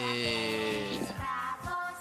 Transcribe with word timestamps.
E 0.00 1.00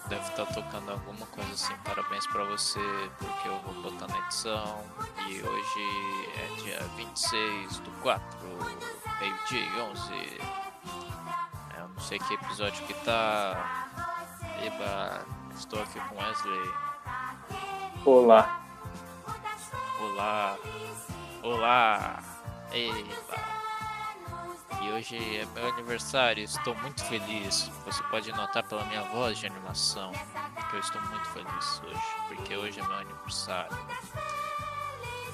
deve 0.07 0.21
estar 0.29 0.45
tocando 0.45 0.91
alguma 0.91 1.25
coisa 1.27 1.51
assim, 1.51 1.73
parabéns 1.83 2.27
pra 2.27 2.43
você, 2.43 2.79
porque 3.17 3.47
eu 3.47 3.57
vou 3.59 3.73
botar 3.81 4.07
na 4.07 4.19
edição. 4.25 4.83
E 5.27 5.41
hoje 5.41 6.31
é 6.35 6.61
dia 6.61 6.79
26 6.95 7.79
do 7.79 7.89
4, 8.01 8.23
meio-dia 9.19 9.61
e 9.61 9.81
11. 9.81 10.13
É, 11.75 11.79
Eu 11.81 11.87
não 11.89 11.99
sei 11.99 12.19
que 12.19 12.33
episódio 12.35 12.85
que 12.85 12.93
tá. 13.03 13.87
Eba, 14.63 15.25
estou 15.55 15.81
aqui 15.81 15.99
com 15.99 16.15
Wesley. 16.17 16.71
Olá. 18.05 18.61
Olá! 19.99 20.57
Olá! 21.41 22.23
Eba! 22.71 23.46
E 24.87 24.91
hoje 24.91 25.17
é 25.17 25.45
meu 25.47 25.67
aniversário, 25.67 26.41
estou 26.41 26.73
muito 26.75 27.03
feliz. 27.03 27.67
Você 27.83 28.01
pode 28.03 28.31
notar 28.31 28.65
pela 28.69 28.85
minha 28.85 29.03
voz 29.03 29.37
de 29.37 29.45
animação 29.45 30.13
que 30.69 30.75
eu 30.77 30.79
estou 30.79 31.01
muito 31.01 31.25
feliz 31.31 31.81
hoje, 31.83 32.01
porque 32.29 32.55
hoje 32.55 32.79
é 32.79 32.83
meu 32.83 32.95
aniversário. 32.95 33.75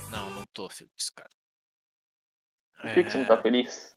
Não, 0.10 0.32
não 0.32 0.44
tô 0.48 0.68
feliz, 0.70 1.12
cara. 1.12 1.30
Por 2.82 2.94
que, 2.96 3.04
que 3.04 3.12
você 3.12 3.18
não 3.20 3.26
tá 3.26 3.40
feliz? 3.40 3.96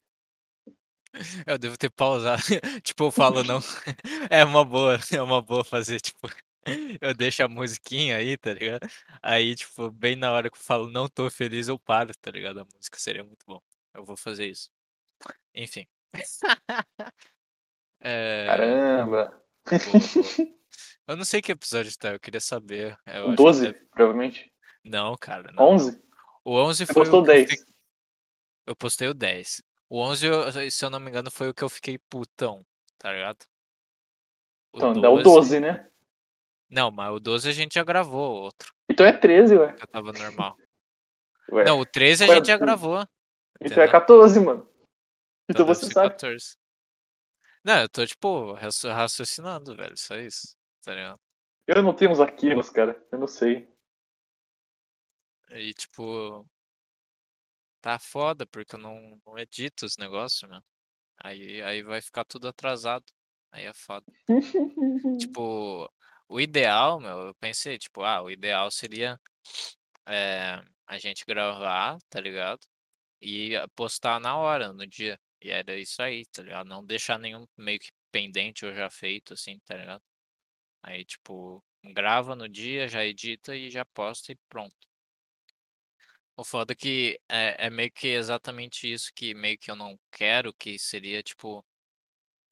É, 0.66 0.72
Eu 1.54 1.58
devo 1.58 1.78
ter 1.78 1.90
pausado. 1.90 2.42
tipo, 2.84 3.04
eu 3.04 3.10
falo 3.10 3.42
não. 3.42 3.60
É 4.28 4.44
uma 4.44 4.62
boa, 4.62 4.98
é 5.10 5.22
uma 5.22 5.40
boa 5.40 5.64
fazer, 5.64 6.00
tipo. 6.00 6.28
Eu 7.00 7.14
deixo 7.14 7.42
a 7.42 7.48
musiquinha 7.48 8.18
aí, 8.18 8.36
tá 8.36 8.52
ligado? 8.52 8.86
Aí, 9.22 9.54
tipo, 9.54 9.90
bem 9.90 10.16
na 10.16 10.32
hora 10.32 10.50
que 10.50 10.58
eu 10.58 10.62
falo 10.62 10.90
não 10.90 11.08
tô 11.08 11.30
feliz, 11.30 11.68
eu 11.68 11.78
paro, 11.78 12.12
tá 12.20 12.30
ligado? 12.30 12.60
A 12.60 12.66
música 12.74 12.98
seria 12.98 13.24
muito 13.24 13.46
bom. 13.46 13.62
Eu 13.94 14.04
vou 14.04 14.16
fazer 14.16 14.48
isso. 14.48 14.75
Enfim. 15.54 15.86
É, 18.00 18.46
Caramba. 18.46 19.42
Eu 21.08 21.16
não 21.16 21.24
sei 21.24 21.40
que 21.40 21.52
episódio 21.52 21.96
tá, 21.96 22.14
eu 22.14 22.18
queria 22.18 22.40
saber. 22.40 22.98
Eu 23.06 23.26
O 23.26 23.28
acho 23.28 23.30
que 23.30 23.36
12, 23.36 23.62
deve- 23.72 23.86
provavelmente. 23.92 24.52
Não, 24.84 25.16
cara, 25.16 25.52
não. 25.52 25.62
11? 25.62 26.02
O 26.44 26.56
11 26.58 26.84
Você 26.84 26.92
foi 26.92 27.02
postou 27.04 27.20
o 27.22 27.24
que 27.24 27.30
eu 27.30 27.34
10. 27.34 27.50
fi- 27.50 27.66
Eu 28.66 28.74
postei 28.76 29.08
o 29.08 29.14
10. 29.14 29.62
O 29.88 30.00
11, 30.00 30.26
eu- 30.26 30.70
se 30.70 30.84
eu 30.84 30.90
não 30.90 30.98
me 30.98 31.08
engano, 31.08 31.30
foi 31.30 31.48
o 31.48 31.54
que 31.54 31.62
eu 31.62 31.68
fiquei 31.68 31.96
putão, 32.10 32.66
tá 32.98 33.12
ligado? 33.12 33.38
O 34.72 34.78
Então, 34.78 35.00
dá 35.00 35.08
o 35.08 35.22
12, 35.22 35.60
né? 35.60 35.88
Não, 36.68 36.90
mas 36.90 37.12
o 37.14 37.20
12 37.20 37.48
a 37.48 37.52
gente 37.52 37.74
já 37.74 37.84
gravou 37.84 38.42
outro, 38.42 38.74
Então 38.90 39.06
é 39.06 39.12
13, 39.12 39.56
ué. 39.56 39.74
que 39.74 39.86
tava 39.86 40.12
normal. 40.12 40.56
Ué, 41.52 41.64
Não, 41.64 41.78
o 41.78 41.86
13 41.86 42.24
a 42.24 42.26
Ué, 42.26 42.34
gente 42.34 42.48
já 42.48 42.58
tu- 42.58 42.62
gravou. 42.62 42.96
então 43.60 43.80
é 43.80 43.86
entendeu? 43.86 43.90
14, 43.92 44.40
mano. 44.40 44.68
Então 45.48 45.66
você 45.66 45.86
sabe. 45.90 46.10
14. 46.10 46.56
Não, 47.64 47.80
eu 47.80 47.88
tô, 47.88 48.06
tipo, 48.06 48.52
raci- 48.52 48.88
raciocinando, 48.88 49.76
velho, 49.76 49.96
só 49.96 50.16
isso, 50.16 50.56
tá 50.82 50.94
ligado? 50.94 51.20
Eu 51.66 51.82
não 51.82 51.94
tenho 51.94 52.12
uns 52.12 52.20
arquivos, 52.20 52.70
cara. 52.70 53.00
Eu 53.10 53.18
não 53.18 53.26
sei. 53.26 53.68
E, 55.50 55.74
tipo, 55.74 56.48
tá 57.80 57.98
foda, 57.98 58.46
porque 58.46 58.76
eu 58.76 58.80
não, 58.80 59.20
não 59.26 59.38
edito 59.38 59.84
os 59.84 59.96
negócios, 59.96 60.48
meu. 60.48 60.60
Aí, 61.18 61.62
aí 61.62 61.82
vai 61.82 62.00
ficar 62.00 62.24
tudo 62.24 62.46
atrasado. 62.46 63.04
Aí 63.50 63.64
é 63.64 63.72
foda. 63.72 64.06
Tipo, 65.18 65.90
o 66.28 66.40
ideal, 66.40 67.00
meu, 67.00 67.28
eu 67.28 67.34
pensei, 67.36 67.78
tipo, 67.78 68.02
ah, 68.02 68.22
o 68.22 68.30
ideal 68.30 68.70
seria 68.70 69.18
eh, 70.06 70.62
a 70.86 70.98
gente 70.98 71.24
gravar, 71.24 71.98
tá 72.08 72.20
ligado? 72.20 72.60
E 73.20 73.56
ah, 73.56 73.66
postar 73.74 74.20
na 74.20 74.36
hora, 74.36 74.72
no 74.72 74.86
dia. 74.86 75.18
E 75.40 75.50
era 75.50 75.76
isso 75.78 76.02
aí, 76.02 76.26
tá 76.26 76.42
ligado? 76.42 76.68
Não 76.68 76.84
deixar 76.84 77.18
nenhum 77.18 77.46
meio 77.56 77.78
que 77.80 77.90
pendente 78.10 78.64
ou 78.66 78.74
já 78.74 78.90
feito, 78.90 79.34
assim, 79.34 79.58
tá 79.66 79.76
ligado? 79.76 80.02
Aí, 80.82 81.04
tipo, 81.04 81.64
grava 81.84 82.36
no 82.36 82.48
dia, 82.48 82.88
já 82.88 83.04
edita 83.04 83.56
e 83.56 83.70
já 83.70 83.84
posta 83.84 84.32
e 84.32 84.36
pronto. 84.48 84.76
O 86.36 86.44
foda 86.44 86.72
é 86.72 86.76
que 86.76 87.20
é, 87.28 87.66
é 87.66 87.70
meio 87.70 87.90
que 87.90 88.08
exatamente 88.08 88.90
isso 88.92 89.10
que 89.14 89.34
meio 89.34 89.58
que 89.58 89.70
eu 89.70 89.76
não 89.76 89.98
quero, 90.10 90.52
que 90.54 90.78
seria, 90.78 91.22
tipo, 91.22 91.64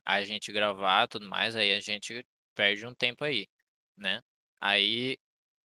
a 0.04 0.22
gente 0.24 0.52
gravar 0.52 1.08
tudo 1.08 1.28
mais, 1.28 1.56
aí 1.56 1.72
a 1.74 1.80
gente 1.80 2.26
perde 2.54 2.86
um 2.86 2.94
tempo 2.94 3.24
aí, 3.24 3.48
né? 3.96 4.22
Aí, 4.60 5.18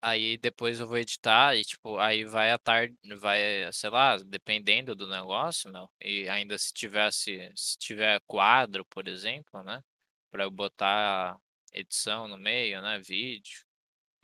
aí 0.03 0.36
depois 0.38 0.81
eu 0.81 0.86
vou 0.88 0.98
editar 0.98 1.56
e, 1.56 1.64
tipo, 1.64 1.98
aí 1.98 2.25
vai 2.25 2.50
a 2.53 2.59
tarde, 2.59 2.97
vai, 3.19 3.41
sei 3.72 3.91
lá, 3.91 4.16
dependendo 4.19 4.94
do 4.94 5.09
negócio, 5.09 5.70
meu, 5.72 5.91
e 6.00 6.28
ainda 6.28 6.56
se 6.59 6.72
tivesse, 6.72 7.50
se 7.56 7.76
tiver 7.78 8.20
quadro, 8.26 8.84
por 8.86 9.09
exemplo, 9.09 9.62
né? 9.62 9.82
Pra 10.31 10.44
eu 10.44 10.50
botar 10.50 11.36
edição 11.72 12.28
no 12.28 12.38
meio, 12.38 12.81
né? 12.82 12.98
Vídeo, 13.00 13.64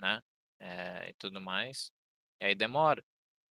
né? 0.01 0.23
eh, 0.61 1.11
e 1.11 1.15
tudo 1.15 1.41
mais. 1.41 1.93
E 2.41 2.47
aí 2.47 2.55
demora. 2.55 3.05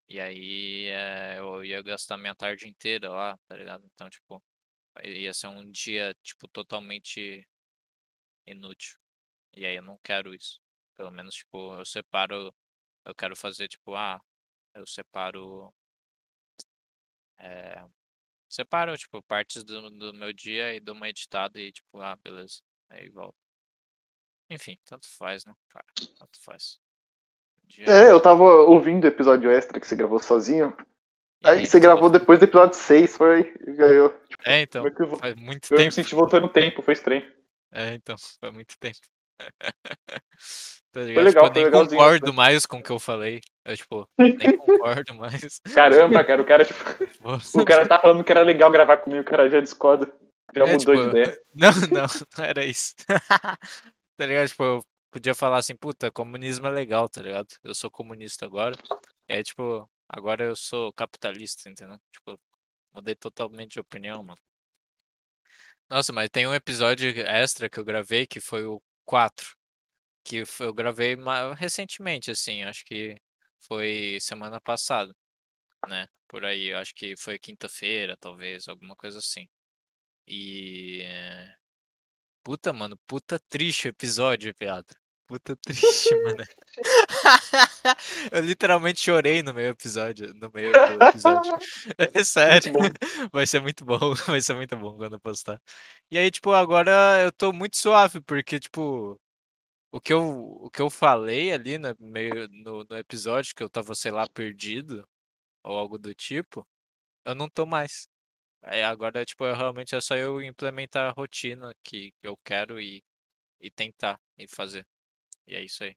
E 0.09 0.21
aí 0.21 0.87
eh, 0.89 1.39
eu 1.39 1.65
ia 1.65 1.83
gastar 1.83 2.19
minha 2.19 2.35
tarde 2.35 2.69
inteira 2.69 3.11
lá, 3.11 3.39
tá 3.49 3.57
ligado? 3.57 3.85
Então, 3.95 4.11
tipo, 4.11 4.43
ia 5.05 5.35
ser 5.35 5.49
um 5.49 5.71
dia, 5.71 6.15
tipo, 6.23 6.49
totalmente 6.49 7.47
inútil. 8.47 8.99
E 9.55 9.67
aí 9.67 9.77
eu 9.77 9.83
não 9.85 9.99
quero 10.05 10.35
isso. 10.35 10.62
Pelo 11.03 11.11
menos, 11.11 11.35
tipo, 11.35 11.75
eu 11.75 11.85
separo. 11.85 12.55
Eu 13.05 13.13
quero 13.13 13.35
fazer, 13.35 13.67
tipo, 13.67 13.97
ah, 13.97 14.21
eu 14.73 14.87
separo. 14.87 15.75
eh, 17.41 17.85
separo, 18.49 18.97
tipo, 18.97 19.21
partes 19.25 19.65
do, 19.65 19.91
do 19.91 20.15
meu 20.15 20.33
dia 20.33 20.73
e 20.77 20.79
dou 20.79 20.95
uma 20.95 21.09
editada 21.09 21.61
e, 21.61 21.73
tipo, 21.73 22.01
ah, 22.01 22.15
beleza. 22.23 22.61
Aí 22.89 23.09
volta. 23.09 23.37
Enfim, 24.49 24.79
tanto 24.85 25.09
faz, 25.17 25.45
né, 25.45 25.53
cara? 25.71 25.87
Tanto 26.21 26.41
faz. 26.41 26.79
Dia- 27.65 27.87
É, 27.89 28.11
eu 28.13 28.23
tava 28.23 28.45
ouvindo 28.45 29.03
o 29.03 29.09
episódio 29.09 29.51
extra 29.51 29.81
que 29.81 29.87
você 29.89 29.97
gravou 29.97 30.21
sozinho. 30.21 30.73
Aí 31.43 31.67
você 31.67 31.79
tudo 31.79 31.83
gravou 31.83 32.11
depois 32.11 32.39
do 32.39 32.45
episódio 32.45 32.79
6, 32.79 33.17
foi. 33.17 33.53
Eu, 33.67 34.17
tipo, 34.29 34.43
É, 34.49 34.61
então. 34.63 34.87
é 34.87 34.91
que 34.93 35.03
eu 35.03 35.09
vou- 35.09 35.19
Faz 35.19 35.35
muito 35.35 35.67
eu 35.75 35.79
me 35.79 35.85
tempo. 35.85 35.95
senti 35.97 36.15
voltando 36.15 36.43
no 36.47 36.53
tempo, 36.53 36.81
foi 36.81 36.95
estranho. 36.95 37.29
É, 37.73 37.95
então, 37.95 38.15
faz 38.41 38.53
muito 38.55 38.79
tempo. 38.79 39.01
Tá 40.93 41.01
Foi 41.01 41.07
ligado? 41.07 41.25
legal, 41.25 41.45
tipo, 41.45 41.55
foi 41.55 41.63
eu 41.65 41.71
nem 41.71 41.89
concordo 41.89 42.35
mais 42.35 42.67
com 42.67 42.77
o 42.77 42.83
que 42.83 42.91
eu 42.91 42.99
falei. 42.99 43.41
Eu, 43.65 43.75
tipo, 43.75 44.07
nem 44.19 44.37
concordo 44.59 45.15
mais. 45.15 45.59
Caramba, 45.75 46.23
cara, 46.23 46.43
o 46.43 46.45
cara, 46.45 46.65
tipo, 46.67 46.79
Vou- 47.21 47.39
o 47.63 47.65
cara 47.65 47.89
tá 47.89 47.99
falando 47.99 48.23
que 48.23 48.31
era 48.31 48.43
legal 48.43 48.71
gravar 48.71 48.99
comigo, 48.99 49.23
o 49.23 49.25
cara 49.25 49.49
já 49.49 49.59
discorda. 49.59 50.13
Já 50.55 50.65
É, 50.65 50.73
mudou 50.73 50.79
tipo, 50.95 51.03
de 51.03 51.09
ideia. 51.09 51.41
Não, 51.55 51.71
não, 51.91 52.07
não 52.37 52.45
era 52.45 52.63
isso. 52.67 52.95
Tá 53.07 54.27
ligado? 54.27 54.49
Tipo, 54.49 54.65
eu 54.65 54.85
podia 55.11 55.35
falar 55.35 55.57
assim, 55.59 55.75
puta, 55.75 56.11
comunismo 56.13 56.67
é 56.67 56.71
legal, 56.71 57.09
tá 57.09 57.23
ligado? 57.23 57.49
Eu 57.65 57.75
sou 57.75 57.91
comunista 57.91 58.45
agora. 58.45 58.77
Aí, 59.31 59.43
tipo, 59.43 59.89
agora 60.07 60.45
eu 60.45 60.55
sou 60.55 60.93
capitalista, 60.93 61.71
entendeu? 61.71 61.99
Tipo, 62.13 62.39
mudei 62.93 63.15
totalmente 63.15 63.73
de 63.73 63.81
opinião, 63.81 64.23
mano. 64.23 64.39
Nossa, 65.89 66.13
mas 66.13 66.29
tem 66.29 66.47
um 66.47 66.55
episódio 66.55 67.09
extra 67.27 67.71
que 67.71 67.81
eu 67.81 67.85
gravei 67.85 68.27
que 68.27 68.41
foi 68.41 68.67
o 68.67 68.79
4. 69.05 69.55
Que 70.25 70.45
eu 70.61 70.75
gravei 70.75 71.17
recentemente, 71.57 72.31
assim, 72.31 72.63
acho 72.65 72.85
que 72.87 73.17
foi 73.69 74.19
semana 74.21 74.61
passada, 74.61 75.15
né? 75.89 76.09
Por 76.29 76.45
aí, 76.47 76.73
acho 76.75 76.95
que 76.95 77.17
foi 77.19 77.39
quinta-feira, 77.39 78.17
talvez, 78.19 78.69
alguma 78.69 78.97
coisa 78.97 79.19
assim. 79.21 79.49
E. 80.29 81.03
eh, 81.05 81.55
Puta, 82.45 82.73
mano, 82.73 82.97
puta 83.07 83.41
triste 83.49 83.89
episódio, 83.89 84.55
viado. 84.61 84.95
Puta 85.33 85.57
triste, 85.57 86.15
mano. 86.17 86.45
Eu 88.31 88.43
literalmente 88.43 89.01
chorei 89.01 89.43
no 89.43 89.55
meio 89.55 89.71
episódio, 89.71 90.35
no 90.35 90.51
meio 90.53 90.73
do 90.73 91.05
episódio. 91.05 91.53
É 92.15 92.23
sério. 92.23 92.75
Vai 93.33 93.47
ser 93.47 93.63
muito 93.63 93.83
bom, 93.83 94.13
vai 94.29 94.43
ser 94.43 94.53
muito 94.55 94.77
bom 94.77 94.95
quando 94.95 95.15
eu 95.15 95.21
postar. 95.21 95.59
E 96.11 96.19
aí, 96.19 96.31
tipo, 96.31 96.53
agora 96.53 97.23
eu 97.23 97.33
tô 97.33 97.51
muito 97.51 97.79
suave, 97.79 98.21
porque, 98.21 98.61
tipo, 98.61 99.19
o 99.91 99.99
que 100.03 100.13
eu, 100.13 100.23
o 100.23 100.71
que 100.71 100.83
eu 100.83 100.91
falei 100.91 101.51
ali 101.51 101.79
no 101.79 101.97
meio 101.99 102.47
no, 102.51 102.85
no 102.85 102.99
episódio, 102.99 103.55
que 103.55 103.63
eu 103.63 103.71
tava, 103.71 103.95
sei 103.95 104.11
lá, 104.11 104.29
perdido, 104.29 105.09
ou 105.65 105.79
algo 105.79 105.97
do 105.97 106.15
tipo, 106.15 106.67
eu 107.25 107.35
não 107.35 107.49
tô 107.49 107.65
mais. 107.65 108.07
Aí 108.63 108.83
agora, 108.83 109.25
tipo, 109.25 109.47
eu, 109.47 109.55
realmente 109.55 109.95
é 109.95 110.01
só 110.03 110.15
eu 110.15 110.43
implementar 110.43 111.09
a 111.09 111.13
rotina 111.13 111.75
que 111.83 112.13
eu 112.23 112.37
quero 112.45 112.79
e, 112.79 113.03
e 113.61 113.71
tentar 113.71 114.21
e 114.37 114.47
fazer. 114.47 114.87
E 115.47 115.55
é 115.55 115.63
isso 115.63 115.85
aí. 115.85 115.97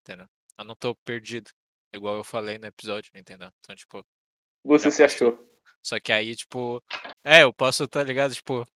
Entendeu? 0.00 0.26
Eu 0.58 0.64
não 0.64 0.74
tô 0.74 0.94
perdido. 0.94 1.50
Igual 1.94 2.16
eu 2.16 2.24
falei 2.24 2.58
no 2.58 2.66
episódio, 2.66 3.10
entendeu? 3.14 3.50
Então, 3.60 3.76
tipo, 3.76 4.04
Você 4.64 4.90
Já 4.90 4.90
se 4.90 5.04
achou. 5.04 5.38
só 5.82 6.00
que 6.00 6.12
aí, 6.12 6.34
tipo, 6.34 6.82
é, 7.24 7.42
eu 7.42 7.52
posso, 7.52 7.86
tá 7.86 8.02
ligado? 8.02 8.34
Tipo, 8.34 8.66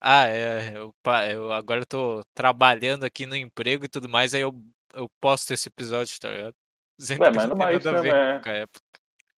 ah, 0.00 0.26
é, 0.26 0.76
eu, 0.76 0.94
eu 1.30 1.52
agora 1.52 1.82
eu 1.82 1.86
tô 1.86 2.22
trabalhando 2.34 3.04
aqui 3.04 3.26
no 3.26 3.36
emprego 3.36 3.84
e 3.84 3.88
tudo 3.88 4.08
mais, 4.08 4.34
aí 4.34 4.42
eu, 4.42 4.52
eu 4.92 5.08
posto 5.20 5.52
esse 5.52 5.68
episódio, 5.68 6.18
tá 6.20 6.30
ligado? 6.30 6.54
Ué, 7.20 7.30
mas 7.30 7.48
não 7.48 7.56
tem 7.56 7.66
é 7.66 7.76
isso, 7.76 7.92
nada 7.92 7.98
a 7.98 8.02
né, 8.02 8.38
ver. 8.40 8.68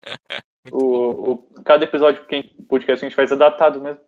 O, 0.72 1.30
o, 1.30 1.62
cada 1.62 1.84
episódio 1.84 2.26
que 2.26 2.42
podcast 2.64 2.98
que 2.98 3.06
a 3.06 3.08
gente 3.08 3.14
faz 3.14 3.30
é 3.30 3.36
datado 3.36 3.80
mesmo. 3.80 4.00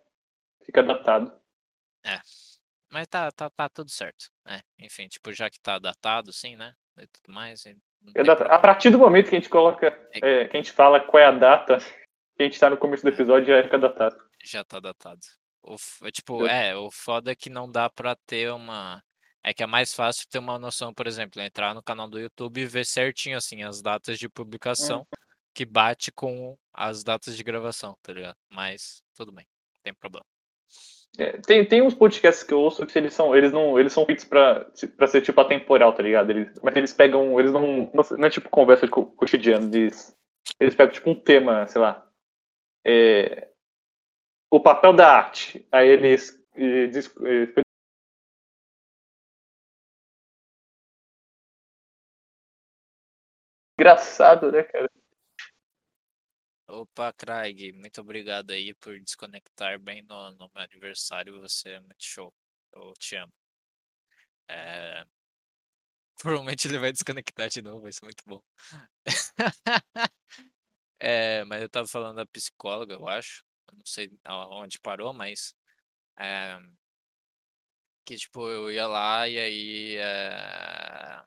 Fica 0.65 0.83
datado. 0.83 1.31
Mas 2.91 3.07
tá, 3.07 3.31
tá, 3.31 3.49
tá 3.49 3.69
tudo 3.69 3.91
certo. 3.91 4.29
É, 4.47 4.61
enfim, 4.79 5.07
tipo, 5.07 5.31
já 5.31 5.49
que 5.49 5.59
tá 5.59 5.77
datado, 5.77 6.33
sim, 6.33 6.55
né? 6.55 6.73
E 6.97 7.07
tudo 7.07 7.33
mais. 7.33 7.65
e 7.65 7.77
É. 8.15 8.21
A 8.53 8.59
partir 8.59 8.89
do 8.89 8.99
momento 8.99 9.29
que 9.29 9.35
a 9.35 9.39
gente 9.39 9.49
coloca, 9.49 9.87
é, 10.13 10.45
que 10.45 10.57
a 10.57 10.59
gente 10.59 10.71
fala 10.71 10.99
qual 10.99 11.21
é 11.21 11.25
a 11.25 11.31
data, 11.31 11.77
que 12.35 12.43
a 12.43 12.43
gente 12.43 12.59
tá 12.59 12.69
no 12.69 12.77
começo 12.77 13.03
do 13.03 13.09
episódio, 13.09 13.47
já 13.47 13.63
fica 13.63 13.77
datado. 13.77 14.17
Já 14.43 14.63
tá 14.63 14.79
datado. 14.79 15.21
O, 15.61 15.75
é, 16.03 16.11
tipo, 16.11 16.47
é, 16.47 16.75
o 16.75 16.89
foda 16.89 17.31
é 17.31 17.35
que 17.35 17.49
não 17.49 17.69
dá 17.69 17.89
pra 17.89 18.15
ter 18.25 18.51
uma. 18.51 19.03
É 19.43 19.53
que 19.53 19.63
é 19.63 19.67
mais 19.67 19.93
fácil 19.93 20.27
ter 20.29 20.39
uma 20.39 20.59
noção, 20.59 20.93
por 20.93 21.07
exemplo, 21.07 21.41
entrar 21.41 21.73
no 21.73 21.83
canal 21.83 22.09
do 22.09 22.19
YouTube 22.19 22.59
e 22.59 22.65
ver 22.65 22.85
certinho, 22.85 23.37
assim, 23.37 23.63
as 23.63 23.81
datas 23.81 24.19
de 24.19 24.27
publicação 24.27 25.07
que 25.53 25.65
bate 25.65 26.11
com 26.11 26.57
as 26.73 27.03
datas 27.03 27.35
de 27.37 27.43
gravação, 27.43 27.95
tá 28.01 28.13
ligado? 28.13 28.35
Mas 28.49 29.01
tudo 29.15 29.31
bem, 29.31 29.45
não 29.45 29.81
tem 29.83 29.93
problema. 29.93 30.25
É, 31.17 31.33
tem, 31.41 31.65
tem 31.67 31.81
uns 31.81 31.93
podcasts 31.93 32.43
que 32.43 32.53
eu 32.53 32.59
ouço 32.61 32.85
que 32.85 32.97
eles 32.97 33.13
são, 33.13 33.35
eles 33.35 33.51
não, 33.51 33.77
eles 33.79 33.91
são 33.91 34.05
feitos 34.05 34.23
pra, 34.23 34.65
ser 35.07 35.21
tipo 35.21 35.39
atemporal, 35.41 35.93
tá 35.93 36.01
ligado? 36.03 36.29
Eles, 36.29 36.59
mas 36.63 36.75
eles 36.75 36.93
pegam, 36.93 37.37
eles 37.39 37.51
não, 37.51 37.91
não, 37.93 38.25
é 38.25 38.29
tipo 38.29 38.49
conversa 38.49 38.85
de 38.85 38.91
co- 38.91 39.05
cotidiano, 39.07 39.73
eles, 39.75 40.15
eles 40.59 40.75
pegam 40.75 40.93
tipo 40.93 41.09
um 41.09 41.15
tema, 41.15 41.67
sei 41.67 41.81
lá, 41.81 42.05
é, 42.85 43.49
o 44.51 44.59
papel 44.59 44.93
da 44.93 45.11
arte, 45.17 45.65
aí 45.71 45.87
eles, 45.89 46.37
dis- 46.91 47.11
eh, 47.25 47.61
engraçado, 53.79 54.51
né, 54.51 54.61
cara? 54.63 54.89
Opa, 56.69 57.11
Craig, 57.13 57.73
muito 57.73 57.99
obrigado 57.99 58.51
aí 58.51 58.73
por 58.75 58.97
desconectar 58.99 59.77
bem 59.79 60.01
no, 60.03 60.31
no 60.31 60.49
meu 60.53 60.63
aniversário. 60.63 61.39
Você 61.41 61.71
é 61.71 61.79
muito 61.79 62.03
show. 62.03 62.33
Eu 62.73 62.93
te 62.97 63.15
amo. 63.15 63.33
É, 64.47 65.05
Provavelmente 66.17 66.67
ele 66.67 66.77
vai 66.77 66.91
desconectar 66.91 67.49
de 67.49 67.61
novo, 67.61 67.81
vai 67.81 67.91
ser 67.93 68.03
muito 68.03 68.23
bom. 68.25 68.41
É, 70.99 71.43
mas 71.45 71.61
eu 71.61 71.69
tava 71.69 71.87
falando 71.87 72.17
da 72.17 72.25
psicóloga, 72.25 72.93
eu 72.95 73.07
acho. 73.07 73.43
Eu 73.71 73.77
não 73.77 73.85
sei 73.85 74.11
aonde 74.25 74.79
parou, 74.79 75.13
mas. 75.13 75.55
é, 76.19 76.59
que, 78.05 78.15
tipo, 78.17 78.47
eu 78.49 78.71
ia 78.71 78.87
lá 78.87 79.27
e 79.27 79.37
aí. 79.39 79.95
é, 79.97 81.23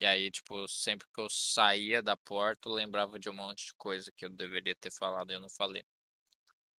E 0.00 0.06
aí, 0.06 0.30
tipo, 0.30 0.66
sempre 0.66 1.06
que 1.14 1.20
eu 1.20 1.28
saía 1.28 2.02
da 2.02 2.16
porta, 2.16 2.68
eu 2.68 2.72
lembrava 2.72 3.18
de 3.18 3.28
um 3.28 3.34
monte 3.34 3.66
de 3.66 3.74
coisa 3.74 4.10
que 4.16 4.24
eu 4.24 4.30
deveria 4.30 4.74
ter 4.74 4.90
falado 4.90 5.30
e 5.30 5.34
eu 5.34 5.40
não 5.40 5.50
falei. 5.50 5.84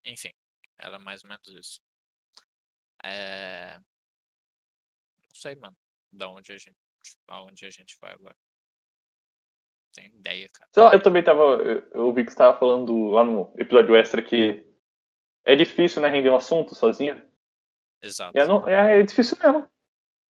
Enfim, 0.04 0.32
era 0.80 0.98
mais 0.98 1.24
ou 1.24 1.30
menos 1.30 1.48
isso. 1.50 1.80
É... 3.04 3.78
Não 3.78 5.36
sei, 5.36 5.56
mano, 5.56 5.78
da 6.12 6.28
onde 6.30 6.52
a 6.52 6.58
gente, 6.58 6.76
aonde 7.28 7.66
a 7.66 7.70
gente 7.70 7.96
vai 8.02 8.12
agora. 8.12 8.36
Tem 9.94 10.08
ideia, 10.08 10.50
cara. 10.50 10.70
Sei 10.74 10.84
lá, 10.84 10.94
eu 10.94 11.04
também 11.04 11.24
tava. 11.24 11.42
Eu 11.62 11.82
eu 11.94 12.14
vi 12.14 12.24
que 12.26 12.32
você 12.32 12.38
tava 12.38 12.58
falando 12.58 13.10
lá 13.10 13.24
no 13.24 13.54
episódio 13.58 13.96
extra 13.96 14.22
que 14.24 14.66
é 15.44 15.56
difícil, 15.56 16.02
né, 16.02 16.08
render 16.08 16.30
um 16.30 16.36
assunto 16.38 16.74
sozinho. 16.74 17.22
Exato. 18.02 18.36
E 18.36 18.42
é, 18.42 18.46
não- 18.48 18.68
é, 18.68 19.00
é 19.00 19.04
difícil 19.04 19.38
mesmo. 19.44 19.70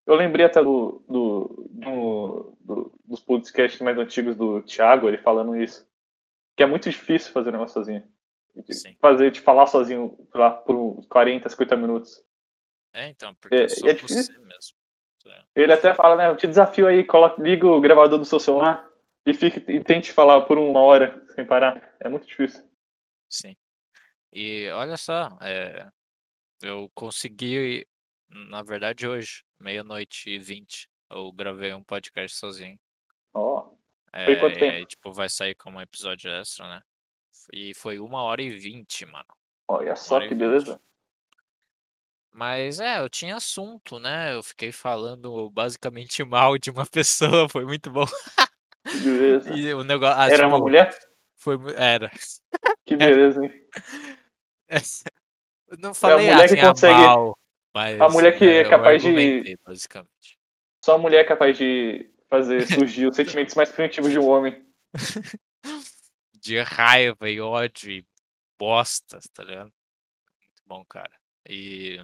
Eu 0.06 0.14
lembrei 0.14 0.46
até 0.46 0.62
do, 0.62 1.04
do, 1.06 1.68
do- 1.70 2.58
do- 2.74 2.92
dos 3.04 3.20
podcasts 3.20 3.80
mais 3.80 3.98
antigos 3.98 4.36
do 4.36 4.62
Thiago, 4.62 5.08
ele 5.08 5.18
falando 5.18 5.56
isso. 5.56 5.86
Que 6.56 6.62
é 6.62 6.66
muito 6.66 6.88
difícil 6.90 7.32
fazer 7.32 7.48
um 7.50 7.52
negócio 7.52 7.74
sozinho. 7.74 8.06
Sim. 8.70 8.96
Fazer, 9.00 9.30
de 9.30 9.40
falar 9.40 9.66
sozinho 9.66 10.18
lá, 10.34 10.50
por 10.50 10.74
uns 10.74 11.06
40, 11.06 11.48
50 11.48 11.76
minutos. 11.76 12.22
É, 12.92 13.08
então, 13.08 13.34
porque 13.36 13.54
É- 13.54 13.62
é 13.62 13.66
difícil. 13.94 14.34
você 14.34 14.38
mesmo. 14.38 14.76
É, 15.26 15.44
Ele 15.54 15.72
até 15.72 15.94
fala, 15.94 16.16
né? 16.16 16.28
Eu 16.28 16.36
te 16.36 16.46
desafio 16.46 16.86
aí, 16.86 17.04
coloca, 17.04 17.40
liga 17.40 17.66
o 17.66 17.80
gravador 17.80 18.18
do 18.18 18.24
seu 18.24 18.40
celular 18.40 18.88
e, 19.24 19.32
fique, 19.34 19.62
e 19.70 19.82
tente 19.84 20.12
falar 20.12 20.40
por 20.42 20.58
uma 20.58 20.80
hora 20.80 21.24
sem 21.34 21.44
parar. 21.46 21.94
É 22.00 22.08
muito 22.08 22.26
difícil. 22.26 22.68
Sim. 23.28 23.56
E 24.32 24.68
olha 24.70 24.96
só, 24.96 25.28
é, 25.40 25.88
eu 26.62 26.90
consegui, 26.94 27.86
na 28.28 28.62
verdade, 28.62 29.06
hoje, 29.06 29.44
meia-noite 29.60 30.28
e 30.30 30.38
vinte, 30.38 30.88
eu 31.10 31.32
gravei 31.32 31.72
um 31.74 31.82
podcast 31.82 32.36
sozinho. 32.36 32.78
Ó, 33.34 33.62
quanto 33.62 33.76
É, 34.12 34.36
tempo? 34.36 34.64
e 34.64 34.68
aí, 34.70 34.86
tipo, 34.86 35.12
vai 35.12 35.28
sair 35.28 35.54
como 35.54 35.80
episódio 35.80 36.30
extra, 36.30 36.66
né? 36.68 36.82
E 37.52 37.74
foi 37.74 37.98
uma 37.98 38.22
hora 38.22 38.42
e 38.42 38.50
vinte, 38.50 39.04
mano. 39.06 39.26
olha 39.68 39.94
só 39.96 40.20
que 40.20 40.34
beleza. 40.34 40.80
Mas 42.32 42.78
é, 42.80 43.00
eu 43.00 43.08
tinha 43.10 43.36
assunto, 43.36 43.98
né? 43.98 44.34
Eu 44.34 44.42
fiquei 44.42 44.70
falando 44.70 45.50
basicamente 45.50 46.22
mal 46.24 46.56
de 46.58 46.70
uma 46.70 46.86
pessoa, 46.86 47.48
foi 47.48 47.64
muito 47.64 47.90
bom. 47.90 48.06
Que 48.88 48.98
beleza. 49.00 49.50
E 49.54 49.74
o 49.74 49.82
negócio. 49.84 50.20
ah, 50.20 50.28
Era 50.30 50.46
uma 50.46 50.56
tipo, 50.56 50.66
mulher? 50.68 50.98
Foi, 51.36 51.56
era. 51.76 52.10
Que 52.86 52.94
beleza, 52.96 53.44
hein? 53.44 53.66
Eu 55.68 55.78
não 55.78 55.94
falei 55.94 56.26
mulher 56.30 56.38
que 56.48 56.54
assim 56.54 56.60
a 56.60 56.68
consegue- 56.70 56.94
mal, 56.94 57.38
mas 57.74 58.00
a 58.00 58.08
mulher 58.08 58.38
que 58.38 58.44
é 58.44 58.68
capaz 58.68 59.02
de- 59.02 59.56
basicamente. 59.64 60.38
Só 60.82 60.94
a 60.94 60.98
mulher 60.98 61.20
é 61.20 61.24
capaz 61.24 61.56
de 61.56 62.10
fazer 62.28 62.66
surgir 62.66 63.06
os 63.06 63.16
sentimentos 63.16 63.54
mais 63.54 63.70
primitivos 63.70 64.10
de 64.10 64.18
um 64.18 64.28
homem. 64.28 64.64
De 66.42 66.60
raiva 66.62 67.28
e 67.28 67.40
ódio 67.40 67.90
e 67.90 68.06
bosta, 68.58 69.18
tá 69.34 69.44
ligado? 69.44 69.72
Muito 70.40 70.62
bom, 70.66 70.84
cara. 70.86 71.12
E. 71.48 71.98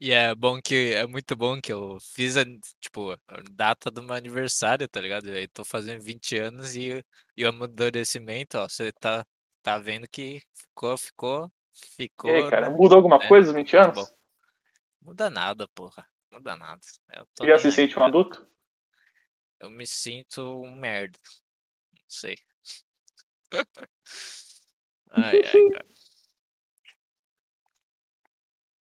E 0.00 0.10
é 0.12 0.34
bom 0.34 0.60
que. 0.60 0.92
É 0.94 1.06
muito 1.06 1.36
bom 1.36 1.60
que 1.60 1.72
eu 1.72 1.98
fiz 2.00 2.36
a, 2.36 2.44
tipo, 2.80 3.12
a 3.12 3.18
data 3.52 3.90
do 3.90 4.02
meu 4.02 4.14
aniversário, 4.14 4.88
tá 4.88 5.00
ligado? 5.00 5.28
E 5.28 5.38
aí 5.38 5.48
tô 5.48 5.64
fazendo 5.64 6.02
20 6.02 6.36
anos 6.36 6.74
e, 6.74 7.04
e 7.36 7.44
o 7.44 7.48
amadurecimento, 7.48 8.58
ó. 8.58 8.68
Você 8.68 8.92
tá, 8.92 9.24
tá 9.62 9.78
vendo 9.78 10.06
que 10.08 10.42
ficou, 10.54 10.98
ficou, 10.98 11.52
E 11.72 11.90
ficou. 11.96 12.30
aí, 12.30 12.50
cara, 12.50 12.68
né? 12.68 12.76
mudou 12.76 12.96
alguma 12.96 13.22
É, 13.22 13.28
coisa 13.28 13.46
nos 13.52 13.56
20 13.56 13.76
muito 13.76 13.88
anos? 14.00 14.12
Muda 15.00 15.30
nada, 15.30 15.68
porra. 15.68 16.06
Muda 16.32 16.56
nada. 16.56 16.80
Eu 17.38 17.46
Já 17.46 17.58
se 17.58 17.70
sente 17.70 17.98
um 17.98 18.02
adulto? 18.02 18.46
Eu 19.60 19.70
me 19.70 19.86
sinto 19.86 20.62
um 20.62 20.74
merda. 20.74 21.18
Não 21.92 22.02
sei. 22.08 22.36
Ai, 25.14 25.42
ai, 25.44 25.70
cara. 25.70 25.86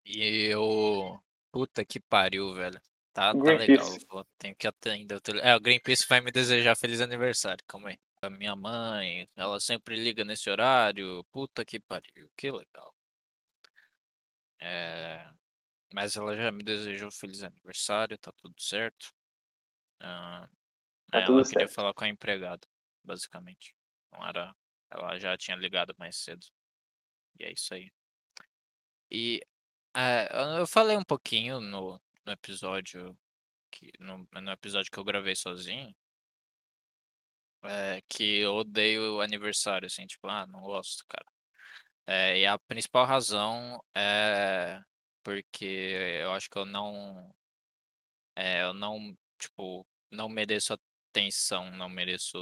E 0.07 0.47
eu. 0.47 1.21
Puta 1.51 1.85
que 1.85 1.99
pariu, 1.99 2.55
velho. 2.55 2.81
Tá, 3.13 3.33
tá 3.33 3.43
legal. 3.43 3.87
Vou, 4.09 4.25
tenho 4.39 4.55
que 4.55 4.69
atender. 4.69 5.21
É, 5.43 5.57
o 5.57 5.61
Greenpeace 5.61 6.07
vai 6.09 6.21
me 6.21 6.31
desejar 6.31 6.77
feliz 6.77 7.01
aniversário. 7.01 7.65
Calma 7.67 7.89
aí. 7.89 7.99
A 8.23 8.31
minha 8.31 8.55
mãe, 8.55 9.29
ela 9.35 9.59
sempre 9.59 9.97
liga 9.97 10.25
nesse 10.25 10.49
horário. 10.49 11.25
Puta 11.33 11.65
que 11.65 11.81
pariu. 11.81 12.31
Que 12.37 12.53
legal. 12.53 12.95
É... 14.61 15.29
Mas 15.93 16.17
ela 16.17 16.37
já 16.37 16.53
me 16.53 16.63
desejou 16.63 17.11
feliz 17.11 17.43
aniversário, 17.43 18.17
tá 18.19 18.33
tudo 18.33 18.55
certo. 18.61 19.13
Ah, 20.01 20.49
Tá 21.11 21.21
é, 21.21 21.25
tudo 21.27 21.39
ela 21.39 21.43
queria 21.45 21.67
certo. 21.67 21.75
falar 21.75 21.93
com 21.95 22.05
a 22.05 22.09
empregada, 22.09 22.67
basicamente. 23.03 23.75
Não 24.13 24.27
era. 24.27 24.55
Ela 24.91 25.19
já 25.19 25.37
tinha 25.37 25.57
ligado 25.57 25.95
mais 25.99 26.17
cedo. 26.17 26.47
E 27.39 27.45
é 27.45 27.53
isso 27.53 27.75
aí. 27.75 27.91
E 29.11 29.41
eu- 30.33 30.61
eu 30.61 30.67
falei 30.67 30.97
um 30.97 31.05
pouquinho 31.05 31.61
no, 31.61 32.01
no 32.25 32.33
episódio 32.33 33.19
que 33.71 33.93
no, 33.99 34.27
no 34.33 34.51
episódio 34.53 34.91
que 34.91 34.99
eu 34.99 35.05
gravei 35.05 35.35
sozinho. 35.35 35.95
é, 37.63 38.01
que 38.09 38.39
eu 38.39 38.55
odeio 38.55 39.17
o 39.17 39.21
aniversário, 39.21 39.87
assim, 39.87 40.07
tipo, 40.07 40.27
ah, 40.29 40.47
não 40.47 40.61
gosto, 40.63 41.05
cara. 41.07 41.27
É, 42.07 42.39
e 42.39 42.47
a 42.47 42.59
principal 42.59 43.05
razão 43.07 43.83
é 43.95 44.81
porque 45.23 45.65
eu 46.23 46.33
acho 46.33 46.49
que 46.51 46.59
eu 46.59 46.65
não. 46.65 47.35
É, 48.37 48.63
eu 48.63 48.75
não, 48.75 49.17
tipo, 49.39 49.87
não 50.11 50.29
mereço 50.29 50.75
atenção, 51.11 51.71
não 51.73 51.89
mereço 51.89 52.39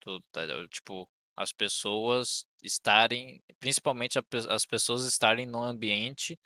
tudo, 0.00 0.24
tá? 0.32 0.42
Tipo, 0.68 1.08
as 1.36 1.52
pessoas 1.52 2.46
estarem, 2.62 3.42
principalmente 3.58 4.18
as 4.50 4.66
pessoas 4.66 5.04
estarem 5.06 5.46
num 5.46 5.62
ambiente 5.62 6.38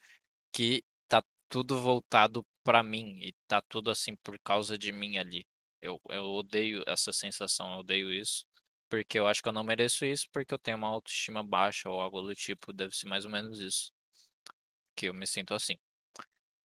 que 0.52 0.84
tá 1.08 1.22
tudo 1.48 1.80
voltado 1.80 2.46
pra 2.64 2.82
mim 2.82 3.18
e 3.22 3.34
tá 3.48 3.62
tudo 3.62 3.90
assim 3.90 4.16
por 4.16 4.38
causa 4.40 4.78
de 4.78 4.92
mim 4.92 5.18
ali. 5.18 5.46
Eu, 5.82 6.00
eu 6.10 6.24
odeio 6.26 6.82
essa 6.86 7.12
sensação, 7.12 7.74
eu 7.74 7.78
odeio 7.80 8.12
isso, 8.12 8.44
porque 8.88 9.18
eu 9.18 9.26
acho 9.26 9.42
que 9.42 9.48
eu 9.48 9.52
não 9.52 9.64
mereço 9.64 10.04
isso, 10.04 10.26
porque 10.32 10.54
eu 10.54 10.58
tenho 10.58 10.76
uma 10.78 10.88
autoestima 10.88 11.42
baixa 11.44 11.90
ou 11.90 12.00
algo 12.00 12.22
do 12.22 12.34
tipo, 12.34 12.72
deve 12.72 12.94
ser 12.96 13.08
mais 13.08 13.24
ou 13.24 13.30
menos 13.30 13.60
isso, 13.60 13.92
que 14.96 15.06
eu 15.08 15.14
me 15.14 15.26
sinto 15.28 15.54
assim. 15.54 15.76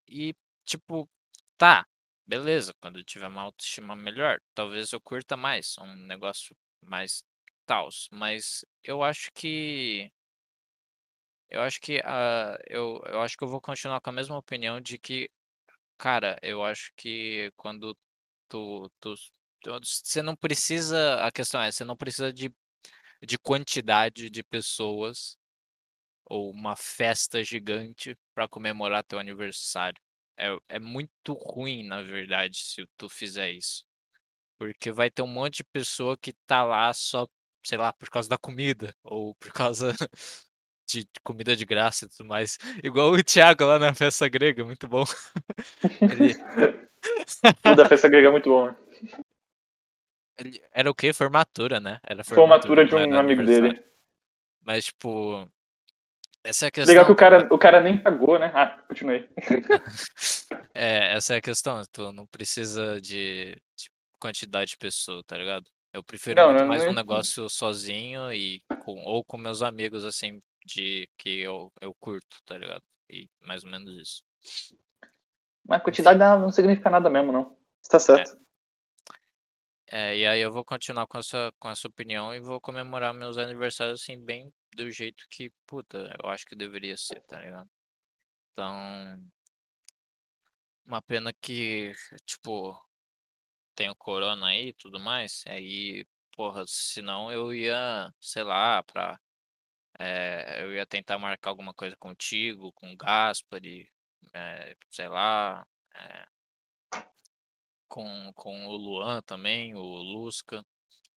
E, 0.08 0.36
tipo, 0.66 1.10
tá, 1.58 1.86
beleza, 2.28 2.74
quando 2.82 3.00
eu 3.00 3.06
tiver 3.06 3.28
uma 3.28 3.44
autoestima 3.44 3.96
melhor, 3.96 4.40
talvez 4.56 4.92
eu 4.94 5.02
curta 5.02 5.38
mais, 5.38 5.76
um 5.80 5.96
negócio 5.96 6.56
mais 6.86 7.24
tals, 7.66 8.08
mas 8.12 8.66
eu 8.84 9.04
acho 9.04 9.32
que 9.34 10.12
Eu 11.50 11.62
acho 11.62 11.80
que, 11.82 12.00
ah, 12.06 12.58
eu 12.68 13.02
eu 13.08 13.22
acho 13.22 13.38
que 13.38 13.44
eu 13.44 13.48
vou 13.48 13.60
continuar 13.62 14.00
com 14.02 14.10
a 14.10 14.14
mesma 14.14 14.38
opinião 14.38 14.80
de 14.80 14.98
que, 14.98 15.30
cara, 15.98 16.38
eu 16.44 16.64
acho 16.66 16.92
que 16.98 17.52
quando 17.58 17.96
tu 18.50 18.90
tu 19.02 19.16
tu 19.62 19.80
você 19.84 20.22
não 20.24 20.36
precisa 20.38 21.24
a 21.26 21.32
questão 21.32 21.62
é, 21.62 21.72
você 21.72 21.86
não 21.86 21.98
precisa 21.98 22.34
de 22.34 22.54
de 23.24 23.40
quantidade 23.40 24.30
de 24.32 24.44
pessoas 24.44 25.38
ou 26.32 26.50
uma 26.50 26.78
festa 26.78 27.44
gigante 27.44 28.18
para 28.34 28.48
comemorar 28.48 29.04
teu 29.04 29.20
aniversário. 29.20 30.02
É 30.38 30.58
é 30.70 30.80
muito 30.80 31.34
ruim, 31.34 31.84
na 31.84 32.02
verdade, 32.02 32.58
se 32.58 32.88
tu 32.96 33.10
fizer 33.10 33.52
isso. 33.52 33.84
Porque 34.58 34.94
vai 34.94 35.12
ter 35.12 35.22
um 35.22 35.28
monte 35.28 35.58
de 35.58 35.64
pessoa 35.66 36.18
que 36.18 36.32
tá 36.48 36.64
lá 36.64 36.94
só, 36.94 37.28
sei 37.66 37.78
lá, 37.78 37.92
por 37.92 38.10
causa 38.10 38.30
da 38.30 38.38
comida 38.38 38.96
ou 39.04 39.36
por 39.36 39.52
causa 39.52 39.94
de 40.88 41.06
comida 41.22 41.54
de 41.54 41.66
graça 41.66 42.06
e 42.06 42.10
tudo 42.10 42.28
mais. 42.28 42.58
Igual 42.82 43.12
o 43.12 43.22
Thiago 43.22 43.66
lá 43.66 43.78
na 43.78 43.94
festa 43.94 44.30
grega, 44.30 44.64
muito 44.64 44.88
bom. 44.88 45.04
Ele 46.02 46.34
O 47.66 47.76
da 47.76 47.90
festa 47.90 48.08
grega 48.08 48.30
é 48.30 48.32
muito 48.32 48.50
bom, 48.50 48.68
né? 48.68 48.76
ele 50.38 50.64
era 50.72 50.90
o 50.90 50.96
quê? 50.96 51.12
Formatura, 51.12 51.80
né? 51.80 52.00
Era 52.04 52.24
Formatura 52.24 52.86
de 52.86 52.92
não 52.92 53.18
um 53.18 53.20
amigo 53.20 53.44
dele. 53.44 53.84
Mas, 54.64 54.86
tipo, 54.86 55.48
essa 56.44 56.66
é 56.66 56.70
a 56.70 56.86
Legal 56.86 57.06
que 57.06 57.12
questão 57.12 57.14
o 57.14 57.16
cara, 57.16 57.48
o 57.54 57.58
cara 57.58 57.82
nem 57.82 57.98
pagou, 57.98 58.40
né? 58.40 58.52
Ah, 58.54 58.78
continuei. 58.88 59.30
É, 60.74 61.16
essa 61.16 61.34
é 61.34 61.38
a 61.38 61.42
questão, 61.42 61.82
tu 61.92 62.14
não 62.14 62.26
precisa 62.26 63.00
de 63.02 63.58
de 63.76 63.90
quantidade 64.18 64.72
de 64.72 64.78
pessoa, 64.78 65.22
tá 65.28 65.38
ligado? 65.38 65.66
Eu 65.94 66.02
prefiro 66.02 66.42
Não, 66.42 66.54
não, 66.54 66.68
mais 66.68 66.82
não 66.82 66.90
um 66.90 66.94
é 66.94 66.96
negócio 66.96 67.50
sozinho 67.50 68.32
e 68.32 68.62
com 68.82 69.04
ou 69.04 69.22
com 69.24 69.38
meus 69.38 69.62
amigos, 69.62 70.06
assim, 70.06 70.42
de 70.66 71.10
que 71.18 71.42
eu 71.42 71.72
eu 71.82 71.94
curto, 72.00 72.38
tá 72.46 72.58
ligado? 72.58 72.84
E 73.10 73.28
mais 73.42 73.66
ou 73.66 73.70
menos 73.70 73.94
isso. 73.98 74.24
Mas 75.68 75.84
quantidade 75.84 76.18
não 76.18 76.52
significa 76.52 76.90
nada 76.90 77.10
mesmo, 77.10 77.34
não. 77.34 77.58
Você 77.82 77.92
tá 77.92 78.00
certo. 78.00 78.41
É, 79.94 80.16
e 80.18 80.26
aí 80.26 80.40
eu 80.40 80.52
vou 80.54 80.64
continuar 80.64 81.06
com 81.08 81.18
essa 81.18 81.52
com 81.60 81.70
essa 81.70 81.88
opinião 81.88 82.34
e 82.34 82.40
vou 82.40 82.62
comemorar 82.62 83.14
meus 83.14 83.38
aniversários, 83.38 84.02
assim, 84.02 84.18
bem 84.24 84.54
do 84.76 84.90
jeito 84.90 85.26
que, 85.30 85.52
puta, 85.68 86.16
eu 86.24 86.30
acho 86.30 86.46
que 86.46 86.56
deveria 86.56 86.96
ser, 86.98 87.22
tá 87.24 87.42
ligado? 87.42 87.70
Então 88.54 89.32
uma 90.86 91.02
pena 91.02 91.32
que, 91.34 91.94
tipo, 92.26 92.76
tem 93.76 93.90
o 93.90 93.96
corona 93.96 94.48
aí 94.50 94.70
e 94.70 94.74
tudo 94.74 95.00
mais, 95.00 95.44
aí, 95.48 96.06
porra, 96.36 96.66
senão 96.68 97.32
eu 97.32 97.54
ia, 97.54 98.12
sei 98.22 98.44
lá, 98.44 98.84
pra 98.84 99.20
eh, 100.00 100.64
eu 100.64 100.74
ia 100.76 100.86
tentar 100.88 101.20
marcar 101.20 101.52
alguma 101.52 101.74
coisa 101.74 101.96
contigo, 101.98 102.72
com 102.74 102.92
o 102.94 102.98
Gaspari, 102.98 103.90
eh, 104.34 104.76
sei 104.92 105.08
lá, 105.10 105.66
eh 105.96 106.26
com 107.92 108.32
com 108.34 108.68
o 108.68 108.78
Luan 108.78 109.22
também, 109.22 109.76
o 109.76 109.82
Lusca, 109.82 110.66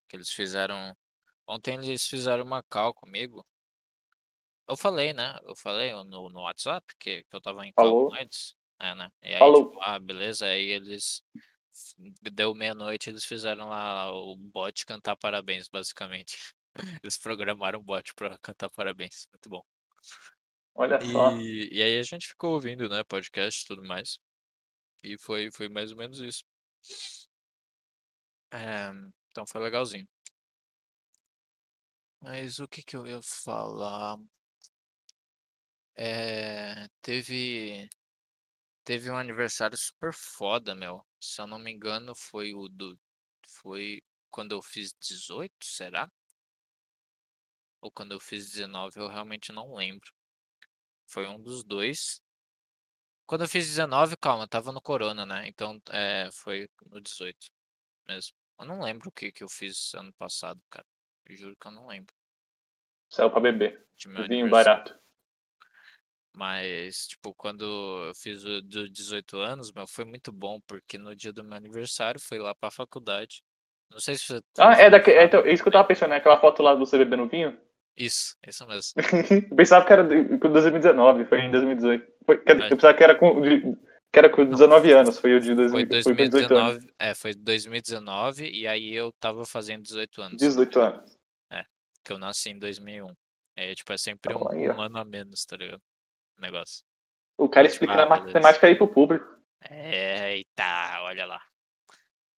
que 0.08 0.16
eles 0.16 0.30
fizeram 0.30 0.92
ontem 1.46 1.76
eles 1.76 2.04
fizeram 2.04 2.44
uma 2.44 2.64
call 2.64 2.92
comigo. 2.92 3.46
Eu 4.68 4.76
falei, 4.76 5.12
né, 5.12 5.38
eu 5.44 5.54
falei 5.54 5.92
no 5.92 6.28
no 6.28 6.40
WhatsApp 6.40 6.84
que 6.98 7.22
que 7.22 7.34
eu 7.34 7.38
estava 7.38 7.64
em 7.64 7.72
Falou. 7.72 8.10
com 8.10 8.16
eles. 8.16 8.56
É, 8.80 8.92
né, 8.92 9.08
e 9.22 9.34
aí, 9.34 9.38
Falou. 9.38 9.68
tipo, 9.68 9.80
ah, 9.82 10.00
beleza, 10.00 10.46
aí 10.46 10.70
eles 10.70 11.22
deu 12.32 12.52
meia-noite, 12.54 13.08
eles 13.08 13.24
fizeram 13.24 13.68
lá 13.68 14.12
o 14.12 14.36
bot 14.36 14.84
cantar 14.84 15.16
parabéns, 15.16 15.68
basicamente. 15.68 16.36
Eles 17.04 17.16
programaram 17.16 17.78
o 17.78 17.82
bot 17.82 18.14
pra 18.14 18.36
cantar 18.38 18.68
parabéns, 18.70 19.28
muito 19.32 19.48
bom. 19.48 19.62
Olha 20.74 21.00
só. 21.00 21.36
E 21.36 21.68
e 21.72 21.82
aí 21.82 21.98
a 21.98 22.02
gente 22.02 22.28
ficou 22.28 22.54
ouvindo, 22.54 22.88
né, 22.88 23.02
podcast 23.04 23.62
e 23.62 23.66
tudo 23.66 23.84
mais. 23.86 24.18
E 25.02 25.16
foi 25.18 25.50
foi 25.52 25.68
mais 25.68 25.92
ou 25.92 25.96
menos 25.96 26.18
isso. 26.20 26.44
É, 28.52 28.90
então 29.30 29.46
foi 29.46 29.60
legalzinho. 29.60 30.06
Mas 32.20 32.58
o 32.58 32.66
que 32.66 32.82
que 32.82 32.96
eu 32.96 33.06
ia 33.06 33.20
falar? 33.22 34.18
Eh, 35.96 36.88
teve 37.02 37.88
teve 38.84 39.10
um 39.10 39.16
aniversário 39.16 39.76
super 39.76 40.12
foda, 40.14 40.74
meu. 40.74 41.04
Se 41.20 41.40
eu 41.42 41.46
não 41.46 41.58
me 41.58 41.72
engano, 41.72 42.14
foi 42.16 42.54
o 42.54 42.68
do 42.68 42.98
foi 43.48 44.02
quando 44.30 44.52
eu 44.52 44.62
fiz 44.62 44.92
18, 45.00 45.64
será? 45.64 46.10
Ou 47.80 47.88
quando 47.92 48.10
eu 48.10 48.18
fiz 48.18 48.50
19, 48.50 48.98
eu 48.98 49.06
realmente 49.06 49.52
não 49.52 49.74
lembro. 49.76 50.10
Foi 51.06 51.26
um 51.28 51.40
dos 51.40 51.64
2. 51.64 52.20
Quando 53.26 53.42
eu 53.42 53.48
fiz 53.48 53.66
19, 53.66 54.16
calma, 54.18 54.44
estava 54.44 54.70
no 54.70 54.82
corona, 54.82 55.24
né, 55.24 55.48
então, 55.48 55.80
eh, 55.90 56.28
foi 56.32 56.68
no 56.90 57.00
18 57.00 57.46
mesmo. 58.08 58.34
Eu 58.60 58.66
não 58.66 58.82
lembro 58.82 59.08
o 59.08 59.12
que 59.12 59.32
que 59.32 59.42
eu 59.44 59.48
fiz 59.48 59.94
ano 59.94 60.12
passado, 60.14 60.60
cara. 60.70 60.86
Eu 61.26 61.36
juro 61.36 61.56
que 61.60 61.66
eu 61.66 61.72
não 61.72 61.86
lembro. 61.86 62.14
Saiu 63.10 63.30
pra 63.30 63.40
beber. 63.40 63.86
Vinho 64.28 64.50
barato. 64.50 64.98
Mas, 66.36 67.06
tipo, 67.06 67.32
quando 67.34 67.64
eu 68.08 68.14
fiz 68.14 68.44
o 68.44 68.60
do 68.60 68.88
18 68.90 69.38
anos, 69.38 69.72
meu, 69.72 69.86
foi 69.86 70.04
muito 70.04 70.32
bom, 70.32 70.60
porque 70.66 70.98
no 70.98 71.14
dia 71.14 71.32
do 71.32 71.44
meu 71.44 71.56
aniversário, 71.56 72.20
fui 72.20 72.38
lá 72.38 72.54
pra 72.54 72.70
faculdade. 72.72 73.42
Não 73.90 74.00
sei 74.00 74.16
se 74.16 74.24
você 74.26 74.42
Ah, 74.58 74.72
é 74.74 74.90
daque 74.90 75.12
é 75.12 75.24
então, 75.24 75.46
isso 75.46 75.62
que 75.62 75.68
eu 75.68 75.70
estava 75.70 75.86
pensando, 75.86 76.12
é 76.12 76.16
aquela 76.16 76.40
foto 76.40 76.62
lá 76.62 76.74
de 76.74 76.80
você 76.80 76.98
bebendo 76.98 77.28
vinho? 77.28 77.56
Isso, 77.96 78.36
isso 78.46 78.66
mesmo. 78.66 78.92
Eu 79.50 79.56
pensava 79.56 79.86
que 79.86 79.92
era 79.92 80.04
de 80.04 80.38
com 80.38 80.52
2019, 80.52 81.24
foi 81.26 81.40
em 81.40 81.50
2018. 81.50 82.06
Foi 82.26 82.36
eu 82.36 82.68
pensava 82.68 82.94
que 82.94 83.04
era 83.04 83.14
com 83.14 83.40
de 83.40 83.60
que 84.12 84.18
era 84.18 84.30
com 84.30 84.44
19 84.44 84.92
anos, 84.92 85.18
foi 85.18 85.34
o 85.34 85.40
de 85.40 85.54
dois 85.54 85.72
Foi 85.72 85.84
mil 85.84 86.02
foi 86.02 86.14
com 86.14 86.24
18 86.24 86.54
anos. 86.54 86.72
2019 86.74 86.94
é, 86.98 87.14
foi 87.14 87.34
2019, 87.34 88.50
e 88.50 88.66
aí 88.66 88.94
eu 88.94 89.08
estava 89.08 89.44
fazendo 89.44 89.82
18 89.82 90.22
anos. 90.22 90.38
18 90.38 90.80
anos. 90.80 91.18
É, 91.50 91.64
que 92.04 92.12
eu 92.12 92.18
nasci 92.18 92.50
em 92.50 92.58
2001. 92.58 93.08
É, 93.56 93.74
tipo, 93.74 93.92
é 93.92 93.98
sempre 93.98 94.34
um 94.34 94.38
um 94.38 94.80
ano 94.80 94.98
a 94.98 95.04
menos, 95.04 95.44
tá 95.44 95.56
ligado, 95.56 95.82
o 96.38 96.40
negócio. 96.40 96.84
O 97.38 97.48
cara 97.48 97.66
explicando 97.66 98.00
Ah, 98.00 98.04
a 98.04 98.08
matemática 98.08 98.66
aí 98.66 98.76
pro 98.76 98.88
público. 98.88 99.26
É, 99.68 100.36
eita, 100.36 101.02
olha 101.02 101.26
lá. 101.26 101.40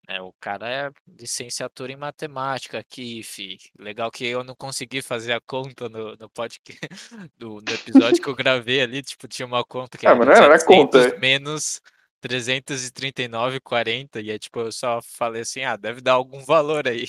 É, 0.09 0.21
o 0.21 0.33
cara 0.41 0.69
é 0.69 0.91
licenciatura 1.19 1.93
em 1.93 1.97
matemática 1.97 2.79
aqui, 2.79 3.23
fi. 3.25 3.59
Legal 3.77 4.09
que 4.11 4.25
eu 4.25 4.45
não 4.45 4.55
consegui 4.55 5.03
fazer 5.03 5.33
a 5.33 5.41
conta 5.41 5.89
no 5.89 6.15
no 6.17 6.31
podca 6.31 6.61
do 7.37 7.61
no 7.61 7.75
episódio 7.75 8.23
que 8.23 8.29
eu 8.29 8.35
gravei 8.35 8.81
ali, 8.81 9.03
tipo, 9.03 9.27
tinha 9.27 9.47
uma 9.47 9.65
conta 9.65 9.99
que 9.99 10.07
Ah, 10.07 10.11
era 10.11 10.19
mas 10.19 10.39
não 10.39 10.47
era 10.47 10.65
conta. 10.65 10.99
700 11.01 11.21
menos 11.21 11.81
339,40 12.21 14.21
e 14.21 14.31
aí, 14.31 14.39
tipo, 14.39 14.61
eu 14.61 14.71
só 14.71 15.03
falei 15.03 15.43
assim: 15.43 15.65
"Ah, 15.65 15.77
deve 15.77 16.01
dar 16.01 16.13
algum 16.13 16.45
valor 16.45 16.87
aí". 16.87 17.09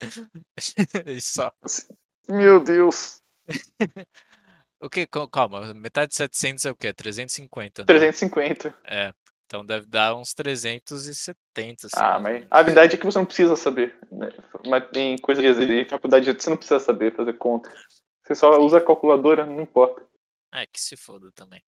E 1.06 1.20
só. 1.20 1.52
Meu 2.28 2.62
Deus. 2.62 3.20
O 4.80 4.88
que? 4.88 5.08
Calma, 5.32 5.74
metade 5.74 6.10
de 6.10 6.16
700 6.16 6.64
é 6.64 6.70
o 6.70 6.76
quê? 6.76 6.94
350, 6.94 7.82
né? 7.82 7.86
350. 7.86 8.72
É, 8.84 9.12
então 9.48 9.64
deve 9.64 9.86
dar 9.86 10.14
uns 10.14 10.34
370, 10.34 11.86
assim, 11.86 11.96
Ah, 11.96 12.20
mas 12.20 12.46
a 12.50 12.62
verdade 12.62 12.94
é 12.94 12.98
que 12.98 13.06
você 13.06 13.18
não 13.18 13.24
precisa 13.24 13.56
saber, 13.56 13.98
né. 14.12 14.28
Mas 14.66 14.86
tem 14.90 15.16
coisa 15.16 15.40
de 15.40 15.66
de 15.66 15.88
faculdade 15.88 16.30
você 16.30 16.50
não 16.50 16.56
precisa 16.58 16.78
saber 16.78 17.16
fazer 17.16 17.32
conta. 17.32 17.72
Você 18.22 18.34
só 18.34 18.60
usa 18.60 18.76
a 18.76 18.84
calculadora, 18.84 19.46
não 19.46 19.62
importa. 19.62 20.06
É, 20.52 20.66
que 20.66 20.78
se 20.78 20.98
foda 20.98 21.32
também. 21.32 21.62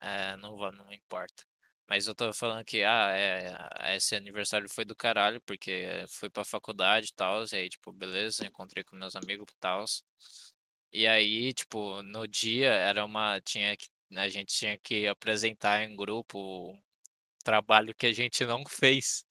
É, 0.00 0.36
não 0.36 0.56
não 0.72 0.92
importa. 0.92 1.44
Mas 1.88 2.08
eu 2.08 2.12
estava 2.12 2.32
falando 2.32 2.64
que, 2.64 2.82
ah, 2.82 3.12
eh, 3.16 3.96
esse 3.96 4.16
aniversário 4.16 4.68
foi 4.68 4.84
do 4.84 4.96
caralho, 4.96 5.40
porque 5.42 6.04
fui 6.08 6.28
pra 6.28 6.44
faculdade 6.44 7.08
e 7.10 7.14
tals, 7.14 7.52
e 7.52 7.56
aí, 7.56 7.68
tipo, 7.68 7.92
beleza, 7.92 8.44
encontrei 8.46 8.82
com 8.82 8.96
meus 8.96 9.14
amigos 9.14 9.46
e 9.52 9.60
tals. 9.60 10.02
E 10.92 11.06
aí, 11.06 11.52
tipo, 11.52 12.02
no 12.02 12.26
dia 12.26 12.70
era 12.72 13.04
uma 13.04 13.40
tinha 13.40 13.76
que 13.76 13.88
a 14.16 14.28
gente 14.28 14.54
tinha 14.54 14.78
que 14.78 15.06
apresentar 15.06 15.82
em 15.82 15.96
grupo 15.96 16.78
trabalho 17.42 17.94
que 17.94 18.06
a 18.06 18.12
gente 18.12 18.44
não 18.44 18.64
fez, 18.68 19.24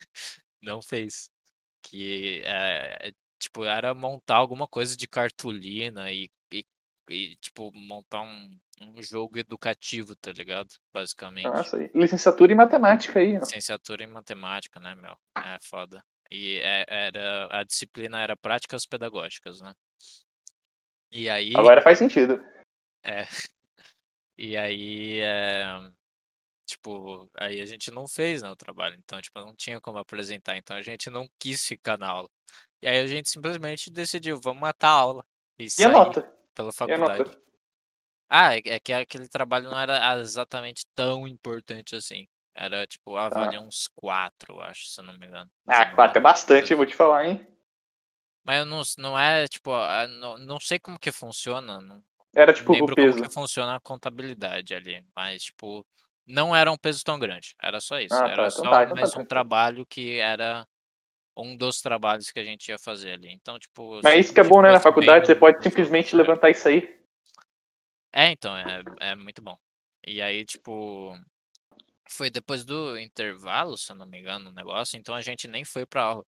não 0.61 0.81
fez. 0.81 1.29
Que, 1.81 2.41
eh, 2.45 3.11
tipo, 3.39 3.65
era 3.65 3.93
montar 3.93 4.37
alguma 4.37 4.67
coisa 4.67 4.95
de 4.95 5.07
cartolina 5.07 6.11
e 6.11 6.29
e 6.51 6.65
e, 7.09 7.35
tipo, 7.37 7.71
montar 7.73 8.21
um 8.21 8.57
um 8.81 9.01
jogo 9.01 9.37
educativo, 9.37 10.15
tá 10.15 10.31
ligado, 10.31 10.69
basicamente. 10.93 11.45
Nossa. 11.45 11.77
Licenciatura 11.93 12.51
em 12.51 12.55
matemática 12.55 13.19
aí, 13.19 13.37
ó. 13.37 13.39
Licenciatura 13.39 14.03
em 14.03 14.07
matemática, 14.07 14.79
né, 14.79 14.95
meu. 14.95 15.15
É 15.37 15.57
foda. 15.61 16.03
E 16.29 16.59
é 16.59 16.85
era 16.87 17.47
a 17.51 17.63
disciplina 17.63 18.21
era 18.21 18.35
práticas 18.35 18.85
pedagógicas, 18.85 19.61
né. 19.61 19.73
E 21.11 21.29
aí 21.29 21.53
Agora 21.55 21.81
faz 21.81 21.99
sentido. 21.99 22.43
É. 23.03 23.27
E 24.37 24.57
aí, 24.57 25.19
eh, 25.21 25.91
tipo, 26.65 27.29
aí 27.37 27.61
a 27.61 27.65
gente 27.67 27.91
não 27.91 28.07
fez, 28.07 28.41
né, 28.43 28.49
o 28.51 28.55
trabalho, 28.55 28.95
então, 28.97 29.21
tipo, 29.21 29.39
não 29.39 29.55
tinha 29.55 29.81
como 29.81 29.99
apresentar, 29.99 30.57
então 30.57 30.77
a 30.77 30.81
gente 30.83 31.09
não 31.09 31.27
quis 31.39 31.65
ficar 31.65 31.97
na 31.97 32.07
aula. 32.09 32.29
E 32.81 32.87
aí 32.87 32.99
a 32.99 33.07
gente 33.07 33.29
simplesmente 33.29 33.91
decidiu: 33.91 34.39
"Vamos 34.43 34.61
matar 34.61 34.89
a 34.89 34.93
aula", 34.93 35.25
e 35.59 35.67
E 35.79 35.83
a 35.85 35.89
nota? 35.89 36.21
pela 36.55 36.69
E 36.69 36.93
a 36.93 36.97
faculdade. 36.97 37.25
nota? 37.25 37.41
Ah, 38.29 38.55
é 38.57 38.61
é 38.65 38.79
que 38.79 38.93
aquele 38.93 39.27
trabalho 39.29 39.69
não 39.71 39.79
era 39.79 40.19
exatamente 40.21 40.85
tão 40.95 41.27
importante 41.27 41.95
assim. 41.95 42.27
Era 42.55 42.87
tipo, 42.87 43.17
ah, 43.17 43.29
valia 43.29 43.59
Tá. 43.59 43.65
uns 43.67 43.87
4, 43.95 44.55
eu 44.55 44.61
acho, 44.61 44.87
se 44.87 45.01
não 45.03 45.17
me 45.17 45.27
engano. 45.27 45.51
Ah, 45.67 45.85
4 45.95 46.19
é 46.19 46.21
bastante, 46.21 46.71
eu 46.71 46.77
vou 46.77 46.85
te 46.85 46.95
falar, 46.95 47.25
hein. 47.25 47.45
Mas 48.45 48.59
eu 48.59 48.65
não 48.65 48.81
não 48.97 49.17
é 49.19 49.47
tipo, 49.47 49.71
ah, 49.73 50.07
não 50.07 50.37
não 50.37 50.59
sei 50.59 50.77
como 50.79 50.99
que 50.99 51.11
funciona, 51.11 51.79
não 51.81 52.03
Era 52.35 52.53
tipo 52.53 52.71
o 52.71 52.75
lembro 52.75 52.95
como 52.95 53.13
que 53.13 53.19
peso. 53.19 53.31
funciona 53.31 53.75
a 53.75 53.79
contabilidade 53.79 54.73
ali, 54.73 55.05
mas 55.15 55.43
tipo, 55.43 55.85
não 56.25 56.55
era 56.55 56.71
um 56.71 56.77
peso 56.77 57.03
tão 57.03 57.19
grande, 57.19 57.53
era 57.61 57.79
só 57.79 57.99
isso, 57.99 58.13
Ah 58.15 58.27
era 58.27 58.49
tá, 58.49 58.49
então 58.49 58.49
só 58.49 58.63
tá, 58.71 58.83
então 58.83 58.95
tá 58.95 59.01
mais 59.01 59.09
um 59.09 59.11
tranquilo. 59.11 59.27
trabalho 59.29 59.85
que 59.85 60.19
era 60.19 60.67
um 61.37 61.55
dos 61.57 61.81
trabalhos 61.81 62.31
que 62.31 62.39
a 62.39 62.43
gente 62.43 62.69
ia 62.69 62.77
fazer 62.77 63.13
ali. 63.13 63.31
Então, 63.31 63.57
tipo, 63.59 63.99
Mas 64.03 64.05
a 64.05 64.17
isso 64.17 64.33
que 64.33 64.39
é 64.39 64.43
bom, 64.43 64.61
né, 64.61 64.71
na 64.71 64.75
bem 64.75 64.83
faculdade, 64.83 65.25
você 65.25 65.35
pode 65.35 65.63
simplesmente 65.63 66.13
é. 66.13 66.17
levantar 66.17 66.49
isso 66.49 66.67
aí. 66.67 66.99
É, 68.11 68.31
então, 68.31 68.55
é 68.55 68.83
é 68.99 69.15
muito 69.15 69.41
bom. 69.41 69.57
E 70.05 70.21
aí, 70.21 70.45
tipo, 70.45 71.17
foi 72.09 72.29
depois 72.29 72.63
do 72.63 72.97
intervalo, 72.99 73.77
se 73.77 73.91
eu 73.91 73.95
não 73.95 74.05
me 74.05 74.19
engano, 74.19 74.49
o 74.49 74.53
negócio, 74.53 74.97
então 74.97 75.15
a 75.15 75.21
gente 75.21 75.47
nem 75.47 75.65
foi 75.65 75.85
pra 75.85 76.03
aula. 76.03 76.25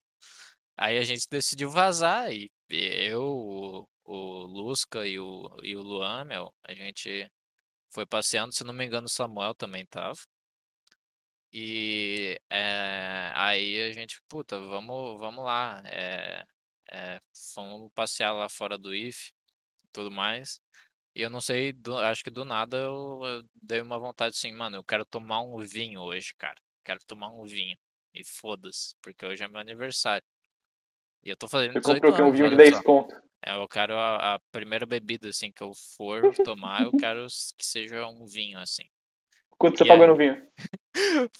Aí 0.77 0.97
a 0.97 1.03
gente 1.03 1.27
decidiu 1.29 1.69
vazar 1.69 2.31
e 2.33 2.51
eu, 2.69 3.87
o 4.05 4.45
Lusca 4.45 5.07
e 5.07 5.19
o 5.19 5.49
e 5.63 5.75
o 5.75 5.81
Luan, 5.81 6.25
meu, 6.25 6.53
a 6.63 6.73
gente 6.73 7.29
foi 7.91 8.05
passeando, 8.05 8.53
se 8.55 8.63
não 8.63 8.73
me 8.73 8.85
engano 8.85 9.07
o 9.07 9.09
Samuel 9.09 9.55
também 9.55 9.83
estava. 9.83 10.15
E, 11.53 12.39
eh, 12.49 13.31
aí 13.35 13.81
a 13.83 13.91
gente: 13.93 14.21
"Puta, 14.27 14.59
vamos 14.59 15.19
vamos 15.19 15.43
lá, 15.45 15.81
eh 15.85 16.43
eh, 16.91 17.19
vamos 17.55 17.91
passear 17.93 18.33
lá 18.33 18.49
fora 18.49 18.77
do 18.77 18.93
IF, 18.93 19.31
e 19.85 19.89
tudo 19.93 20.11
mais". 20.11 20.61
E 21.15 21.21
eu 21.23 21.29
não 21.31 21.41
sei, 21.41 21.73
do 21.73 21.97
acho 21.99 22.23
que 22.23 22.31
do 22.31 22.45
nada 22.45 22.77
eu 22.77 23.21
eu 23.25 23.43
dei 23.55 23.81
uma 23.81 23.99
vontade 23.99 24.35
assim: 24.37 24.53
"Mano, 24.53 24.77
eu 24.77 24.83
quero 24.85 25.05
tomar 25.05 25.41
um 25.41 25.59
vinho 25.59 26.01
hoje, 26.01 26.33
cara, 26.37 26.61
quero 26.85 26.99
tomar 27.07 27.29
um 27.31 27.45
vinho, 27.45 27.77
e 28.13 28.23
foda-se, 28.25 28.95
porque 29.01 29.25
hoje 29.25 29.43
é 29.43 29.47
meu 29.49 29.59
aniversário". 29.61 30.25
E 31.23 31.29
eu 31.29 31.37
tô 31.37 31.47
fazendo 31.47 31.73
Você 31.73 31.81
comprou 31.81 32.11
18 32.11 32.13
o 32.13 32.15
quê? 32.15 32.21
Um 32.21 32.25
anos, 32.27 32.37
vinho 32.37 32.49
de 32.49 32.55
olha 32.55 32.57
10 32.57 32.75
só. 32.77 32.83
conto. 32.83 33.15
É, 33.45 33.55
eu 33.55 33.67
quero 33.67 33.95
a 33.95 34.35
a 34.35 34.39
primeira 34.51 34.85
bebida, 34.87 35.29
assim, 35.29 35.51
que 35.51 35.61
eu 35.61 35.71
for 35.95 36.33
tomar, 36.43 36.83
eu 36.83 36.91
quero 36.97 37.27
que 37.57 37.65
seja 37.65 38.07
um 38.07 38.25
vinho, 38.25 38.57
assim. 38.59 38.83
Quanto 39.57 39.77
você 39.77 39.85
E 39.85 39.87
pagou 39.87 40.07
no 40.07 40.17
vinho? 40.17 40.47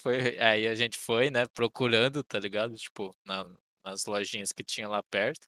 foi 0.00 0.38
aí 0.38 0.68
a 0.68 0.74
gente 0.74 0.96
foi, 0.96 1.30
né, 1.30 1.46
procurando, 1.52 2.22
tá 2.22 2.38
ligado, 2.38 2.74
tipo, 2.76 3.14
na 3.24 3.44
nas 3.84 4.04
lojinhas 4.04 4.50
que 4.52 4.64
tinha 4.64 4.88
lá 4.88 5.00
perto. 5.04 5.46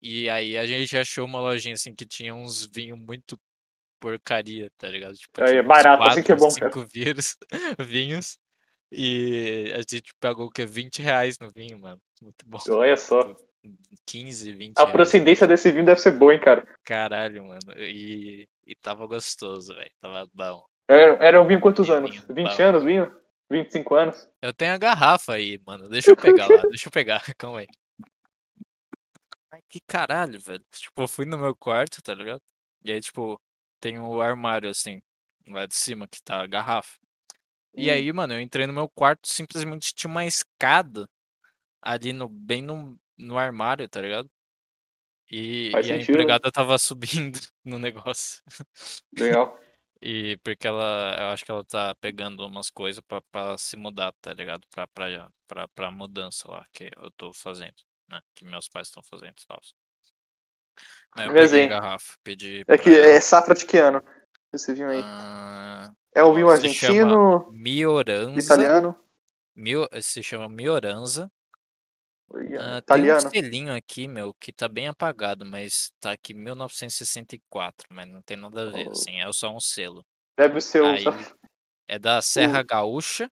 E 0.00 0.30
aí 0.30 0.56
a 0.56 0.66
gente 0.66 0.96
achou 0.96 1.26
uma 1.26 1.40
lojinha, 1.40 1.74
assim, 1.74 1.94
que 1.94 2.06
tinha 2.06 2.34
uns 2.34 2.66
vinho 2.66 2.96
muito 2.96 3.38
porcaria, 4.00 4.70
tá 4.78 4.88
ligado, 4.88 5.14
tipo, 5.14 5.42
Aí 5.42 5.56
é 5.56 5.62
barato, 5.62 6.02
assim 6.02 6.22
que 6.22 6.32
é 6.32 6.36
4, 6.36 6.46
bom. 6.46 6.50
5 6.50 6.86
viros 6.92 7.36
vinhos, 7.86 8.38
e 8.90 9.72
a 9.74 9.78
gente 9.78 10.14
pagou 10.20 10.46
o 10.46 10.50
quê? 10.50 10.62
R$20 10.62 11.38
no 11.38 11.50
vinho, 11.50 11.78
mano, 11.78 12.00
muito 12.20 12.46
bom. 12.46 12.58
Olha 12.68 12.96
só. 12.96 13.34
Tipo, 13.64 13.78
15, 14.04 14.52
vinte 14.52 14.76
A 14.76 14.80
reais 14.82 14.88
no 14.88 14.92
procedência 14.92 15.46
vinho. 15.46 15.56
desse 15.56 15.72
vinho 15.72 15.86
deve 15.86 16.00
ser 16.00 16.12
boa, 16.12 16.34
hein, 16.34 16.40
cara. 16.40 16.66
Caralho, 16.84 17.44
mano, 17.46 17.72
e 17.78 18.46
e 18.66 18.72
estava 18.72 19.06
gostoso, 19.06 19.74
velho, 19.74 19.90
estava 19.94 20.28
bom. 20.34 20.64
Era 20.88 21.24
era 21.24 21.42
um 21.42 21.46
vinho 21.46 21.60
quantos 21.60 21.86
Que 21.86 21.92
anos? 21.92 22.10
vinho 22.10 22.22
20 22.34 22.56
bom. 22.58 22.62
anos 22.62 22.84
vinho? 22.84 23.16
25 23.50 23.94
anos? 23.94 24.28
Eu 24.42 24.52
tenho 24.52 24.74
a 24.74 24.78
garrafa 24.78 25.34
aí, 25.34 25.58
mano, 25.66 25.88
deixa 25.88 26.10
eu 26.10 26.16
pegar 26.16 26.46
lá, 26.48 26.62
deixa 26.70 26.88
eu 26.88 26.92
pegar, 26.92 27.22
calma 27.36 27.60
aí. 27.60 27.66
Ai, 29.50 29.60
que 29.68 29.80
caralho, 29.86 30.38
velho. 30.40 30.64
Tipo, 30.72 31.02
eu 31.02 31.08
fui 31.08 31.24
no 31.24 31.38
meu 31.38 31.54
quarto, 31.54 32.02
tá 32.02 32.14
ligado, 32.14 32.42
e 32.84 32.92
aí, 32.92 33.00
tipo, 33.00 33.40
tem 33.80 33.98
o 33.98 34.20
armário, 34.20 34.68
assim, 34.68 35.00
lá 35.48 35.64
de 35.66 35.74
cima 35.74 36.06
que 36.08 36.22
tá 36.22 36.42
a 36.42 36.46
garrafa. 36.46 36.98
E 37.74 37.90
Hum. 37.90 37.92
aí, 37.94 38.12
mano, 38.12 38.34
eu 38.34 38.40
entrei 38.40 38.66
no 38.66 38.72
meu 38.72 38.88
quarto, 38.88 39.26
simplesmente 39.28 39.94
tinha 39.94 40.10
uma 40.10 40.24
escada 40.26 41.08
ali 41.82 42.12
no 42.12 42.28
bem 42.28 42.62
no 42.62 42.98
no 43.18 43.38
armário, 43.38 43.88
tá 43.88 44.00
ligado. 44.00 44.30
E 45.30 45.70
e 45.70 45.76
a 45.76 45.82
sentido. 45.82 46.12
empregada 46.12 46.48
estava 46.48 46.78
subindo 46.78 47.38
no 47.64 47.78
negócio. 47.78 48.42
Legal. 49.18 49.58
E 50.06 50.36
porque 50.44 50.66
ela 50.66 51.16
eu 51.18 51.26
acho 51.28 51.44
que 51.46 51.50
ela 51.50 51.64
tá 51.64 51.94
pegando 51.94 52.46
umas 52.46 52.68
coisa 52.70 53.00
pra 53.02 53.22
pra 53.32 53.56
se 53.56 53.74
mudar, 53.76 54.12
tá 54.20 54.34
ligado, 54.34 54.66
pra 54.70 54.86
pra 54.88 55.30
pra 55.46 55.68
pra 55.68 55.90
mudança 55.90 56.50
lá 56.50 56.66
que 56.72 56.90
eu 56.96 57.10
tô 57.12 57.32
fazendo, 57.32 57.74
né, 58.10 58.20
que 58.34 58.44
meus 58.44 58.68
pais 58.68 58.88
estão 58.88 59.02
fazendo 59.02 59.34
e 59.40 59.46
tals. 59.46 59.72
Aí 61.16 61.26
eu 61.26 61.30
peguei 61.30 61.34
a 61.38 61.40
Resenha. 61.40 61.68
garrafa, 61.68 62.14
pedi 62.22 62.60
É 62.60 62.64
pra 62.64 62.78
que 62.78 62.90
é 62.90 63.20
safra 63.20 63.54
de 63.54 63.64
que 63.64 63.78
ano, 63.78 64.02
esse 64.52 64.74
vinho 64.74 64.90
aí? 64.90 65.00
Hã, 65.00 65.94
É 66.14 66.22
um 66.24 66.28
ó, 66.28 66.34
vinho 66.34 66.50
argentino, 66.50 67.50
Mioranza, 67.52 68.40
italiano? 68.40 68.96
Mio 69.56 69.88
se 70.02 70.22
chama 70.22 70.48
Mioranza. 70.48 71.30
Olha, 72.34 72.60
Hã, 72.60 72.60
tem 72.60 72.76
um 72.76 72.78
italiano. 72.78 73.30
selinho 73.30 73.74
aqui, 73.74 74.08
meu, 74.08 74.34
que 74.34 74.52
tá 74.52 74.68
bem 74.68 74.88
apagado, 74.88 75.44
mas 75.46 75.92
tá 76.00 76.12
aqui 76.12 76.34
1964, 76.34 77.86
mas 77.90 78.08
não 78.08 78.20
tem 78.22 78.36
nada 78.36 78.68
a 78.68 78.72
ver, 78.72 78.88
Oh. 78.88 78.90
assim, 78.90 79.20
é 79.20 79.32
só 79.32 79.54
um 79.54 79.60
selo. 79.60 80.04
Deve 80.36 80.60
ser 80.60 80.82
o 80.82 80.86
Aí 80.86 81.04
é 81.88 81.98
da 81.98 82.20
Serra 82.58 82.60
o 82.60 82.64
Gaúcha, 82.64 83.30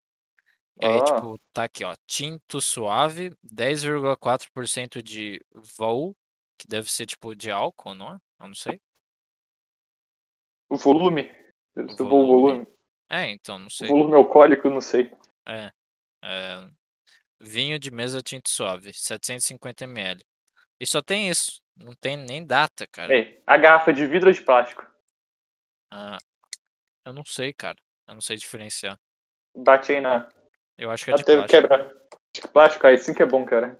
e 0.81 0.87
aí, 0.87 0.99
Ah. 1.01 1.05
tipo, 1.05 1.39
tá 1.53 1.65
aqui, 1.65 1.85
ó, 1.85 1.95
tinto 2.07 2.61
suave, 2.61 3.33
10,4% 3.43 5.03
de 5.03 5.41
vol, 5.53 6.15
que 6.59 6.67
deve 6.69 6.91
ser 6.91 7.07
tipo 7.07 7.35
de 7.35 7.51
álcool, 7.51 7.95
não 7.95 8.15
é? 8.15 8.19
Eu 8.41 8.49
não 8.49 8.55
sei. 8.55 8.81
O 10.71 10.77
volume? 10.77 11.31
O 11.77 11.83
o 11.83 11.97
volume? 11.97 12.27
volume. 12.27 12.67
É, 13.11 13.31
então, 13.31 13.59
não 13.59 13.67
O 13.67 13.71
sei. 13.71 13.89
volume 13.89 14.15
alcoólico, 14.15 14.71
não 14.71 14.81
sei. 14.81 15.11
É, 15.47 15.71
eh, 16.25 16.71
vinho 17.43 17.79
de 17.79 17.91
mesa 17.91 18.23
tinto 18.23 18.49
suave, 18.49 18.93
750 18.95 19.85
ml. 19.85 20.25
E 20.81 20.87
só 20.87 21.03
tem 21.03 21.29
isso, 21.29 21.61
não 21.77 21.95
tem 21.95 22.17
nem 22.17 22.47
data, 22.47 22.87
cara. 22.87 23.15
É, 23.17 23.43
a 23.47 23.57
garrafa 23.57 23.91
é 23.91 23.95
de 23.95 24.07
vidro 24.07 24.29
ou 24.29 24.35
de 24.35 24.43
plástico? 24.43 24.87
Ah, 25.91 26.19
eu 27.05 27.13
não 27.13 27.25
sei, 27.25 27.53
cara, 27.53 27.77
eu 28.07 28.15
não 28.15 28.21
sei 28.21 28.37
diferenciar. 28.37 28.99
Bate 29.55 29.93
aí 29.93 30.01
na 30.01 30.29
Eu 30.79 30.91
acho 30.91 31.05
que 31.05 31.11
é 31.11 31.15
de 31.15 31.23
até 31.23 31.37
plástico. 31.37 31.61
quebra. 31.61 32.03
De 32.35 32.49
plástico, 32.49 32.87
aí 32.87 32.97
sim 32.97 33.13
que 33.13 33.23
é 33.23 33.27
bom, 33.27 33.45
cara. 33.45 33.79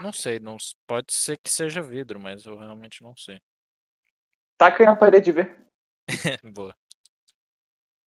Não 0.00 0.12
sei, 0.12 0.38
não 0.38 0.56
pode 0.86 1.12
ser 1.12 1.38
que 1.38 1.50
seja 1.50 1.82
vidro, 1.82 2.20
mas 2.20 2.44
eu 2.46 2.56
realmente 2.56 3.02
não 3.02 3.16
sei. 3.16 3.40
Taca 4.56 4.82
aí 4.82 4.86
na 4.86 4.96
parede 4.96 5.30
e 5.30 5.32
vê. 5.32 5.56
Boa. 6.52 6.74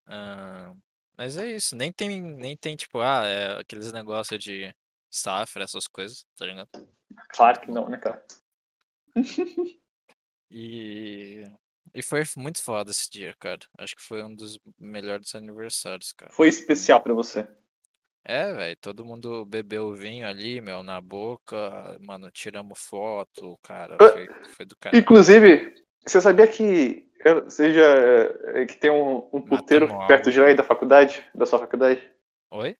Hã, 0.07 0.75
mas 1.21 1.37
é 1.37 1.45
isso, 1.51 1.75
nem 1.75 1.91
tem 1.91 2.19
nem 2.19 2.57
tem 2.57 2.75
tipo, 2.75 2.99
ah, 2.99 3.21
eh, 3.23 3.59
aqueles 3.59 3.91
negócio 3.91 4.39
de 4.39 4.73
safra, 5.07 5.63
essas 5.63 5.87
coisas, 5.87 6.25
tá 6.35 6.47
ligado. 6.47 6.67
Claro 7.29 7.61
que 7.61 7.69
não, 7.69 7.87
né, 7.87 7.97
cara. 7.97 8.25
E 10.53 11.45
e 11.93 12.01
foi 12.01 12.23
muito 12.35 12.61
foda 12.61 12.91
esse 12.91 13.09
dia, 13.09 13.33
cara. 13.39 13.59
Acho 13.77 13.95
que 13.95 14.01
foi 14.01 14.21
um 14.23 14.35
dos 14.35 14.59
melhores 14.77 15.33
aniversários, 15.33 16.11
cara. 16.11 16.33
Foi 16.33 16.49
especial 16.49 17.01
pra 17.01 17.13
você. 17.13 17.47
É, 18.25 18.51
velho, 18.51 18.77
todo 18.81 19.05
mundo 19.05 19.45
bebeu 19.45 19.93
vinho 19.93 20.27
ali, 20.27 20.59
meu, 20.59 20.83
na 20.83 20.99
boca, 20.99 21.97
mano, 22.01 22.29
tiramos 22.31 22.79
foto, 22.79 23.57
cara, 23.61 23.95
Hã, 24.01 24.09
foi 24.09 24.27
foi 24.55 24.65
do 24.65 24.75
caralho. 24.75 25.01
inclusive, 25.01 25.85
você 26.05 26.19
sabia 26.19 26.47
que 26.47 27.09
eu 27.23 27.49
seja 27.49 28.65
que 28.67 28.77
tem 28.77 28.91
um 28.91 29.27
um 29.33 29.41
puteiro 29.41 29.87
Matamos 29.87 30.07
perto 30.07 30.31
de 30.31 30.41
aí 30.41 30.55
da 30.55 30.63
faculdade, 30.63 31.23
da 31.33 31.45
sua 31.45 31.59
faculdade? 31.59 32.01
Oi? 32.51 32.75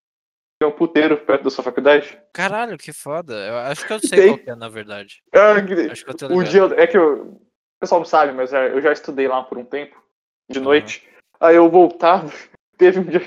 Tem 0.59 0.67
um 0.69 0.71
puteiro 0.71 1.17
perto 1.17 1.43
da 1.43 1.49
sua 1.49 1.63
faculdade? 1.63 2.21
Caralho, 2.33 2.77
que 2.77 2.93
foda, 2.93 3.33
eu 3.33 3.57
acho 3.57 3.85
que 3.85 3.93
eu 3.93 3.99
sei 3.99 4.19
Tem. 4.19 4.27
qual 4.27 4.37
que 4.39 4.49
é, 4.49 4.55
na 4.55 4.69
verdade. 4.69 5.23
Ah, 5.33 5.61
que 5.61 5.73
Acho 5.91 6.03
que 6.05 6.11
eu 6.11 6.15
tô 6.15 6.27
o 6.27 6.41
ligado. 6.41 6.75
dia 6.75 6.83
é 6.83 6.87
que 6.87 6.97
eu 6.97 7.23
o 7.23 7.79
pessoal 7.81 8.01
não 8.01 8.05
sabe, 8.05 8.31
mas, 8.31 8.53
eh, 8.53 8.73
eu 8.73 8.79
já 8.79 8.91
estudei 8.91 9.27
lá 9.27 9.41
por 9.43 9.57
um 9.57 9.65
tempo, 9.65 9.99
de 10.47 10.59
Aham. 10.59 10.65
noite, 10.65 11.09
aí 11.39 11.55
eu 11.55 11.67
voltava, 11.67 12.31
teve 12.77 12.99
um 12.99 13.03
dia 13.03 13.21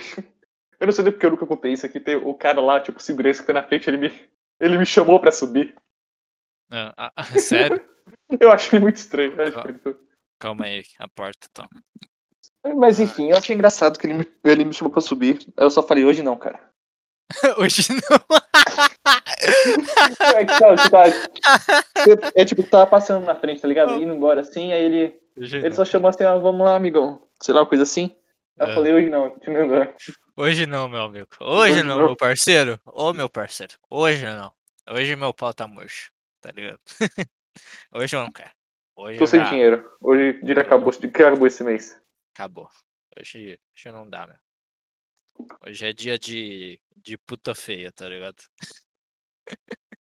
eu 0.79 0.87
não 0.87 0.92
sei 0.92 1.05
nem 1.05 1.12
porque 1.12 1.27
eu 1.27 1.31
nunca 1.31 1.46
contei 1.46 1.72
isso 1.72 1.87
aqui, 1.87 1.98
tem 1.98 2.14
o 2.14 2.35
cara 2.35 2.61
lá, 2.61 2.81
tipo, 2.81 3.00
segurança 3.03 3.40
que 3.40 3.46
foi 3.46 3.55
na 3.55 3.62
frente, 3.64 3.88
ele 3.90 3.96
me 3.96 4.29
ele 4.61 4.79
me 4.79 4.87
chamou 4.87 5.18
pra 5.18 5.33
subir. 5.33 5.74
Hã, 6.70 6.92
ah, 6.96 7.12
sério? 7.38 7.83
Eu 8.40 8.53
achei 8.53 8.79
muito 8.79 8.96
estranho, 8.96 9.35
né, 9.35 9.50
Ca 9.50 9.62
tipo 9.72 9.96
calma 10.44 10.66
aí, 10.66 10.85
a 10.98 11.09
porta 11.09 11.48
então. 11.50 11.66
Mas 12.76 13.00
enfim, 13.00 13.30
eu 13.30 13.38
achei 13.38 13.54
engraçado 13.54 13.98
que 13.98 14.07
ele 14.07 14.14
me 14.14 14.26
ele 14.44 14.64
me 14.66 14.74
chamou 14.74 14.92
pra 14.92 15.00
subir, 15.00 15.38
eu 15.57 15.70
só 15.70 15.83
falei: 15.83 16.04
"Hoje 16.04 16.22
não, 16.22 16.37
cara". 16.37 16.61
Hoje 17.57 17.88
não. 17.90 18.18
É 20.37 20.44
que 20.44 20.54
sabe, 20.59 20.90
tá 20.90 21.04
você 22.04 22.18
é 22.35 22.44
tipo, 22.44 22.62
tava 22.62 22.87
passando 22.87 23.24
na 23.24 23.35
frente, 23.35 23.62
tá 23.62 23.68
ligado, 23.68 23.94
indo 23.94 24.12
embora 24.12 24.42
assim, 24.42 24.72
aí 24.72 24.85
ele 24.85 25.18
Hoje 25.37 25.57
ele 25.57 25.70
não. 25.70 25.76
só 25.76 25.85
chamou 25.85 26.11
assim: 26.11 26.24
"Ah, 26.24 26.37
vamos 26.37 26.64
lá 26.64 26.76
amigão", 26.76 27.26
sei 27.40 27.54
lá, 27.54 27.62
uma 27.62 27.68
coisa 27.68 27.85
assim. 27.85 28.14
Eu 28.59 28.68
Hã. 28.68 28.74
falei: 28.74 28.92
"Hoje 28.92 29.09
não", 29.09 29.30
continuei 29.30 29.62
andando. 29.62 29.94
Hoje 30.37 30.66
não, 30.66 30.88
meu 30.88 31.02
amigo. 31.02 31.28
Hoje 31.40 31.72
Hoje 31.72 31.83
não, 31.83 31.98
não. 31.98 32.07
meu 32.07 32.16
parceiro. 32.16 32.78
Ô, 32.85 33.12
meu 33.14 33.30
parceiro, 33.30 33.74
hoje 33.88 34.26
não. 34.26 34.52
Hoje 34.90 35.16
meu 35.16 35.33
pau 35.33 35.54
tá 35.54 35.66
murcho, 35.66 36.11
tá 36.42 36.50
ligado. 36.50 36.80
Hoje 37.92 38.16
eu 38.16 38.20
não 38.20 38.33
quero. 38.33 38.50
Hoje 38.96 39.18
Tô 39.18 39.26
sem 39.26 39.42
dinheiro. 39.44 39.90
Hoje 40.00 40.30
o 40.30 40.40
dinheiro 40.40 40.61
acabou, 40.61 40.90
acabou 40.90 41.46
esse 41.46 41.64
mês. 41.64 42.00
acabou. 42.35 42.68
Hoje, 43.18 43.59
hoje 43.76 43.92
não 43.92 44.09
dá, 44.09 44.26
meu. 44.26 44.37
Hoje 45.66 45.87
é 45.87 45.92
dia 45.92 46.18
de, 46.18 46.80
de 46.96 47.18
puta 47.18 47.54
feia, 47.54 47.90
tá 47.92 48.09
ligado? 48.09 48.42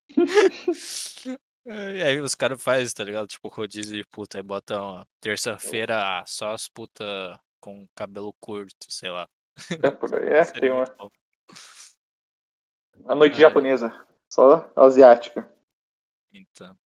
E 1.66 2.02
aí 2.02 2.20
os 2.20 2.34
caras 2.34 2.62
fazem, 2.62 2.94
tá 2.94 3.02
ligado? 3.02 3.26
Tipo, 3.26 3.48
rodízio 3.48 3.96
de 3.96 4.04
puta. 4.04 4.36
Aí 4.36 4.42
botam 4.42 5.02
terça-feira 5.18 6.22
só 6.26 6.52
as 6.52 6.68
puta 6.68 7.40
com 7.58 7.88
cabelo 7.94 8.34
curto, 8.34 8.86
sei 8.90 9.10
lá. 9.10 9.26
É. 9.70 10.40
É, 10.40 10.44
tem 10.60 10.70
uma. 10.70 10.84
bom. 10.84 11.10
A 13.06 13.14
noite 13.14 13.36
É. 13.36 13.40
japonesa. 13.40 14.06
Só 14.28 14.70
asiática. 14.76 15.50
Então. 16.34 16.78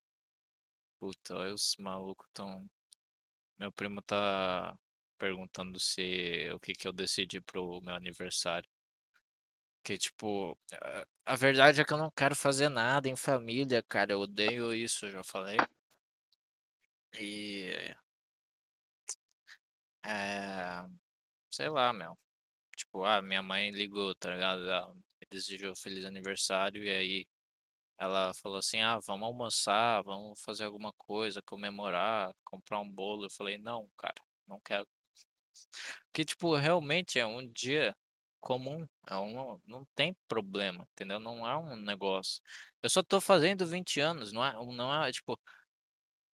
Puta, 1.00 1.34
olha 1.36 1.54
os 1.54 1.76
malucos 1.78 2.28
tão. 2.32 2.68
Meu 3.58 3.72
primo 3.72 4.02
tá 4.02 4.76
perguntando 5.18 5.80
se 5.80 6.50
o 6.54 6.60
que 6.60 6.74
que 6.74 6.88
eu 6.88 6.92
decidi 6.94 7.40
pro 7.40 7.80
meu 7.82 7.94
aniversário. 7.96 8.68
Que, 9.82 9.96
tipo, 9.98 10.56
a- 11.26 11.36
verdade 11.36 11.80
é 11.80 11.84
que 11.84 11.92
eu 11.92 11.98
não 11.98 12.10
quero 12.10 12.36
fazer 12.36 12.68
nada 12.68 13.08
em 13.08 13.16
família, 13.16 13.82
cara. 13.82 14.12
Eu 14.12 14.20
odeio 14.20 14.74
isso, 14.74 15.06
eu 15.06 15.12
já 15.12 15.24
falei. 15.24 15.56
E. 17.18 17.94
É. 20.04 20.84
Sei 21.50 21.68
lá, 21.68 21.92
meu. 21.92 22.18
Tipo, 22.76 23.04
ah, 23.04 23.22
minha 23.22 23.42
mãe 23.42 23.70
ligou, 23.72 24.14
tá 24.16 24.32
ligado? 24.34 24.62
Ela 24.70 24.94
me 24.94 25.02
desejou 25.30 25.76
feliz 25.76 26.04
aniversário 26.06 26.82
e 26.84 26.90
aí 26.90 27.28
ela 27.98 28.34
falou 28.34 28.58
assim: 28.58 28.80
ah, 28.80 28.98
vamos 29.00 29.26
almoçar, 29.26 30.02
vamos 30.04 30.40
fazer 30.42 30.64
alguma 30.64 30.92
coisa, 30.94 31.42
comemorar, 31.42 32.32
comprar 32.44 32.80
um 32.80 32.88
bolo. 32.90 33.26
Eu 33.26 33.30
falei: 33.30 33.58
não, 33.58 33.88
cara, 33.98 34.14
não 34.46 34.60
quero. 34.60 34.86
Porque, 36.06 36.24
tipo, 36.24 36.54
realmente 36.56 37.18
é 37.18 37.26
um 37.26 37.46
dia 37.48 37.94
comum, 38.40 38.86
é 39.08 39.16
um, 39.16 39.60
não 39.66 39.84
tem 39.94 40.16
problema, 40.28 40.86
entendeu? 40.92 41.18
Não 41.20 41.46
é 41.48 41.56
um 41.56 41.76
negócio. 41.76 42.40
Eu 42.82 42.90
só 42.90 43.02
tô 43.02 43.20
fazendo 43.20 43.66
20 43.66 44.00
anos, 44.00 44.32
não 44.32 44.44
é, 44.44 44.52
não 44.74 45.04
é 45.04 45.12
tipo, 45.12 45.38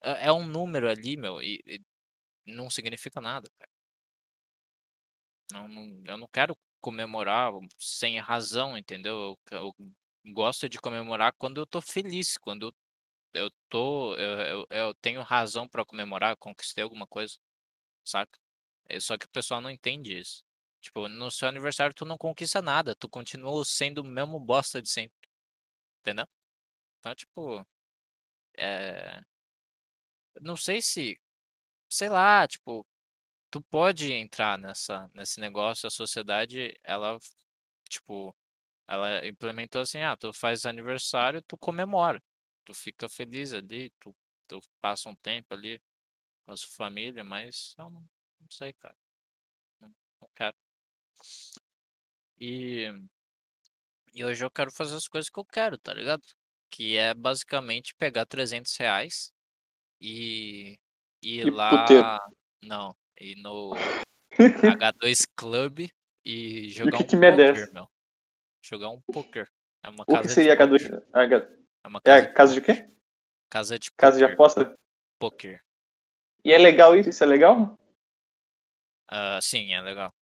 é, 0.03 0.27
é 0.29 0.33
um 0.33 0.47
número 0.47 0.89
ali, 0.91 1.17
meu, 1.17 1.43
e, 1.43 1.63
e 1.67 1.81
não 2.47 2.71
significa 2.71 3.21
nada, 3.21 3.51
cara. 3.59 3.71
Não, 5.53 5.69
não- 5.69 6.03
eu 6.07 6.17
não 6.19 6.29
quero 6.29 6.57
comemorar 6.81 7.53
sem 7.79 8.19
razão, 8.21 8.77
entendeu? 8.77 9.39
Eu, 9.51 9.59
eu 9.59 9.75
gosto 10.33 10.69
de 10.69 10.81
comemorar 10.81 11.33
quando 11.39 11.59
eu 11.61 11.67
tô 11.67 11.81
feliz, 11.81 12.37
quando 12.39 12.69
eu, 13.35 13.45
eu 13.45 13.51
tô, 13.69 14.15
eu, 14.17 14.39
eu, 14.41 14.67
eu 14.71 14.95
tenho 14.95 15.23
razão 15.23 15.69
pra 15.69 15.85
comemorar, 15.85 16.37
conquistei 16.37 16.85
alguma 16.85 17.07
coisa, 17.07 17.37
saca? 18.05 18.39
É 18.89 19.01
só 19.01 19.19
que 19.19 19.27
o 19.27 19.31
pessoal 19.31 19.61
não 19.61 19.71
entende 19.71 20.19
isso. 20.19 20.45
Tipo, 20.81 21.09
no 21.09 21.31
seu 21.31 21.49
aniversário 21.49 21.95
tu 21.95 22.05
não 22.05 22.19
conquista 22.19 22.63
nada, 22.63 22.95
tu 22.95 23.09
continua 23.09 23.65
sendo 23.65 24.01
o 24.01 24.05
mesmo 24.05 24.39
bosta 24.41 24.83
de 24.83 24.91
sempre, 24.91 25.17
entendeu? 26.01 26.27
Então, 27.01 27.15
tipo, 27.15 27.67
é... 28.57 29.21
não 30.41 30.57
sei 30.57 30.81
se, 30.83 31.19
sei 31.89 32.09
lá, 32.09 32.47
tipo, 32.49 32.87
tu 33.51 33.63
pode 33.63 34.13
entrar 34.13 34.59
nessa, 34.59 35.11
nesse 35.15 35.41
negócio, 35.41 35.87
a 35.87 35.91
sociedade, 35.91 36.79
ela, 36.85 37.19
tipo, 37.89 38.35
ela 38.87 39.27
implementou 39.27 39.81
assim, 39.83 40.01
ah, 40.01 40.17
tu 40.17 40.33
faz 40.33 40.67
aniversário, 40.67 41.43
tu 41.43 41.57
comemora, 41.57 42.23
tu 42.65 42.75
fica 42.75 43.09
feliz 43.09 43.53
ali, 43.53 43.91
tu, 44.01 44.15
tu 44.47 44.61
passa 44.81 45.09
um 45.09 45.15
tempo 45.17 45.55
ali 45.55 45.81
com 46.45 46.53
a 46.53 46.57
sua 46.57 46.71
família, 46.77 47.25
mas 47.25 47.75
eu 47.79 47.91
não, 47.91 48.01
não 48.01 48.51
sei, 48.51 48.73
cara, 48.75 48.97
não, 49.81 49.89
não 50.21 50.29
quero. 50.35 50.57
E, 52.39 52.93
e 54.13 54.25
hoje 54.25 54.45
eu 54.45 54.51
quero 54.51 54.71
fazer 54.71 54.97
as 54.97 55.09
coisas 55.09 55.31
que 55.31 55.39
eu 55.39 55.45
quero, 55.45 55.79
tá 55.79 55.95
ligado? 55.95 56.23
Que 56.71 56.97
é 56.97 57.15
basicamente 57.15 57.95
pegar 57.97 58.27
300 58.27 58.77
reais 58.77 59.33
e 60.01 60.79
ir 61.23 61.47
E 61.47 61.51
puteiro. 61.51 61.55
lá, 61.55 62.19
não, 62.63 62.95
ir 63.21 63.37
no 63.37 63.73
H2 64.79 65.27
Club 65.37 65.89
e 66.25 66.69
jogar 66.71 67.05
que 67.05 67.17
um 67.17 67.25
é 67.25 67.31
poker, 67.31 67.73
meu. 67.73 67.89
Jogar 68.65 68.89
um 68.89 69.01
poker. 69.13 69.47
É 69.83 69.91
uma 69.91 70.05
O 70.05 70.07
que 70.07 70.13
casa 70.15 70.29
de 70.29 70.33
seria 70.35 70.57
poker. 70.57 70.79
H2? 70.81 71.07
H... 71.13 71.37
É 71.85 71.89
uma 71.89 71.99
É 71.99 72.03
casa 72.03 72.25
a 72.27 72.33
casa 72.33 72.55
de 72.55 72.61
quê? 72.63 72.91
casa 73.51 73.79
de 73.79 73.91
Casa 73.93 74.17
de 74.17 74.23
poker. 74.25 74.35
aposta? 74.35 74.79
poker. 75.19 75.63
E 76.43 76.51
é 76.51 76.57
legal 76.57 76.97
isso? 76.97 77.11
Isso 77.11 77.23
é 77.23 77.27
legal? 77.27 77.79
Ah, 79.07 79.39
sim, 79.43 79.75
é 79.75 79.81
legal. 79.83 80.15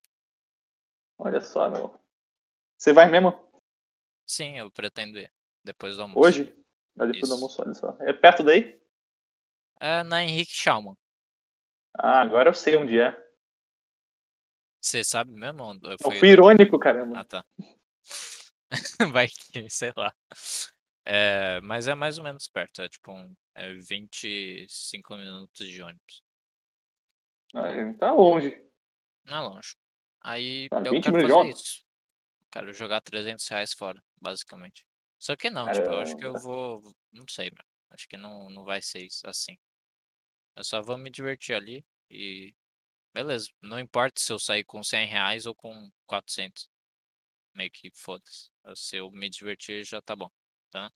Olha 1.18 1.40
só, 1.40 1.70
meu. 1.70 1.96
Você 2.76 2.92
vai 2.92 3.09
mesmo? 3.09 3.48
Sim, 4.26 4.59
eu 4.59 4.70
pretendo 4.72 5.18
ir. 5.20 5.33
Depois 5.62 5.94
do 5.96 6.02
almoço. 6.02 6.26
Hoje? 6.28 6.64
Ah, 6.98 7.07
depois 7.07 7.20
do 7.20 7.24
Isso. 7.26 7.35
almoço, 7.35 7.62
olha 7.62 7.74
só. 7.74 7.96
É 8.00 8.12
perto 8.12 8.42
daí? 8.42 8.81
É 9.81 10.02
na 10.02 10.24
Henrique 10.24 10.52
Schaumann. 10.52 10.96
Ah, 11.94 12.20
agora 12.20 12.50
eu 12.50 12.55
sei 12.55 12.76
onde 12.76 12.98
é. 12.98 13.16
Você 14.81 15.05
sabe 15.05 15.31
mesmo? 15.33 15.62
onde 15.62 15.87
Eu 15.88 15.96
foi 15.98 16.18
fui 16.18 16.28
irônico, 16.31 16.76
caramba. 16.78 17.20
Ah, 17.20 17.24
tá. 17.24 17.44
Vai 19.12 19.28
que, 19.28 19.68
sei 19.70 19.92
lá. 19.96 20.14
É, 21.04 21.61
mas 21.62 21.88
é 21.88 21.94
mais 21.94 22.18
ou 22.18 22.24
menos 22.24 22.48
perto. 22.48 22.82
É 22.82 22.88
tipo 22.88 23.12
um, 23.12 23.35
é 23.54 23.72
25 23.74 25.16
minutos 25.16 25.66
de 25.66 25.82
ônibus. 25.82 26.22
Ah, 27.54 27.94
tá 27.98 28.12
longe. 28.12 28.62
Não 29.24 29.37
é 29.37 29.40
longe. 29.40 29.76
Aí 30.22 30.68
Ah, 30.72 30.78
eu 30.85 30.92
20 30.92 31.04
quero 31.04 31.20
fazer 31.20 31.32
ônibus? 31.32 31.61
isso. 31.61 31.85
Quero 32.50 32.72
jogar 32.72 33.00
300 33.00 33.46
reais 33.48 33.72
fora, 33.72 34.02
basicamente. 34.20 34.85
Só 35.18 35.37
que 35.37 35.50
não, 35.50 35.66
Cara, 35.66 35.80
tipo, 35.80 35.92
eu 35.92 36.00
acho 36.00 36.16
que 36.16 36.24
eu 36.24 36.35
vou. 36.35 36.94
Não 37.12 37.24
sei, 37.28 37.50
meu. 37.50 37.64
Acho 37.90 38.08
que 38.08 38.16
não, 38.16 38.48
não 38.50 38.64
vai 38.64 38.80
ser 38.80 39.04
isso 39.04 39.26
assim. 39.28 39.56
Eu 40.56 40.64
só 40.64 40.82
vou 40.82 40.96
me 40.98 41.11
divertir 41.11 41.54
ali 41.54 41.85
e. 42.11 42.54
Beleza. 43.14 43.50
Não 43.61 43.78
importa 43.78 44.20
se 44.20 44.32
eu 44.32 44.38
sair 44.38 44.64
com 44.64 44.82
100 44.82 45.06
reais 45.06 45.44
ou 45.44 45.54
com 45.54 45.90
400. 46.06 46.68
Meio 47.54 47.70
que 47.70 47.90
foda-se. 47.90 48.50
Se 48.74 48.96
eu 48.96 49.10
me 49.10 49.28
divertir 49.28 49.84
já 49.84 50.00
tá 50.00 50.16
bom, 50.16 50.30
tá? 50.70 50.90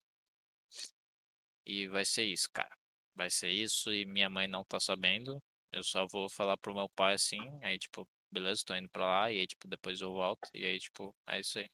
E 1.65 1.89
vai 1.89 2.05
ser 2.05 2.25
isso, 2.25 2.49
cara. 2.53 2.75
Vai 3.15 3.31
ser 3.31 3.51
isso 3.51 3.93
e 3.93 4.05
minha 4.05 4.31
mãe 4.31 4.47
não 4.47 4.65
tá 4.65 4.79
sabendo. 4.79 5.43
Eu 5.73 5.83
só 5.83 6.07
vou 6.07 6.29
falar 6.29 6.57
pro 6.57 6.75
meu 6.75 6.89
pai 6.91 7.15
assim, 7.15 7.41
aí 7.63 7.79
tipo, 7.79 8.09
beleza, 8.31 8.63
tô 8.65 8.75
indo 8.75 8.89
pra 8.89 9.05
lá, 9.05 9.33
e 9.33 9.41
aí 9.41 9.47
tipo, 9.47 9.67
depois 9.69 10.01
eu 10.01 10.13
volto, 10.13 10.49
e 10.55 10.65
aí 10.65 10.79
tipo, 10.79 11.15
é 11.27 11.41
isso 11.41 11.59
aí. 11.59 11.69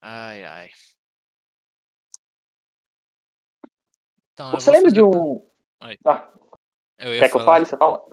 Ai, 0.00 0.44
ai. 0.44 0.70
Então, 4.32 4.50
Você 4.52 4.70
lembra 4.70 4.90
de 4.90 5.02
um. 5.02 5.48
Oi. 5.82 5.98
Ah, 6.04 6.32
Eu 6.98 7.12
quer 7.12 7.30
que 7.30 7.36
eu 7.36 7.40
falar, 7.40 7.44
fale? 7.44 7.66
Você 7.66 7.76
fala? 7.76 8.04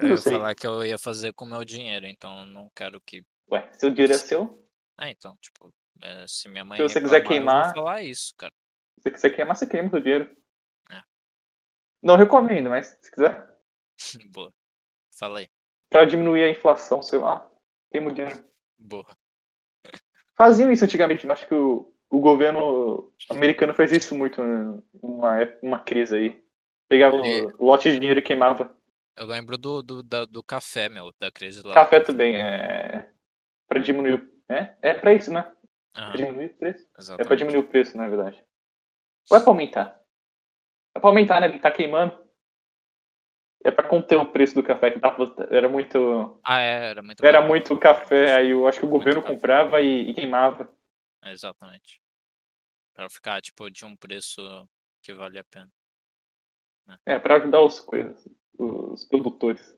Eu 0.00 0.08
Eu 0.08 0.10
ia 0.10 0.16
sei. 0.16 0.32
falar 0.32 0.54
que 0.54 0.66
eu 0.66 0.84
ia 0.84 0.98
fazer 0.98 1.32
com 1.32 1.44
o 1.44 1.48
meu 1.48 1.64
dinheiro, 1.64 2.06
então 2.06 2.40
eu 2.40 2.46
não 2.46 2.70
quero 2.74 3.00
que. 3.00 3.24
Ué, 3.50 3.68
seu 3.78 3.90
dinheiro 3.90 4.12
é 4.12 4.18
seu. 4.18 4.64
Ah, 4.96 5.10
então, 5.10 5.36
tipo, 5.40 5.72
é, 6.02 6.24
se 6.26 6.48
minha 6.48 6.64
mãe 6.64 6.76
Se 6.76 6.82
você 6.82 7.00
quiser 7.00 7.22
reclamar, 7.22 7.36
eu 7.36 7.40
queimar- 7.40 7.64
vou 7.66 7.74
falar 7.84 8.02
isso, 8.02 8.34
cara. 8.36 8.52
Se 9.00 9.10
você 9.10 9.30
queimar, 9.30 9.56
você 9.56 9.66
queima 9.66 9.88
seu 9.90 10.00
dinheiro. 10.00 10.36
É. 10.90 11.00
Não 12.02 12.16
recomendo, 12.16 12.68
mas 12.70 12.98
se 13.00 13.10
quiser. 13.10 13.48
Boa. 14.30 14.52
Fala 15.18 15.38
aí. 15.40 15.48
Pra 15.90 16.04
diminuir 16.04 16.44
a 16.44 16.50
inflação, 16.50 17.00
sei 17.02 17.18
lá. 17.18 17.48
Queima 17.90 18.10
o 18.10 18.14
dinheiro. 18.14 18.44
Boa. 18.78 19.06
Faziam 20.36 20.70
isso 20.70 20.84
antigamente. 20.84 21.24
eu 21.26 21.32
Acho 21.32 21.46
que 21.48 21.54
o, 21.54 21.92
o 22.10 22.20
governo 22.20 23.12
americano 23.30 23.74
fez 23.74 23.90
isso 23.92 24.14
muito 24.14 24.40
numa, 25.02 25.40
ép- 25.40 25.62
numa 25.62 25.80
crise 25.80 26.16
aí. 26.16 26.44
Pegava 26.88 27.16
o 27.16 27.64
lote 27.64 27.90
de 27.90 27.98
dinheiro 27.98 28.20
e 28.20 28.22
queimava. 28.22 28.76
Eu 29.18 29.26
lembro 29.26 29.58
do, 29.58 29.82
do, 29.82 30.02
da- 30.02 30.24
do 30.24 30.42
café, 30.42 30.88
meu, 30.88 31.12
da 31.18 31.30
crise 31.30 31.62
lá. 31.66 31.74
Café 31.74 32.00
também 32.00 32.36
é. 32.40 33.10
Pra 33.66 33.80
diminuir 33.80 34.14
o. 34.14 34.52
É, 34.52 34.76
é 34.80 34.94
pra 34.94 35.12
isso, 35.12 35.32
né? 35.32 35.42
Pra 35.92 36.04
Aham, 36.04 36.16
diminuir 36.16 36.46
o 36.46 36.56
preço. 36.56 36.84
É 36.84 36.92
pra 36.92 37.02
exatamente. 37.02 37.38
diminuir 37.38 37.64
o 37.64 37.68
preço, 37.68 37.96
na 37.96 38.08
verdade. 38.08 38.42
Ou 39.30 39.36
é 39.36 39.40
pra 39.40 39.50
aumentar? 39.50 40.00
É 40.94 41.00
pra 41.00 41.10
aumentar, 41.10 41.40
né? 41.40 41.48
Ele 41.48 41.58
tá 41.58 41.70
queimando. 41.70 42.16
É 43.64 43.70
pra 43.72 43.86
conter 43.88 44.16
o 44.16 44.30
preço 44.30 44.54
do 44.54 44.62
café, 44.62 44.90
que 44.92 45.00
tava, 45.00 45.34
era 45.50 45.68
muito. 45.68 46.40
Ah, 46.44 46.60
é, 46.60 46.90
era 46.90 47.02
muito 47.02 47.22
Era 47.24 47.38
barato. 47.38 47.48
muito 47.48 47.78
café, 47.78 48.36
aí 48.36 48.50
eu 48.50 48.66
acho 48.68 48.78
que 48.78 48.86
o 48.86 48.88
Muito 48.88 49.00
governo 49.00 49.20
café. 49.20 49.34
comprava 49.34 49.80
e, 49.80 50.10
e 50.10 50.14
queimava. 50.14 50.72
Exatamente. 51.24 52.00
Pra 52.94 53.10
ficar, 53.10 53.40
tipo, 53.42 53.68
de 53.68 53.84
um 53.84 53.96
preço 53.96 54.40
que 55.02 55.12
vale 55.12 55.38
a 55.38 55.44
pena. 55.44 55.68
É, 57.04 57.18
pra 57.18 57.36
ajudar 57.36 57.60
os 57.60 57.80
coisas, 57.80 58.26
os 58.58 59.04
produtores. 59.04 59.74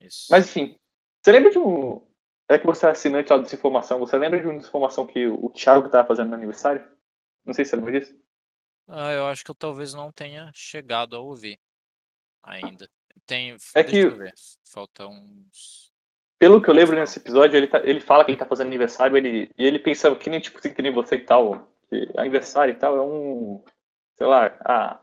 Isso. 0.00 0.26
Mas 0.30 0.46
enfim, 0.48 0.78
você 1.22 1.32
lembra 1.32 1.50
de 1.50 1.58
um. 1.58 2.06
É 2.48 2.58
que 2.58 2.66
você 2.66 2.86
é 2.86 2.90
assinante 2.90 3.30
lá 3.30 3.38
de 3.38 3.44
desinformação, 3.44 3.98
você 4.00 4.18
lembra 4.18 4.40
de 4.40 4.46
uma 4.46 4.56
desinformação 4.58 5.06
que 5.06 5.26
o 5.26 5.50
Thiago 5.50 5.88
tava 5.88 6.08
fazendo 6.08 6.28
no 6.30 6.34
aniversário? 6.34 6.84
Não 7.44 7.54
sei 7.54 7.64
se 7.64 7.70
você 7.70 7.76
lembra 7.76 8.00
disso. 8.00 8.14
Ah, 8.88 9.12
eu 9.12 9.26
acho 9.26 9.44
que 9.44 9.50
eu 9.50 9.54
talvez 9.54 9.94
não 9.94 10.10
tenha 10.10 10.50
chegado 10.52 11.14
a 11.14 11.20
ouvir 11.20 11.58
ainda. 12.42 12.88
Tem, 13.26 13.56
É 13.74 13.82
deixa 13.84 13.98
eu 13.98 14.10
que- 14.12 14.18
ver. 14.18 14.34
Falta 14.64 15.06
uns. 15.06 15.92
Pelo 16.40 16.60
que 16.60 16.68
eu 16.70 16.74
lembro 16.74 16.96
nesse 16.96 17.18
episódio, 17.20 17.56
ele, 17.56 17.68
tá- 17.68 17.82
ele 17.84 18.00
fala 18.00 18.24
que 18.24 18.30
ele 18.32 18.38
tá 18.38 18.46
fazendo 18.46 18.66
aniversário 18.68 19.16
ele, 19.16 19.50
e 19.56 19.64
ele 19.64 19.78
pensa 19.78 20.14
que 20.16 20.30
nem, 20.30 20.40
tipo, 20.40 20.58
assim, 20.58 20.72
que 20.74 20.82
nem 20.82 20.92
você 20.92 21.16
e 21.16 21.24
tal. 21.24 21.70
Que 21.88 22.08
aniversário 22.16 22.72
e 22.72 22.76
tal 22.76 22.96
é 22.96 23.02
um. 23.02 23.62
Sei 24.16 24.26
lá. 24.26 24.46
Ah, 24.64 25.00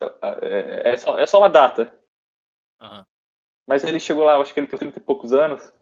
é, 0.00 0.92
é, 0.92 0.96
só, 0.96 1.18
é 1.18 1.26
só 1.26 1.38
uma 1.38 1.50
data. 1.50 1.92
Aham. 2.80 3.06
Mas 3.66 3.84
ele 3.84 4.00
chegou 4.00 4.24
lá, 4.24 4.36
acho 4.38 4.54
que 4.54 4.60
ele 4.60 4.66
tem 4.66 4.78
30 4.78 4.98
e 4.98 5.02
poucos 5.02 5.32
anos. 5.32 5.72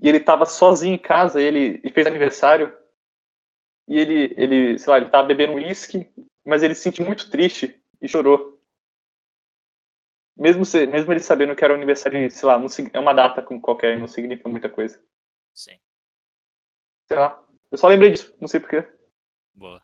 E 0.00 0.08
ele 0.08 0.20
tava 0.20 0.44
sozinho 0.44 0.94
em 0.94 0.98
casa, 0.98 1.40
ele, 1.40 1.80
e 1.82 1.90
fez 1.90 2.06
aniversário. 2.06 2.76
E 3.88 3.98
ele, 3.98 4.34
ele, 4.36 4.78
sei 4.78 4.90
lá, 4.90 4.98
ele 4.98 5.08
tava 5.08 5.26
bebendo 5.26 5.54
uísque, 5.54 6.12
mas 6.44 6.62
ele 6.62 6.74
se 6.74 6.82
sentiu 6.82 7.06
muito 7.06 7.30
triste 7.30 7.82
e 8.00 8.06
chorou. 8.06 8.60
Mesmo, 10.36 10.64
se, 10.64 10.86
mesmo 10.86 11.12
ele 11.12 11.20
sabendo 11.20 11.56
que 11.56 11.64
era 11.64 11.72
o 11.72 11.76
aniversário, 11.76 12.30
sei 12.30 12.46
lá, 12.46 12.58
não, 12.58 12.68
é 12.92 12.98
uma 13.00 13.14
data 13.14 13.42
como 13.42 13.60
qualquer, 13.60 13.98
não 13.98 14.06
significa 14.06 14.48
muita 14.48 14.68
coisa. 14.68 15.02
Sim, 15.54 15.80
Sei 17.08 17.16
lá. 17.16 17.42
Eu 17.70 17.78
só 17.78 17.88
lembrei 17.88 18.12
disso, 18.12 18.34
não 18.40 18.46
sei 18.46 18.60
porquê. 18.60 18.86
boa. 19.54 19.82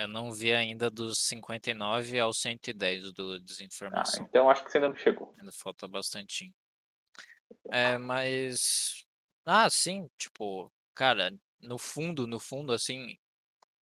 Eu 0.00 0.08
não 0.08 0.32
vi 0.32 0.50
ainda 0.50 0.88
dos 0.90 1.18
59 1.18 2.18
ao 2.18 2.32
110 2.32 3.12
do 3.12 3.34
Ah, 3.34 3.38
Desinformação. 3.38 4.24
então 4.26 4.48
acho 4.48 4.64
que 4.64 4.70
você 4.70 4.78
ainda 4.78 4.88
não 4.88 4.96
chegou. 4.96 5.34
Ainda 5.38 5.52
falta 5.52 5.86
bastante. 5.86 6.50
É, 7.70 7.98
mas. 7.98 9.04
Ah, 9.44 9.68
sim, 9.68 10.08
tipo, 10.16 10.72
cara, 10.94 11.30
no 11.60 11.76
fundo, 11.76 12.26
no 12.26 12.40
fundo, 12.40 12.72
assim, 12.72 13.14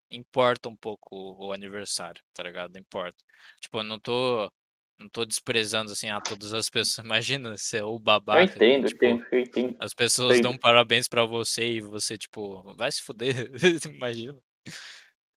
importa 0.09 0.67
um 0.69 0.75
pouco 0.75 1.35
o 1.37 1.53
aniversário, 1.53 2.23
tá 2.33 2.41
ligado? 2.41 2.75
Importa. 2.79 3.23
Tipo, 3.61 3.77
eu 3.77 3.83
não 3.83 3.99
tô. 3.99 4.51
Não 4.99 5.07
tô 5.07 5.23
desprezando, 5.23 5.91
assim, 5.91 6.09
a 6.09 6.19
todas 6.19 6.51
as 6.51 6.67
pessoas. 6.71 7.05
Imagina 7.05 7.55
ser 7.57 7.83
o 7.83 7.93
Eu 7.93 7.99
babaca. 7.99 8.47
que, 8.47 8.55
entendo, 8.55 8.87
tipo, 8.87 9.05
entendo, 9.05 9.27
eu 9.31 9.39
entendo. 9.41 9.77
As 9.79 9.93
pessoas 9.93 10.33
Sei. 10.33 10.41
dão 10.41 10.57
parabéns 10.57 11.07
pra 11.07 11.23
você 11.25 11.73
e 11.73 11.81
você, 11.81 12.17
tipo, 12.17 12.73
vai 12.73 12.91
se 12.91 13.03
fuder. 13.03 13.51
Imagina. 13.95 14.35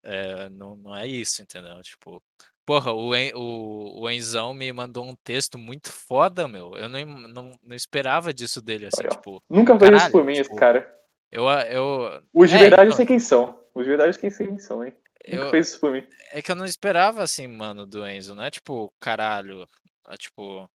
É, 0.03 0.49
não, 0.51 0.77
não 0.77 0.97
é 0.97 1.07
isso, 1.07 1.43
entendeu? 1.43 1.81
Tipo, 1.83 2.23
porra, 2.65 2.93
o, 2.93 3.15
En- 3.15 3.33
o, 3.35 4.03
o 4.03 4.11
Enzão 4.11 4.55
me 4.55 4.73
mandou 4.73 5.05
um 5.05 5.15
texto 5.17 5.59
muito 5.59 5.93
foda, 5.93 6.49
meu. 6.49 6.75
Eu 6.77 6.89
não, 6.89 7.05
não, 7.05 7.59
não 7.63 7.77
esperava 7.77 8.33
disso 8.33 8.63
dele, 8.63 8.87
assim, 8.87 9.03
Olha, 9.03 9.11
tipo. 9.11 9.43
Nunca 9.49 9.79
fez 9.79 10.03
isso 10.03 10.13
por 10.13 10.25
mim, 10.25 10.33
esse 10.33 10.45
tipo, 10.45 10.57
cara. 10.57 10.99
Eu, 11.31 11.49
eu, 11.49 12.23
Os 12.33 12.51
de 12.51 12.57
é, 12.57 12.61
verdade 12.61 12.83
eu 12.83 12.87
então, 12.87 12.97
sei 12.97 13.07
quem 13.07 13.19
são. 13.19 13.61
Os 13.75 13.85
de 13.85 13.89
verdade 13.89 14.17
eu 14.17 14.31
sei 14.31 14.47
quem 14.47 14.59
são, 14.59 14.85
hein? 14.85 14.93
Nunca 15.29 15.45
eu, 15.45 15.51
fez 15.51 15.69
isso 15.69 15.81
por 15.81 15.93
mim. 15.93 16.07
é 16.33 16.41
que 16.41 16.51
eu 16.51 16.57
não 16.57 16.65
esperava, 16.65 17.23
assim, 17.23 17.47
mano, 17.47 17.87
do 17.87 18.07
Enzo. 18.07 18.35
Não 18.35 18.43
é 18.43 18.51
tipo, 18.51 18.93
caralho. 18.99 19.69
É 20.09 20.17
tipo, 20.17 20.69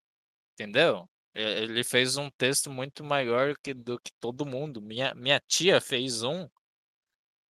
entendeu? 0.54 1.08
Ele 1.34 1.84
fez 1.84 2.16
um 2.16 2.30
texto 2.30 2.70
muito 2.70 3.04
maior 3.04 3.54
que, 3.62 3.74
do 3.74 3.98
que 3.98 4.10
todo 4.18 4.46
mundo. 4.46 4.80
Minha, 4.80 5.14
minha 5.14 5.38
tia 5.46 5.80
fez 5.82 6.22
um 6.22 6.48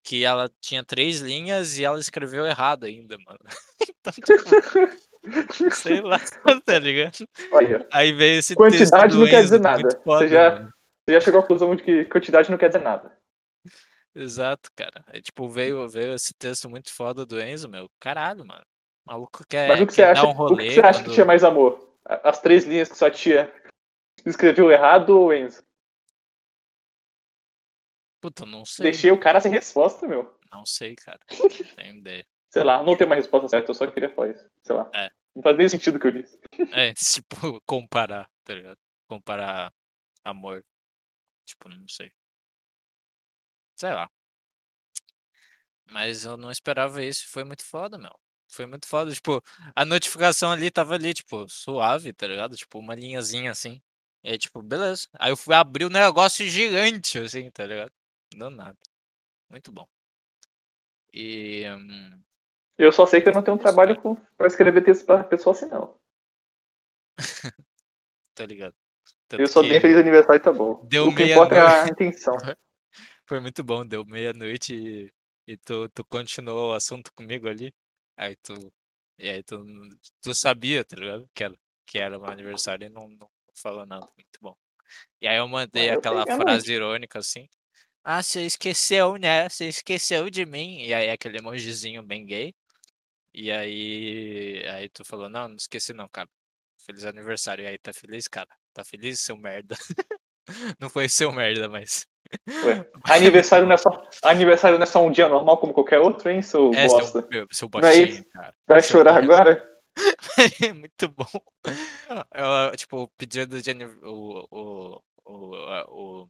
que 0.07 0.25
ela 0.25 0.49
tinha 0.61 0.85
três 0.85 1.19
linhas 1.19 1.77
e 1.79 1.85
ela 1.85 1.99
escreveu 1.99 2.47
errado 2.47 2.85
ainda, 2.85 3.19
mano. 3.27 3.41
Então, 3.89 4.13
tipo, 4.13 4.95
sei 5.75 6.01
lá, 6.01 6.19
tá 6.65 6.79
ligado? 6.79 7.29
Olha, 7.53 7.87
Aí 7.93 8.13
veio 8.13 8.39
esse 8.39 8.55
texto 8.55 8.57
quantidade 8.57 9.17
não 9.17 9.27
quer 9.27 9.43
dizer 9.43 9.61
muito 9.61 9.83
nada. 9.83 10.01
foda, 10.03 10.19
Você 10.21 10.29
já, 10.29 10.51
mano. 10.51 10.73
você 11.05 11.15
já 11.15 11.21
chegou 11.21 11.41
à 11.41 11.43
conclusão 11.43 11.77
de 11.77 11.83
que 11.83 12.05
quantidade 12.07 12.51
não 12.51 12.57
quer 12.57 12.69
dizer 12.69 12.83
nada. 12.83 13.13
Exato, 14.15 14.71
cara. 14.75 15.05
Aí, 15.09 15.21
tipo, 15.21 15.49
veio, 15.49 15.87
veio 15.89 16.15
esse 16.15 16.33
texto 16.33 16.71
muito 16.71 16.93
foda 16.95 17.27
do 17.27 17.41
Enzo, 17.41 17.69
meu. 17.69 17.91
Caralho, 18.01 18.47
mano. 18.47 18.65
O 19.07 19.11
maluco 19.11 19.41
Mas 19.41 19.47
quer, 19.49 19.83
o 19.83 19.87
que 19.87 19.93
você 19.93 20.03
acha, 20.03 20.25
um 20.25 20.31
o 20.31 20.33
que 20.33 20.39
rolê 20.39 20.71
você 20.71 20.81
acha 20.81 20.99
que 21.01 21.05
quando... 21.07 21.15
tinha 21.15 21.27
mais 21.27 21.45
amor? 21.45 21.93
As 22.05 22.41
três 22.41 22.65
linhas 22.65 22.89
que 22.89 22.97
sua 22.97 23.11
tia 23.11 23.53
escreveu 24.25 24.71
errado 24.71 25.11
ou 25.11 25.35
Enzo? 25.35 25.63
Puta, 28.21 28.47
não 28.47 28.65
sei. 28.65 28.85
Deixei 28.85 29.11
o 29.11 29.21
cara 29.21 29.41
sem 29.41 29.51
resposta, 29.51 30.07
meu. 30.07 30.37
Não 30.51 30.65
sei, 30.65 30.95
cara. 30.97 31.21
Tenho 31.77 31.97
ideia. 31.97 32.27
Sei 32.49 32.65
lá, 32.65 32.83
não 32.83 32.97
tem 32.97 33.07
uma 33.07 33.17
resposta 33.17 33.49
certa, 33.49 33.71
eu 33.71 33.75
só 33.75 33.87
queria 33.87 34.09
falar 34.09 34.31
isso. 34.31 34.49
Sei 34.63 34.75
lá. 34.75 34.91
É. 34.95 35.11
Não 35.35 35.43
faz 35.43 35.59
nem 35.59 35.69
sentido 35.69 35.97
o 35.97 36.01
que 36.01 36.07
eu 36.07 36.13
disse. 36.13 36.41
É, 36.73 36.95
tipo, 36.97 37.61
comparar, 37.67 38.31
tá 38.45 38.55
ligado? 38.55 38.79
Comparar 39.07 39.71
amor. 40.25 40.65
Tipo, 41.45 41.69
não 41.69 41.87
sei. 41.87 42.11
Sei 43.77 43.93
lá. 43.93 44.09
Mas 45.91 46.25
eu 46.25 46.37
não 46.39 46.51
esperava 46.51 47.05
isso. 47.05 47.29
Foi 47.29 47.45
muito 47.45 47.63
foda, 47.63 47.99
meu. 47.99 48.19
Foi 48.49 48.65
muito 48.65 48.87
foda. 48.87 49.13
Tipo, 49.13 49.43
a 49.75 49.85
notificação 49.85 50.51
ali 50.51 50.71
tava 50.71 50.95
ali, 50.95 51.13
tipo, 51.13 51.47
suave, 51.49 52.13
tá 52.15 52.27
ligado? 52.27 52.57
Tipo, 52.57 52.79
uma 52.79 52.95
linhazinha 52.95 53.51
assim. 53.51 53.83
E 54.25 54.31
aí, 54.31 54.39
tipo, 54.39 54.63
beleza. 54.63 55.07
Aí 55.19 55.31
eu 55.31 55.37
fui 55.37 55.55
abrir 55.55 55.85
um 55.85 55.91
negócio 55.91 56.47
gigante, 56.49 57.19
assim, 57.19 57.51
tá 57.51 57.67
ligado? 57.67 57.93
Não 58.35 58.51
nada. 58.51 58.79
Muito 59.51 59.71
bom. 59.73 59.89
E. 61.13 61.65
hum, 61.71 62.23
Eu 62.79 62.93
só 62.93 63.07
sei 63.07 63.21
que 63.21 63.29
eu 63.29 63.33
não 63.33 63.43
tenho 63.43 63.57
um 63.57 63.61
trabalho 63.61 64.01
com, 64.01 64.15
pra 64.37 64.47
escrever 64.47 64.85
texto 64.85 65.07
pra 65.07 65.25
pessoa 65.25 65.55
assim, 65.55 65.67
não. 65.67 65.99
tá 68.35 68.45
ligado? 68.45 68.75
Eu 69.33 69.39
Tanto 69.39 69.49
só 69.49 69.63
que 69.63 69.69
tenho 69.69 69.81
feliz 69.81 69.97
aniversário 69.97 70.41
e 70.41 70.43
tá 70.43 70.53
bom. 70.53 70.85
Deu 70.87 71.09
o 71.09 71.15
que 71.15 71.25
importa 71.25 71.55
é 71.55 71.59
a 71.59 71.65
meia-noite. 71.65 71.93
intenção. 71.93 72.37
Foi 73.29 73.41
muito 73.41 73.65
bom, 73.65 73.85
deu 73.85 74.05
meia-noite 74.05 74.75
e, 74.75 75.13
e 75.49 75.57
tu, 75.57 75.89
tu 75.89 76.05
continuou 76.05 76.71
o 76.71 76.75
assunto 76.75 77.13
comigo 77.13 77.49
ali. 77.49 77.75
Aí 78.17 78.37
tu. 78.37 78.73
E 79.19 79.29
aí 79.29 79.43
tu, 79.43 79.65
tu 80.21 80.35
sabia, 80.35 80.85
tá 80.85 80.97
ligado? 80.97 81.29
Que 81.35 81.45
era, 81.45 81.55
que 81.87 81.99
era 81.99 82.19
meu 82.19 82.29
aniversário 82.29 82.87
e 82.87 82.91
não, 82.91 83.09
não 83.09 83.29
falou 83.55 83.87
nada. 83.87 84.07
Muito 84.17 84.39
bom. 84.41 84.55
E 85.21 85.27
aí 85.27 85.39
eu 85.39 85.49
mandei 85.49 85.91
eu 85.91 85.99
aquela 85.99 86.25
tenho 86.25 86.39
frase 86.39 86.73
irônica 86.73 87.19
assim. 87.19 87.49
Ah, 88.09 88.23
você 88.23 88.43
esqueceu, 88.43 89.17
né? 89.17 89.49
Você 89.49 89.67
esqueceu 89.67 90.31
de 90.31 90.47
mim. 90.47 90.79
E 90.81 90.95
aí 90.95 91.11
aquele 91.11 91.39
emojizinho 91.39 92.05
bem 92.05 92.25
gay. 92.25 92.55
E 93.35 93.51
aí, 93.51 94.65
aí 94.69 94.89
tu 94.89 95.05
falou, 95.05 95.29
não, 95.29 95.49
não 95.49 95.57
esqueci 95.57 95.93
não, 95.93 96.09
cara. 96.09 96.29
Feliz 96.79 97.05
aniversário. 97.05 97.65
E 97.65 97.67
aí, 97.67 97.77
tá 97.77 97.93
feliz, 97.93 98.29
cara? 98.29 98.47
Tá 98.73 98.85
feliz, 98.85 99.19
seu 99.19 99.37
merda? 99.37 99.75
não 100.79 100.89
foi 100.89 101.09
seu 101.09 101.33
merda, 101.33 101.69
mas. 101.69 102.07
Ué, 102.49 102.89
aniversário 103.11 103.67
não, 103.67 103.75
é 103.75 103.77
só, 103.77 104.09
aniversário 104.23 104.79
não 104.79 104.85
é 104.85 104.87
só 104.87 105.05
um 105.05 105.11
dia 105.11 105.29
normal 105.29 105.59
como 105.59 105.75
qualquer 105.75 105.99
outro, 105.99 106.31
hein, 106.31 106.43
seu 106.43 106.71
É, 106.75 106.87
bosta? 106.87 107.23
seu, 107.23 107.29
meu, 107.29 107.49
seu 107.51 107.69
Não 107.75 107.89
é 107.89 107.97
isso? 107.97 108.25
cara. 108.27 108.55
Vai 108.69 108.83
Seu 108.83 108.99
chorar 108.99 109.21
bosta. 109.21 109.43
agora? 109.43 109.79
Muito 110.77 111.09
bom. 111.09 111.27
Eu, 112.33 112.77
tipo, 112.77 112.99
o 113.03 113.09
pedido 113.09 113.61
de 113.61 113.73
o, 114.05 114.47
o, 114.49 115.03
o, 115.25 116.23
o, 116.23 116.29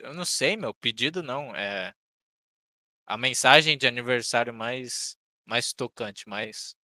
eu 0.00 0.14
não 0.14 0.24
sei, 0.24 0.56
meu, 0.56 0.74
pedido 0.74 1.22
não, 1.22 1.54
é 1.56 1.94
a 3.06 3.16
mensagem 3.16 3.76
de 3.76 3.86
aniversário 3.86 4.52
mais 4.54 5.16
mais 5.44 5.72
tocante, 5.72 6.28
mais 6.28 6.76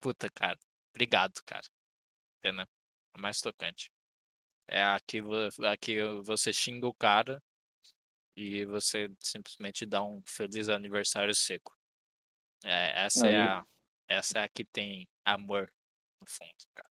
puta, 0.00 0.30
cara. 0.30 0.58
Obrigado, 0.94 1.42
cara. 1.44 1.66
Entendeu? 2.38 2.66
A 3.14 3.20
mais 3.20 3.40
tocante. 3.40 3.90
É 4.68 4.82
a 4.84 5.00
que, 5.00 5.22
vo- 5.22 5.48
a 5.66 5.76
que 5.76 6.02
você 6.22 6.52
xinga 6.52 6.86
o 6.86 6.94
cara 6.94 7.42
e 8.36 8.64
você 8.66 9.10
simplesmente 9.20 9.86
dá 9.86 10.02
um 10.04 10.22
feliz 10.26 10.68
aniversário 10.68 11.34
seco. 11.34 11.76
É, 12.64 13.04
essa 13.04 13.28
é 13.28 13.36
Aí. 13.36 13.36
a 13.40 13.66
essa 14.08 14.40
é 14.40 14.44
a 14.44 14.48
que 14.48 14.64
tem 14.64 15.08
amor 15.24 15.72
no 16.20 16.26
fundo, 16.28 16.66
cara. 16.74 16.90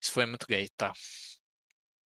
Isso 0.00 0.12
foi 0.12 0.26
muito 0.26 0.46
gay, 0.46 0.68
tá? 0.70 0.92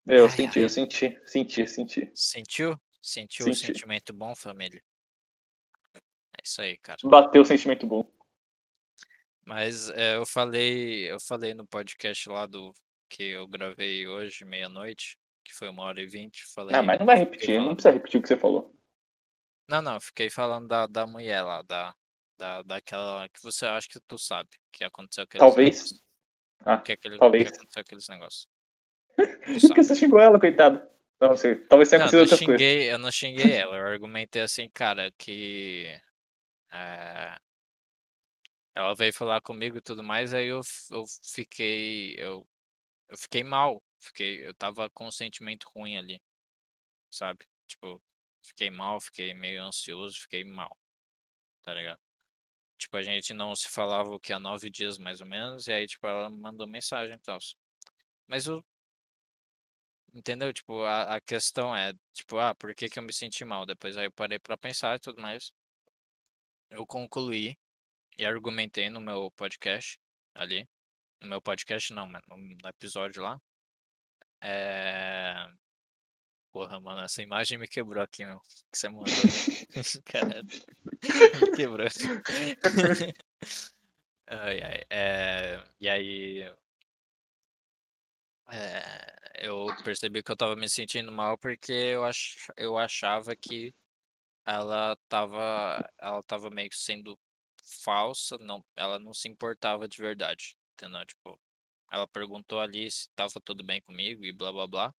Eu 0.07 0.25
Ai, 0.25 0.31
senti, 0.31 0.59
ai. 0.59 0.65
eu 0.65 0.69
senti, 0.69 1.21
senti, 1.25 1.67
senti. 1.67 2.11
Sentiu? 2.15 2.79
Sentiu 3.01 3.47
o 3.47 3.53
Senti. 3.53 3.67
sentimento 3.73 4.13
bom, 4.13 4.35
família? 4.35 4.81
É 5.95 6.41
isso 6.43 6.61
aí, 6.61 6.77
cara. 6.77 6.97
Bateu 7.03 7.41
o 7.41 7.45
sentimento 7.45 7.85
bom. 7.87 8.05
Mas 9.45 9.89
é, 9.89 10.15
eu 10.15 10.25
falei, 10.25 11.11
eu 11.11 11.19
falei 11.19 11.53
no 11.53 11.65
podcast 11.65 12.29
lá 12.29 12.45
do 12.45 12.73
que 13.09 13.23
eu 13.23 13.47
gravei 13.47 14.07
hoje, 14.07 14.45
meia-noite, 14.45 15.17
que 15.43 15.53
foi 15.53 15.67
uma 15.69 15.83
hora 15.83 16.01
e 16.01 16.05
vinte. 16.07 16.45
Falei, 16.53 16.75
Ah, 16.75 16.83
mas 16.83 16.99
não 16.99 17.05
vai 17.05 17.17
repetir, 17.17 17.59
não 17.59 17.73
precisa 17.73 17.91
repetir 17.91 18.19
o 18.19 18.21
que 18.21 18.27
você 18.27 18.37
falou. 18.37 18.73
Não, 19.67 19.81
não, 19.81 19.99
fiquei 19.99 20.29
falando 20.29 20.67
da, 20.67 20.85
da 20.85 21.07
mulher 21.07 21.41
lá, 21.41 21.61
da, 21.63 21.95
da, 22.37 22.61
daquela 22.61 23.27
que 23.29 23.41
você 23.41 23.65
acha 23.65 23.87
que 23.89 23.99
tu 24.01 24.17
sabe 24.17 24.49
que 24.71 24.83
aconteceu 24.83 25.23
aqueles 25.23 25.39
Talvez. 25.45 25.75
negócios. 25.77 26.01
Ah, 26.59 26.77
Que, 26.77 26.91
aquele, 26.91 27.17
talvez. 27.17 27.49
que 27.49 27.55
aconteceu 27.57 27.81
aqueles 27.81 28.07
negócios. 28.07 28.47
Porque 29.15 29.83
você 29.83 29.95
xingou 29.95 30.19
ela, 30.19 30.39
coitado. 30.39 30.81
Não 31.19 31.37
sei, 31.37 31.55
talvez 31.55 31.89
tenha 31.89 32.03
acontecido 32.03 32.41
eu 32.41 32.45
coisas. 32.45 32.67
eu 32.87 32.97
não 32.97 33.11
xinguei 33.11 33.53
ela, 33.53 33.77
eu 33.77 33.85
argumentei 33.85 34.41
assim, 34.41 34.67
cara, 34.69 35.11
que 35.19 35.85
eh, 36.71 37.37
ela 38.73 38.95
veio 38.95 39.13
falar 39.13 39.39
comigo 39.41 39.77
e 39.77 39.81
tudo 39.81 40.01
mais, 40.01 40.33
aí 40.33 40.47
eu, 40.47 40.61
eu 40.89 41.03
fiquei, 41.23 42.15
eu, 42.17 42.47
eu 43.07 43.17
fiquei 43.17 43.43
mal, 43.43 43.83
fiquei, 43.99 44.47
eu 44.47 44.53
tava 44.55 44.89
com 44.89 45.05
um 45.05 45.11
sentimento 45.11 45.69
ruim 45.75 45.95
ali, 45.95 46.19
sabe? 47.11 47.45
Tipo, 47.67 48.01
fiquei 48.41 48.71
mal, 48.71 48.99
fiquei 48.99 49.31
meio 49.35 49.63
ansioso, 49.63 50.21
fiquei 50.21 50.43
mal, 50.43 50.75
tá 51.61 51.71
ligado? 51.73 51.99
Tipo, 52.81 52.97
a 52.97 53.03
gente 53.03 53.31
não 53.31 53.55
se 53.55 53.69
falava 53.69 54.09
o 54.09 54.19
que 54.19 54.33
há 54.33 54.39
nove 54.39 54.67
dias 54.71 54.97
mais 54.97 55.21
ou 55.21 55.27
menos, 55.27 55.67
e 55.67 55.71
aí, 55.71 55.85
tipo, 55.85 56.07
ela 56.07 56.31
mandou 56.31 56.65
mensagem 56.65 57.13
e 57.15 57.19
tal. 57.19 57.37
Mas 58.27 58.47
o. 58.47 58.65
Entendeu? 60.13 60.53
Tipo, 60.53 60.83
a, 60.83 61.15
a 61.15 61.21
questão 61.21 61.75
é, 61.75 61.93
tipo, 62.13 62.37
ah, 62.37 62.53
por 62.53 62.75
que 62.75 62.89
que 62.89 62.99
eu 62.99 63.03
me 63.03 63.13
senti 63.13 63.45
mal? 63.45 63.65
Depois 63.65 63.95
aí 63.97 64.05
eu 64.05 64.11
parei 64.11 64.39
pra 64.39 64.57
pensar 64.57 64.95
e 64.95 64.99
tudo 64.99 65.21
mais. 65.21 65.51
Eu 66.69 66.85
concluí 66.85 67.57
e 68.17 68.25
argumentei 68.25 68.89
no 68.89 69.01
meu 69.01 69.31
podcast 69.31 69.99
ali. 70.35 70.67
No 71.21 71.29
meu 71.29 71.41
podcast 71.41 71.93
não, 71.93 72.07
mas 72.07 72.21
no, 72.27 72.69
episódio 72.69 73.23
lá. 73.23 73.41
É... 74.41 75.47
Porra, 76.51 76.79
mano, 76.79 77.01
essa 77.01 77.21
imagem 77.21 77.57
me 77.57 77.67
quebrou 77.67 78.03
aqui, 78.03 78.25
meu. 78.25 78.39
Que 78.71 78.77
você 78.77 78.89
mandou. 78.89 79.05
Caralho. 80.05 80.47
me 81.41 81.51
quebrou. 81.55 81.87
ai, 84.27 84.61
ai. 84.61 84.83
É... 84.89 85.63
E 85.79 85.89
aí. 85.89 86.41
É... 88.51 89.30
Eu 89.43 89.65
percebi 89.83 90.21
que 90.21 90.31
eu 90.31 90.37
tava 90.37 90.55
me 90.55 90.69
sentindo 90.69 91.11
mal 91.11 91.35
porque 91.37 91.71
eu, 91.73 92.05
ach... 92.05 92.35
eu 92.55 92.77
achava 92.77 93.35
que 93.35 93.73
ela 94.45 94.95
tava. 95.09 95.89
Ela 95.99 96.21
tava 96.23 96.49
meio 96.51 96.69
que 96.69 96.77
sendo 96.77 97.19
falsa, 97.83 98.37
não, 98.39 98.63
ela 98.75 98.99
não 98.99 99.13
se 99.13 99.27
importava 99.29 99.87
de 99.87 99.97
verdade, 99.97 100.55
entendeu? 100.73 101.05
Tipo, 101.05 101.39
ela 101.91 102.07
perguntou 102.07 102.59
ali 102.59 102.91
se 102.91 103.09
tava 103.15 103.41
tudo 103.43 103.63
bem 103.63 103.81
comigo 103.81 104.23
e 104.25 104.31
blá 104.31 104.51
blá 104.51 104.67
blá, 104.67 104.95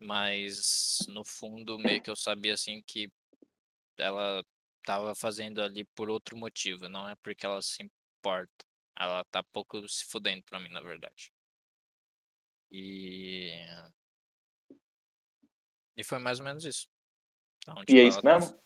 mas 0.00 0.98
no 1.08 1.24
fundo 1.24 1.78
meio 1.78 2.02
que 2.02 2.10
eu 2.10 2.16
sabia 2.16 2.54
assim 2.54 2.82
que 2.86 3.10
ela 3.98 4.44
tava 4.84 5.14
fazendo 5.14 5.62
ali 5.62 5.84
por 5.94 6.10
outro 6.10 6.36
motivo, 6.36 6.88
não 6.88 7.08
é 7.08 7.16
porque 7.16 7.46
ela 7.46 7.62
se 7.62 7.82
importa. 7.82 8.64
Ela 8.98 9.24
tá 9.26 9.42
pouco 9.42 9.88
se 9.88 10.04
fudendo 10.06 10.42
pra 10.44 10.60
mim, 10.60 10.68
na 10.70 10.80
verdade. 10.80 11.32
E. 12.72 13.50
E 15.94 16.02
foi 16.02 16.18
mais 16.18 16.40
ou 16.40 16.46
menos 16.46 16.64
isso. 16.64 16.88
Então, 17.58 17.76
tipo, 17.84 17.92
e 17.92 18.00
é 18.00 18.04
tipo, 18.04 18.08
isso 18.08 18.24
mesmo? 18.24 18.62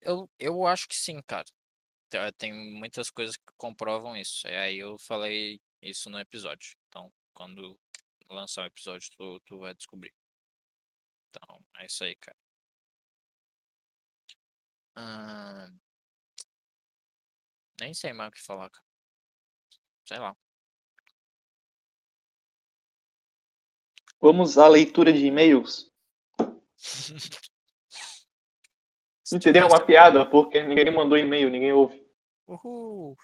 Eu, 0.00 0.30
eu 0.38 0.66
acho 0.66 0.88
que 0.88 0.96
sim, 0.96 1.20
cara. 1.22 1.44
Tem 2.38 2.52
muitas 2.52 3.10
coisas 3.10 3.36
que 3.36 3.52
comprovam 3.56 4.16
isso. 4.16 4.46
E 4.48 4.56
aí 4.56 4.78
eu 4.78 4.98
falei 4.98 5.60
isso 5.82 6.08
no 6.08 6.18
episódio. 6.18 6.74
Então, 6.88 7.12
quando 7.34 7.78
lançar 8.30 8.62
o 8.62 8.66
episódio, 8.66 9.10
tu, 9.16 9.40
tu 9.40 9.58
vai 9.58 9.74
descobrir. 9.74 10.14
Então, 11.28 11.62
é 11.76 11.86
isso 11.86 12.02
aí, 12.04 12.16
cara. 12.16 12.36
Nem 17.80 17.92
sei 17.92 18.12
mais 18.12 18.28
o 18.30 18.32
que 18.32 18.40
falar, 18.40 18.70
cara. 18.70 18.84
Sei 20.06 20.18
lá. 20.18 20.36
Vamos 24.24 24.56
à 24.56 24.66
leitura 24.66 25.12
de 25.12 25.26
e-mails. 25.26 25.92
Entendeu? 29.30 29.66
Uma 29.66 29.84
piada, 29.84 30.24
porque 30.24 30.62
ninguém 30.62 30.90
mandou 30.90 31.18
e-mail, 31.18 31.50
ninguém 31.50 31.74
ouve. 31.74 32.02
Uhul. 32.46 33.18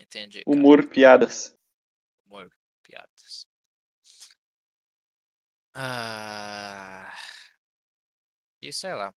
Entendi. 0.00 0.42
Cara. 0.42 0.56
Humor, 0.56 0.88
piadas. 0.88 1.54
Humor, 2.24 2.50
piadas. 2.82 3.46
Ah. 5.74 7.14
E 8.62 8.72
sei 8.72 8.94
lá. 8.94 9.14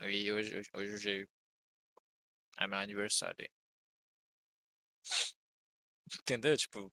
E 0.00 0.32
hoje, 0.32 0.58
hoje, 0.58 0.70
hoje 0.74 1.28
é 2.58 2.66
meu 2.66 2.78
aniversário. 2.80 3.48
Entendeu? 6.20 6.56
Tipo, 6.56 6.92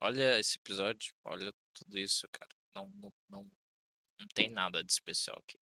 olha 0.00 0.38
esse 0.38 0.58
episódio, 0.58 1.14
olha 1.24 1.52
tudo 1.74 1.98
isso, 1.98 2.28
cara. 2.30 2.50
Não, 2.74 2.88
não, 2.96 3.12
não, 3.28 3.50
não 4.18 4.26
tem 4.34 4.50
nada 4.50 4.82
de 4.82 4.92
especial 4.92 5.38
aqui. 5.38 5.58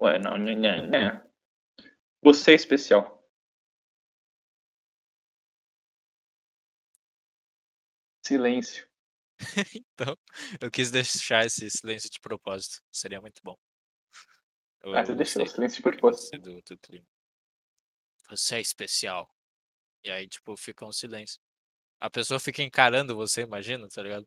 Ué, 0.00 0.18
não, 0.18 0.38
não, 0.38 0.54
não, 0.54 0.86
não. 0.86 1.30
Você 2.22 2.52
é 2.52 2.54
especial. 2.54 3.18
Silêncio. 8.24 8.88
então, 9.74 10.16
eu 10.60 10.70
quis 10.70 10.90
deixar 10.90 11.46
esse 11.46 11.70
silêncio 11.70 12.10
de 12.10 12.20
propósito. 12.20 12.82
Seria 12.92 13.20
muito 13.20 13.40
bom. 13.42 13.56
Eu, 14.82 14.94
ah, 14.94 15.04
você 15.04 15.14
deixou 15.14 15.42
o 15.42 15.46
silêncio 15.46 15.76
de 15.76 15.82
propósito. 15.82 16.38
Do, 16.38 16.60
do 16.60 16.78
você 18.28 18.56
é 18.56 18.60
especial. 18.60 19.28
E 20.04 20.10
aí, 20.10 20.28
tipo, 20.28 20.56
fica 20.56 20.84
um 20.84 20.92
silêncio. 20.92 21.40
A 22.00 22.08
pessoa 22.08 22.38
fica 22.38 22.62
encarando 22.62 23.16
você, 23.16 23.42
imagina, 23.42 23.88
tá 23.88 24.02
ligado? 24.02 24.26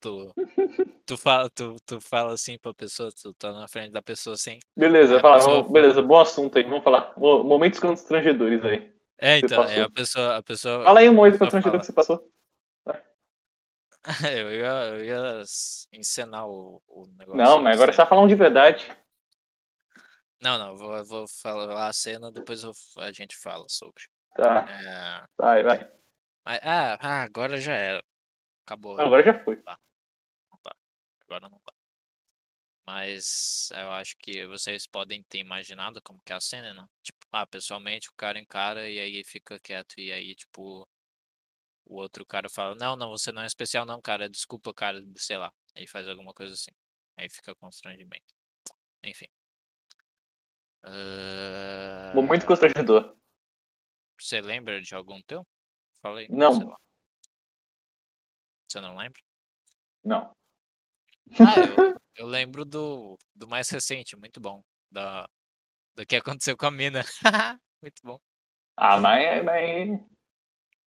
Tu, 0.00 0.32
tu, 1.06 1.16
fala, 1.16 1.50
tu, 1.50 1.76
tu 1.84 2.00
fala 2.00 2.32
assim 2.32 2.58
pra 2.58 2.74
pessoa, 2.74 3.10
tu 3.10 3.32
tá 3.34 3.52
na 3.52 3.66
frente 3.66 3.92
da 3.92 4.02
pessoa 4.02 4.34
assim. 4.34 4.58
Beleza, 4.76 5.18
fala, 5.20 5.36
pessoa... 5.36 5.62
beleza, 5.68 6.02
bom 6.02 6.20
assunto 6.20 6.58
aí, 6.58 6.64
vamos 6.64 6.84
falar. 6.84 7.12
Momentos 7.18 7.80
constrangedores 7.80 8.64
aí. 8.64 8.94
É, 9.18 9.38
então, 9.38 9.64
é 9.64 9.80
a 9.80 9.90
pessoa, 9.90 10.36
a 10.36 10.42
pessoa. 10.42 10.84
Fala 10.84 11.00
aí 11.00 11.08
um 11.08 11.14
momento 11.14 11.38
constrangedor 11.38 11.80
que 11.80 11.86
você 11.86 11.92
passou. 11.92 12.30
eu, 14.38 14.52
ia, 14.52 14.66
eu 14.94 15.04
ia 15.04 15.42
encenar 15.92 16.46
o, 16.46 16.80
o 16.86 17.06
negócio. 17.18 17.34
Não, 17.34 17.60
mas 17.60 17.74
agora 17.74 17.92
você 17.92 17.96
tá 17.96 18.06
falando 18.06 18.28
de 18.28 18.36
verdade. 18.36 18.86
Não, 20.40 20.58
não, 20.58 20.76
vou, 20.76 21.04
vou 21.04 21.24
falar 21.42 21.88
a 21.88 21.92
cena, 21.92 22.30
depois 22.30 22.62
eu, 22.62 22.72
a 22.98 23.10
gente 23.10 23.36
fala 23.36 23.64
sobre. 23.68 24.02
Tá. 24.36 24.66
É... 24.68 25.24
Vai, 25.36 25.62
vai. 25.62 25.95
Mas, 26.46 26.60
ah, 26.62 26.96
ah, 27.00 27.22
agora 27.24 27.60
já 27.60 27.74
era. 27.74 28.04
Acabou. 28.64 29.00
Agora 29.00 29.24
já 29.24 29.44
foi. 29.44 29.56
Tá 29.56 29.76
agora 31.22 31.48
não 31.48 31.60
dá. 31.66 31.72
Mas 32.86 33.68
eu 33.72 33.90
acho 33.90 34.16
que 34.18 34.46
vocês 34.46 34.86
podem 34.86 35.24
ter 35.24 35.38
imaginado 35.38 36.00
como 36.00 36.20
que 36.24 36.32
é 36.32 36.36
a 36.36 36.40
cena, 36.40 36.72
né? 36.72 36.86
Tipo, 37.02 37.18
ah, 37.32 37.44
pessoalmente 37.44 38.08
o 38.08 38.14
cara 38.16 38.38
encara 38.38 38.88
e 38.88 39.00
aí 39.00 39.24
fica 39.24 39.58
quieto. 39.58 39.98
E 39.98 40.12
aí, 40.12 40.36
tipo, 40.36 40.88
o 41.84 41.96
outro 41.96 42.24
cara 42.24 42.48
fala, 42.48 42.76
não, 42.76 42.94
não, 42.94 43.10
você 43.10 43.32
não 43.32 43.42
é 43.42 43.46
especial 43.46 43.84
não, 43.84 44.00
cara. 44.00 44.30
Desculpa, 44.30 44.72
cara, 44.72 45.02
sei 45.16 45.36
lá. 45.36 45.52
Aí 45.74 45.86
faz 45.88 46.08
alguma 46.08 46.32
coisa 46.32 46.54
assim. 46.54 46.70
Aí 47.16 47.28
fica 47.28 47.56
constrangimento. 47.56 48.32
Enfim. 49.02 49.26
Uh... 50.84 52.22
Muito 52.22 52.46
constrangedor. 52.46 53.16
Você 54.16 54.40
lembra 54.40 54.80
de 54.80 54.94
algum 54.94 55.20
teu? 55.22 55.44
Falei. 56.06 56.28
Não. 56.30 56.78
Você 58.68 58.80
não 58.80 58.96
lembra? 58.96 59.20
Não. 60.04 60.32
Ah, 61.40 61.58
eu, 61.58 62.00
eu 62.14 62.26
lembro 62.26 62.64
do, 62.64 63.18
do 63.34 63.48
mais 63.48 63.68
recente, 63.68 64.16
muito 64.16 64.40
bom. 64.40 64.62
Da, 64.88 65.28
do 65.96 66.06
que 66.06 66.14
aconteceu 66.14 66.56
com 66.56 66.66
a 66.66 66.70
mina. 66.70 67.00
muito 67.82 68.00
bom. 68.04 68.20
Ah, 68.76 69.00
mas. 69.00 69.44
mas... 69.44 70.00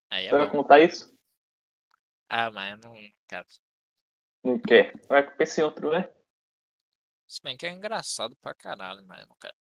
Aí 0.09 0.27
é 0.27 0.29
Você 0.29 0.37
vai 0.37 0.49
contar 0.49 0.79
isso? 0.79 1.13
Ah, 2.29 2.49
mas 2.49 2.79
não 2.79 2.95
quero. 3.27 3.47
Não 4.41 4.57
quer? 4.57 4.97
Vai 5.09 5.35
pensar 5.35 5.61
em 5.61 5.65
outro, 5.65 5.91
né? 5.91 6.09
Se 7.27 7.41
bem 7.43 7.57
que 7.57 7.67
é 7.67 7.71
engraçado 7.71 8.37
pra 8.37 8.55
caralho, 8.55 9.05
mas 9.05 9.27
não 9.27 9.35
quero. 9.35 9.55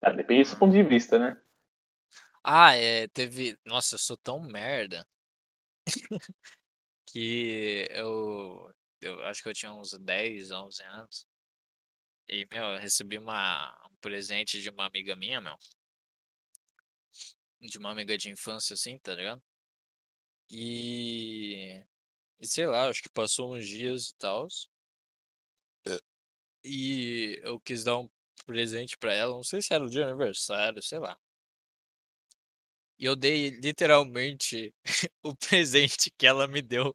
Ah, 0.00 0.12
depende 0.12 0.48
do 0.48 0.58
ponto 0.60 0.72
de 0.72 0.84
vista, 0.84 1.18
né? 1.18 1.42
Ah, 2.48 2.74
é, 2.76 3.08
teve. 3.08 3.58
Nossa, 3.64 3.96
eu 3.96 3.98
sou 3.98 4.16
tão 4.16 4.40
merda 4.40 5.04
que 7.06 7.86
eu 7.90 8.72
eu 9.00 9.22
acho 9.26 9.42
que 9.42 9.48
eu 9.48 9.54
tinha 9.54 9.72
uns 9.72 9.92
10, 9.98 10.50
11 10.50 10.82
anos. 10.84 11.26
E, 12.28 12.46
meu, 12.52 12.64
eu 12.74 12.78
recebi 12.80 13.18
uma, 13.18 13.70
um 13.90 13.94
presente 14.00 14.60
de 14.60 14.70
uma 14.70 14.86
amiga 14.86 15.14
minha, 15.16 15.40
meu. 15.40 15.56
De 17.60 17.76
uma 17.76 17.90
amiga 17.90 18.16
de 18.16 18.30
infância, 18.30 18.72
assim, 18.72 18.98
tá 18.98 19.14
ligado? 19.14 19.42
E. 20.50 21.84
E 22.40 22.46
sei 22.48 22.66
lá, 22.66 22.88
acho 22.88 23.02
que 23.02 23.10
passou 23.10 23.56
uns 23.56 23.66
dias 23.68 24.10
e 24.10 24.16
tal. 24.18 24.48
E 26.64 27.40
eu 27.42 27.58
quis 27.60 27.84
dar 27.84 27.98
um 27.98 28.08
presente 28.44 28.96
pra 28.98 29.12
ela. 29.14 29.32
Não 29.34 29.42
sei 29.44 29.62
se 29.62 29.72
era 29.74 29.84
o 29.84 29.88
dia 29.88 30.04
de 30.04 30.10
aniversário, 30.10 30.82
sei 30.82 30.98
lá. 30.98 31.16
E 32.98 33.04
eu 33.04 33.14
dei 33.14 33.50
literalmente 33.50 34.72
o 35.22 35.34
presente 35.36 36.10
que 36.16 36.26
ela 36.26 36.46
me 36.46 36.62
deu 36.62 36.94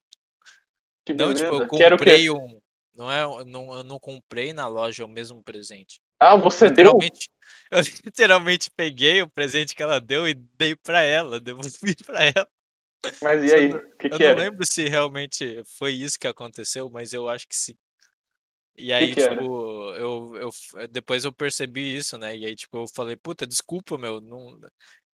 que 1.05 1.13
não, 1.13 1.33
tipo, 1.33 1.55
eu 1.55 1.67
comprei 1.67 2.29
um. 2.29 2.61
Não 2.93 3.11
é, 3.11 3.45
não, 3.45 3.73
eu 3.73 3.83
não 3.83 3.99
comprei 3.99 4.53
na 4.53 4.67
loja 4.67 5.05
o 5.05 5.09
mesmo 5.09 5.43
presente. 5.43 6.01
Ah, 6.19 6.35
você 6.35 6.67
literalmente, 6.67 7.27
deu? 7.27 7.41
Eu 7.71 7.79
literalmente 8.05 8.69
peguei 8.75 9.21
o 9.21 9.29
presente 9.29 9.73
que 9.75 9.81
ela 9.81 9.99
deu 9.99 10.27
e 10.27 10.33
dei 10.33 10.75
para 10.75 11.01
ela, 11.01 11.39
devolvi 11.41 11.95
para 12.05 12.25
ela. 12.25 12.47
Mas 13.21 13.49
e 13.49 13.53
aí? 13.53 13.73
O 13.73 13.97
que, 13.97 14.07
eu 14.07 14.17
que 14.17 14.23
não 14.23 14.29
era? 14.29 14.39
lembro 14.41 14.65
se 14.65 14.87
realmente 14.87 15.63
foi 15.77 15.93
isso 15.93 16.19
que 16.19 16.27
aconteceu, 16.27 16.89
mas 16.89 17.13
eu 17.13 17.27
acho 17.29 17.47
que 17.47 17.55
sim. 17.55 17.75
E 18.77 18.91
aí, 18.93 19.13
que 19.13 19.21
tipo, 19.21 19.93
eu, 19.95 20.35
eu 20.35 20.87
depois 20.89 21.23
eu 21.23 21.31
percebi 21.31 21.95
isso, 21.95 22.17
né? 22.17 22.35
E 22.37 22.45
aí, 22.45 22.55
tipo, 22.55 22.77
eu 22.77 22.87
falei, 22.87 23.15
puta, 23.15 23.45
desculpa, 23.47 23.97
meu, 23.97 24.19
não. 24.21 24.59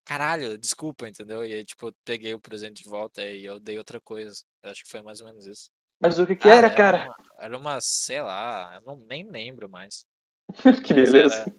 Caralho, 0.08 0.58
desculpa, 0.58 1.06
entendeu? 1.06 1.46
E 1.46 1.54
aí, 1.54 1.66
tipo, 1.66 1.90
eu 1.90 1.96
peguei 2.06 2.34
o 2.34 2.40
presente 2.40 2.82
de 2.82 2.90
volta 2.90 3.22
e 3.22 3.44
eu 3.44 3.60
dei 3.60 3.78
outra 3.78 4.00
coisa. 4.00 4.42
Eu 4.64 4.72
acho 4.72 4.86
que 4.86 4.90
foi 4.90 5.02
mais 5.02 5.20
ou 5.20 5.28
menos 5.28 5.46
isso. 5.46 5.70
Mas 6.00 6.18
o 6.18 6.26
que 6.26 6.38
que 6.38 6.48
Ah, 6.48 6.56
era, 6.56 6.74
cara? 6.74 7.04
Uma, 7.04 7.16
era 7.40 7.58
uma, 7.58 7.82
sei 7.82 8.22
lá, 8.22 8.76
eu 8.76 8.82
não, 8.86 8.96
nem 9.06 9.30
lembro 9.30 9.68
mais. 9.68 10.06
que 10.88 10.94
Mas 10.94 11.12
beleza. 11.12 11.36
era, 11.36 11.56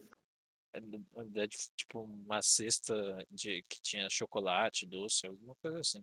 era 0.73 1.47
de- 1.47 1.69
tipo 1.77 2.01
uma 2.01 2.41
cesta 2.41 2.95
de 3.31 3.63
que 3.69 3.83
tinha 3.83 4.09
chocolate, 4.09 4.87
doce, 4.87 5.27
alguma 5.27 5.55
coisa 5.57 5.81
assim. 5.81 6.03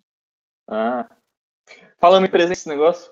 Ah. 0.69 1.09
Falando 1.97 2.27
em 2.27 2.31
presente 2.31 2.57
esse 2.57 2.69
negócio. 2.69 3.11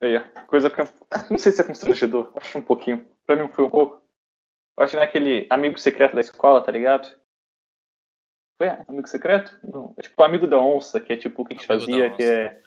Aí, 0.00 0.16
ó, 0.16 0.46
coisa 0.46 0.70
que. 0.70 0.76
Não 1.30 1.36
sei 1.38 1.52
se 1.52 1.60
é 1.60 1.64
constrangedor. 1.64 2.32
Acho 2.36 2.56
um 2.56 2.62
pouquinho. 2.62 3.06
Pra 3.26 3.36
mim 3.36 3.52
foi 3.52 3.64
um 3.66 3.70
pouco. 3.70 4.02
Eu 4.78 4.84
acho 4.84 4.92
que 4.92 4.96
naquele 4.98 5.46
amigo 5.50 5.78
secreto 5.78 6.14
da 6.14 6.22
escola, 6.22 6.64
tá 6.64 6.72
ligado? 6.72 7.20
Foi 8.58 8.68
amigo 8.88 9.06
secreto? 9.08 9.58
Não. 9.62 9.94
É 9.96 10.02
tipo 10.02 10.22
amigo 10.22 10.46
da 10.46 10.58
onça, 10.58 11.00
que 11.00 11.12
é 11.12 11.16
tipo 11.16 11.42
o 11.42 11.44
que 11.44 11.54
a 11.54 11.56
gente 11.56 11.70
Amigo 11.70 11.86
fazia, 11.86 12.10
que 12.10 12.22
é. 12.22 12.60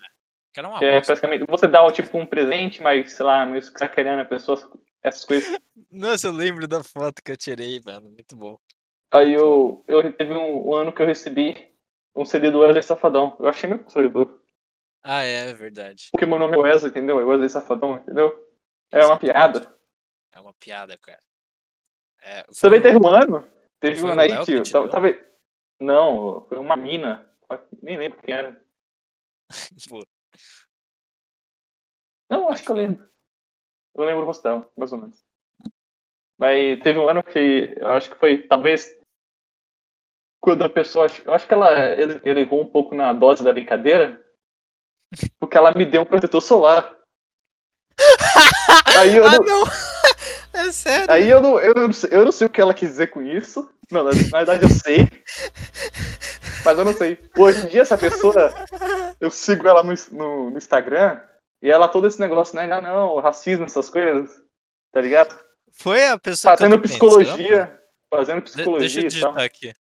Que 0.54 0.60
era 0.60 0.70
uma 0.70 0.80
Que 0.80 0.86
é 0.86 1.02
basicamente. 1.02 1.46
Você 1.48 1.68
dá 1.68 1.92
tipo 1.92 2.18
um 2.18 2.26
presente, 2.26 2.82
mas, 2.82 3.14
sei 3.14 3.26
lá, 3.26 3.46
meio 3.46 3.62
sacaneando 3.62 4.22
a 4.22 4.26
pessoa, 4.26 4.58
essas 5.04 5.26
coisas. 5.26 5.58
Nossa, 5.92 6.28
eu 6.28 6.32
lembro 6.32 6.68
da 6.68 6.84
foto 6.84 7.22
que 7.24 7.32
eu 7.32 7.38
tirei, 7.38 7.82
mano. 7.86 8.10
Muito 8.10 8.36
bom. 8.36 8.58
Aí 9.12 9.34
eu, 9.34 9.84
eu 9.88 10.12
teve 10.14 10.34
um, 10.34 10.70
um 10.70 10.74
ano 10.74 10.92
que 10.92 11.02
eu 11.02 11.06
recebi 11.06 11.74
um 12.16 12.26
CD 12.26 12.52
do 12.52 12.60
Wesley 12.60 12.84
Safadão. 12.84 13.36
Eu 13.40 13.48
achei 13.48 13.70
meio 13.70 13.84
constrangedor. 13.84 14.40
Ah, 15.04 15.24
é, 15.24 15.50
é 15.50 15.54
verdade. 15.54 16.10
Porque 16.12 16.26
meu 16.26 16.40
nome 16.40 16.56
é 16.56 16.60
Wesley, 16.60 16.90
entendeu? 16.90 17.20
É 17.20 17.24
Wesley 17.24 17.50
Safadão, 17.50 17.98
entendeu? 17.98 18.34
É 18.92 19.06
uma 19.06 19.20
piada. 19.20 19.74
É 20.34 20.40
uma 20.40 20.54
piada, 20.54 20.98
cara. 20.98 21.22
É, 22.22 22.44
Também 22.60 22.82
foi 22.82 22.92
teve 22.92 22.98
um 22.98 23.08
ano. 23.08 23.48
Teve 23.80 24.04
um 24.04 24.08
ano 24.08 24.22
aí 24.22 24.38
que. 24.40 24.56
que 24.56 24.62
te 24.62 24.72
tava, 24.72 24.90
tava- 24.90 25.16
Não, 25.80 26.46
foi 26.48 26.58
uma 26.58 26.76
mina. 26.76 27.30
Nem 27.82 27.98
lembro 27.98 28.22
quem 28.22 28.34
era. 28.34 28.62
Não, 32.30 32.50
acho 32.50 32.64
que 32.64 32.72
eu 32.72 32.76
lembro. 32.76 33.08
Eu 33.96 34.06
lembro 34.06 34.24
o 34.24 34.26
rosto 34.26 34.44
dela, 34.44 34.70
mais 34.76 34.92
ou 34.92 35.00
menos. 35.00 35.24
Mas 36.38 36.82
teve 36.82 37.00
um 37.00 37.08
ano 37.08 37.24
que 37.24 37.74
eu 37.78 37.88
acho 37.88 38.10
que 38.10 38.18
foi, 38.18 38.46
talvez, 38.48 38.94
quando 40.42 40.64
a 40.64 40.70
pessoa. 40.70 41.08
Eu 41.24 41.34
acho 41.34 41.48
que 41.48 41.54
ela 41.54 41.92
ele, 41.92 42.20
ele 42.24 42.42
errou 42.42 42.62
um 42.62 42.70
pouco 42.70 42.94
na 42.94 43.14
dose 43.14 43.44
da 43.44 43.54
brincadeira, 43.54 44.22
porque 45.40 45.58
ela 45.58 45.74
me 45.74 45.86
deu 45.86 46.02
um 46.02 46.06
protetor 46.06 46.42
solar. 46.42 46.96
Aí 49.00 49.16
eu 49.16 49.26
Ah, 49.26 49.32
não, 49.32 49.46
não! 49.46 49.64
É 50.56 50.72
sério? 50.72 51.12
aí 51.12 51.30
eu 51.30 51.42
não, 51.42 51.60
eu, 51.60 51.74
não 51.76 51.90
eu 52.10 52.24
não 52.24 52.32
sei 52.32 52.48
o 52.48 52.50
que 52.50 52.62
ela 52.62 52.74
quis 52.74 52.88
dizer 52.88 53.08
com 53.08 53.22
isso. 53.22 53.70
Não, 53.92 54.04
na, 54.04 54.12
verdade 54.12 54.64
eu 54.64 54.70
sei. 54.70 55.08
Mas 56.64 56.78
eu 56.80 56.86
não 56.86 56.94
sei. 56.94 57.20
Hoje 57.38 57.66
em 57.66 57.70
dia, 57.70 57.82
essa 57.82 57.98
pessoa, 57.98 58.54
eu 59.20 59.30
sigo 59.30 59.68
ela 59.68 59.84
no, 59.84 59.94
no, 60.12 60.50
no 60.52 60.58
Instagram 60.58 61.22
e 61.62 61.70
ela 61.70 61.88
todo 61.88 62.08
esse 62.08 62.20
negócio, 62.20 62.56
né? 62.56 62.72
Ah, 62.72 62.82
não, 62.82 63.20
racismo, 63.20 63.66
essas 63.66 63.90
coisas, 63.90 64.30
tá 64.92 65.02
ligado? 65.02 65.38
Foi 65.72 66.08
a 66.08 66.18
pessoa 66.18 66.58
Fazendo 66.58 66.82
psicologia. 66.82 67.80
Fazendo 68.10 68.42
pensando? 68.42 68.74
De- 68.74 68.80
deixa 68.80 69.02
psicologia 69.02 69.02
eu 69.02 69.04
tal. 69.04 69.10
digitar 69.10 69.40
aqui. 69.44 69.74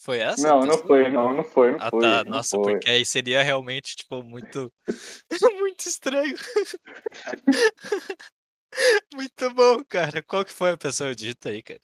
Foi 0.00 0.20
essa? 0.20 0.46
Não, 0.46 0.64
não 0.64 0.78
foi, 0.78 1.10
não, 1.10 1.34
não 1.34 1.44
foi, 1.44 1.72
não 1.72 1.78
Ah, 1.80 1.90
foi. 1.90 2.00
tá. 2.00 2.24
não 2.24 2.32
Nossa, 2.32 2.56
foi. 2.56 2.72
porque 2.74 2.88
aí 2.88 3.04
seria 3.04 3.42
realmente, 3.42 3.96
tipo, 3.96 4.22
muito. 4.22 4.72
muito 5.58 5.86
estranho. 5.86 6.36
muito 9.14 9.52
bom, 9.54 9.84
cara. 9.84 10.22
Qual 10.22 10.44
que 10.44 10.52
foi 10.52 10.70
a 10.72 10.76
pessoa? 10.76 11.14
Digita 11.14 11.50
aí, 11.50 11.62
cara. 11.62 11.80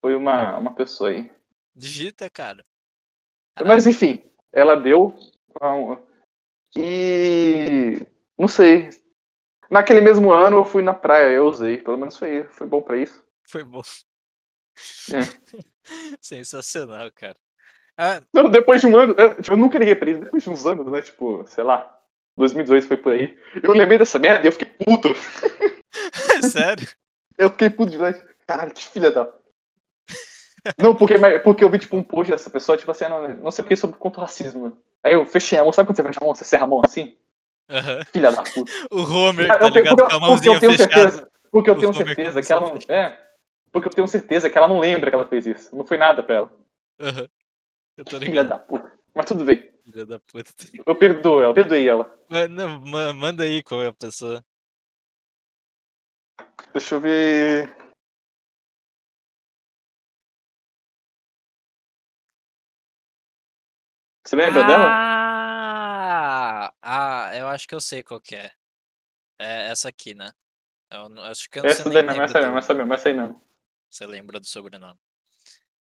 Foi 0.00 0.14
uma, 0.14 0.58
uma 0.58 0.74
pessoa 0.74 1.10
aí. 1.10 1.30
Digita, 1.74 2.28
cara. 2.30 2.64
Mas 3.64 3.86
enfim, 3.86 4.22
ela 4.52 4.76
deu. 4.76 5.14
E. 6.76 8.06
Não 8.38 8.48
sei. 8.48 8.90
Naquele 9.70 10.00
mesmo 10.00 10.32
ano 10.32 10.58
eu 10.58 10.64
fui 10.64 10.82
na 10.82 10.94
praia, 10.94 11.32
eu 11.32 11.46
usei. 11.46 11.78
Pelo 11.78 11.98
menos 11.98 12.16
foi, 12.16 12.44
foi 12.44 12.66
bom 12.66 12.80
pra 12.80 12.96
isso. 12.96 13.22
Foi 13.44 13.64
bom. 13.64 13.82
É. 15.12 15.18
Sensacional, 16.20 17.10
cara. 17.12 17.36
Ah, 17.96 18.22
Não, 18.32 18.48
depois 18.48 18.80
de 18.80 18.86
um 18.86 18.96
ano, 18.96 19.14
eu, 19.18 19.42
tipo, 19.42 19.52
eu 19.52 19.56
nunca 19.56 19.78
liguei 19.78 19.96
pra 19.96 20.10
isso. 20.10 20.20
Depois 20.20 20.42
de 20.42 20.50
uns 20.50 20.64
anos, 20.66 20.86
né? 20.86 21.02
Tipo, 21.02 21.44
sei 21.48 21.64
lá. 21.64 21.97
2018 22.38 22.86
foi 22.88 22.96
por 22.96 23.12
aí. 23.12 23.36
Eu 23.62 23.72
lembrei 23.72 23.98
dessa 23.98 24.18
merda 24.18 24.44
e 24.44 24.48
eu 24.48 24.52
fiquei 24.52 24.68
puto. 24.84 25.08
sério? 26.50 26.88
Eu 27.36 27.50
fiquei 27.50 27.70
puto 27.70 27.90
de 27.90 27.98
verdade. 27.98 28.24
Caralho, 28.46 28.72
que 28.72 28.82
filha 28.84 29.10
da. 29.10 29.28
Não, 30.78 30.94
porque, 30.94 31.14
porque 31.44 31.62
eu 31.64 31.70
vi, 31.70 31.78
tipo, 31.78 31.96
um 31.96 32.02
post 32.02 32.30
dessa 32.30 32.50
pessoa, 32.50 32.76
tipo 32.76 32.90
assim, 32.90 33.04
não, 33.08 33.28
não 33.36 33.50
sei 33.50 33.64
o 33.64 33.68
que 33.68 33.76
sobre 33.76 33.96
contra 33.98 34.20
o 34.20 34.24
racismo. 34.24 34.76
Aí 35.02 35.12
eu 35.14 35.24
fechei 35.24 35.58
a 35.58 35.62
mão, 35.62 35.72
sabe 35.72 35.86
quando 35.86 35.96
você 35.96 36.02
fecha 36.02 36.18
a 36.20 36.24
mão? 36.24 36.34
Você 36.34 36.44
serra 36.44 36.64
a 36.64 36.66
mão 36.66 36.82
assim? 36.84 37.16
Aham. 37.70 38.04
Filha 38.12 38.32
da 38.32 38.42
puta. 38.42 38.72
O 38.90 39.02
Homer, 39.02 39.46
Eu 39.46 39.48
tá 39.48 39.58
tenho- 39.58 39.74
ligado? 39.74 39.96
porque, 39.96 40.18
Com 40.18 40.24
a 40.24 40.28
porque 40.28 40.48
eu 40.48 40.60
tenho 40.60 40.72
fechada. 40.72 40.92
certeza. 40.94 41.30
Porque 41.50 41.70
eu 41.70 41.74
O 41.74 41.78
tenho 41.78 41.90
Homer 41.92 42.06
certeza 42.06 42.42
que 42.42 42.52
ela 42.52 42.60
não. 42.62 42.78
É. 42.88 43.18
Porque 43.70 43.88
eu 43.88 43.92
tenho 43.92 44.08
certeza 44.08 44.50
que 44.50 44.58
ela 44.58 44.68
não 44.68 44.78
lembra 44.80 45.10
que 45.10 45.14
ela 45.14 45.26
fez 45.26 45.46
isso. 45.46 45.74
Não 45.76 45.84
foi 45.86 45.96
nada 45.96 46.22
pra 46.22 46.34
ela. 46.36 46.52
Eu 47.96 48.04
tô 48.04 48.18
Filha 48.18 48.42
da 48.44 48.58
puta. 48.58 48.90
Mas 49.18 49.26
tudo 49.26 49.44
bem. 49.44 49.68
Filha 49.82 50.06
da 50.06 50.20
puta. 50.20 50.52
Eu 50.86 50.94
perdoo 50.94 51.42
ela, 51.42 51.52
perdoei 51.52 51.88
ela. 51.88 52.08
Manda, 52.30 52.68
ma- 52.68 53.12
manda 53.12 53.42
aí 53.42 53.64
qual 53.64 53.82
é 53.82 53.88
a 53.88 53.92
pessoa. 53.92 54.44
Deixa 56.72 56.94
eu 56.94 57.00
ver. 57.00 57.76
Você 64.24 64.36
lembra 64.36 64.62
dela? 64.64 64.86
Ah! 64.88 66.72
Ah, 66.80 67.30
eu 67.36 67.48
acho 67.48 67.66
que 67.66 67.74
eu 67.74 67.80
sei 67.80 68.04
qual 68.04 68.20
que 68.20 68.36
é. 68.36 68.52
É 69.40 69.70
essa 69.72 69.88
aqui, 69.88 70.14
né? 70.14 70.30
Eu 70.92 71.08
não- 71.08 71.24
acho 71.24 71.50
que 71.50 71.58
eu 71.58 71.64
não 71.64 71.70
Essa 71.70 71.82
sei 71.82 71.92
daí 71.92 72.02
lembra 72.06 72.24
essa 72.24 72.40
do- 72.40 72.56
essa 72.56 72.74
mesmo, 72.74 72.94
essa 72.94 73.08
aí 73.08 73.14
não. 73.16 73.42
Você 73.90 74.06
lembra 74.06 74.38
do 74.38 74.46
sobrenome. 74.46 74.96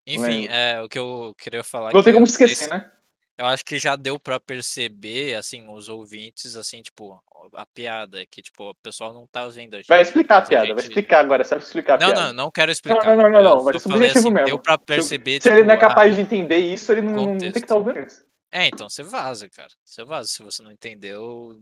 Enfim, 0.08 0.22
Lembro. 0.22 0.54
é, 0.54 0.82
o 0.82 0.90
que 0.90 0.98
eu 0.98 1.36
queria 1.38 1.64
falar 1.64 1.94
Não 1.94 2.02
tem 2.02 2.14
como 2.14 2.26
eu 2.26 2.30
sei 2.32 2.48
esquecer, 2.48 2.70
né? 2.74 2.92
Eu 3.38 3.46
acho 3.46 3.64
que 3.64 3.78
já 3.78 3.96
deu 3.96 4.20
pra 4.20 4.40
perceber, 4.40 5.36
assim, 5.36 5.68
os 5.70 5.90
ouvintes, 5.90 6.56
assim, 6.56 6.82
tipo, 6.82 7.24
a 7.54 7.66
piada, 7.68 8.26
que, 8.26 8.42
tipo, 8.42 8.72
o 8.72 8.76
pessoal 8.76 9.14
não 9.14 9.28
tá 9.28 9.48
vendo 9.48 9.76
a 9.76 9.78
gente. 9.78 9.88
Vai 9.88 10.02
explicar 10.02 10.38
a 10.40 10.42
piada, 10.42 10.68
vai 10.74 10.78
gente- 10.78 10.88
explicar 10.90 11.20
agora, 11.20 11.44
sabe 11.44 11.62
explicar 11.64 11.96
a 11.96 11.98
Não, 12.00 12.08
piada. 12.14 12.28
não, 12.28 12.34
não 12.46 12.52
quero 12.52 12.72
explicar. 12.72 13.06
não, 13.06 13.16
não, 13.16 13.30
não, 13.30 13.44
não, 13.44 13.64
vai 13.64 13.76
objetivo 13.76 13.96
assim, 14.06 14.32
mesmo. 14.32 14.46
deu 14.48 14.60
pra 14.60 14.74
Se- 14.74 14.86
perceber, 14.86 15.42
Se 15.42 15.50
ele 15.50 15.64
não 15.64 15.74
é 15.74 15.78
tipo, 15.78 15.86
a- 15.86 15.90
capaz 15.90 16.16
de 16.16 16.22
entender 16.22 16.58
isso, 16.58 16.92
ele 16.92 17.02
não, 17.02 17.12
não 17.14 17.26
tem 17.38 17.38
que 17.38 17.46
contexto. 17.46 17.64
estar 17.64 17.76
ouvindo 17.76 18.00
isso. 18.00 18.26
É, 18.52 18.66
então 18.68 18.90
você 18.90 19.04
vaza, 19.04 19.48
cara. 19.50 19.72
Você 19.84 20.04
vaza. 20.04 20.30
Se 20.30 20.42
você 20.42 20.64
não 20.64 20.72
entendeu, 20.72 21.62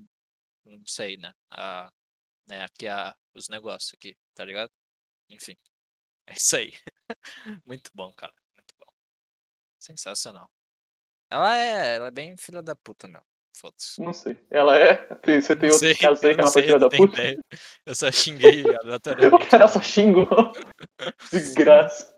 não 0.66 0.86
sei, 0.86 1.18
né? 1.18 1.34
A, 1.52 1.92
né 2.48 2.64
aqui 2.64 2.88
a, 2.88 3.14
os 3.34 3.50
negócios 3.50 3.92
aqui, 3.94 4.16
tá 4.34 4.46
ligado? 4.46 4.72
Enfim. 5.30 5.58
É 6.28 6.34
isso 6.34 6.56
aí. 6.56 6.74
Muito 7.68 7.92
bom, 7.94 8.12
cara. 8.14 8.34
Muito 8.58 8.74
bom. 8.80 8.92
Sensacional. 9.78 10.50
Ela 11.30 11.58
é, 11.58 11.96
ela 11.96 12.08
é 12.08 12.12
bem 12.12 12.38
filha 12.38 12.62
da 12.62 12.76
puta, 12.76 13.08
meu. 13.08 13.22
Foda-se. 13.58 14.02
Não 14.02 14.14
sei. 14.14 14.38
Ela 14.52 14.78
é. 14.78 14.96
Tem- 15.16 15.42
Você 15.42 15.56
tem 15.56 15.70
Não 15.70 15.76
outros 15.76 15.80
sei, 15.80 15.96
casos 15.96 16.24
aí 16.24 16.32
que 16.32 16.38
não 16.38 16.44
ela 16.44 16.52
foi 16.52 16.62
filha 16.64 16.80
da 16.80 16.86
não 16.90 16.98
puta? 16.98 17.14
ideia. 17.22 17.40
Eu 17.86 17.96
só 17.96 18.12
xinguei 18.12 18.64
O 18.64 18.80
aleatoriamente. 18.82 19.50
cara 19.50 19.68
só 19.68 19.82
xingou. 19.82 20.28
Desgraça. 21.32 22.14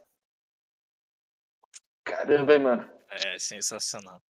Caramba, 2.03 2.53
hein, 2.53 2.59
mano. 2.59 2.89
É 3.09 3.37
sensacional. 3.39 4.21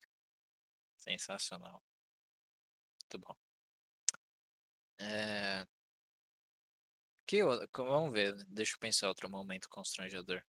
Sensacional. 0.99 1.82
Muito 3.03 3.19
bom. 3.25 3.36
É... 4.99 5.65
Que, 7.25 7.43
o- 7.43 7.67
vamos 7.75 8.11
ver, 8.13 8.34
deixa 8.47 8.75
eu 8.75 8.80
pensar 8.80 9.07
outro 9.07 9.30
momento 9.30 9.69
constrangedor. 9.69 10.41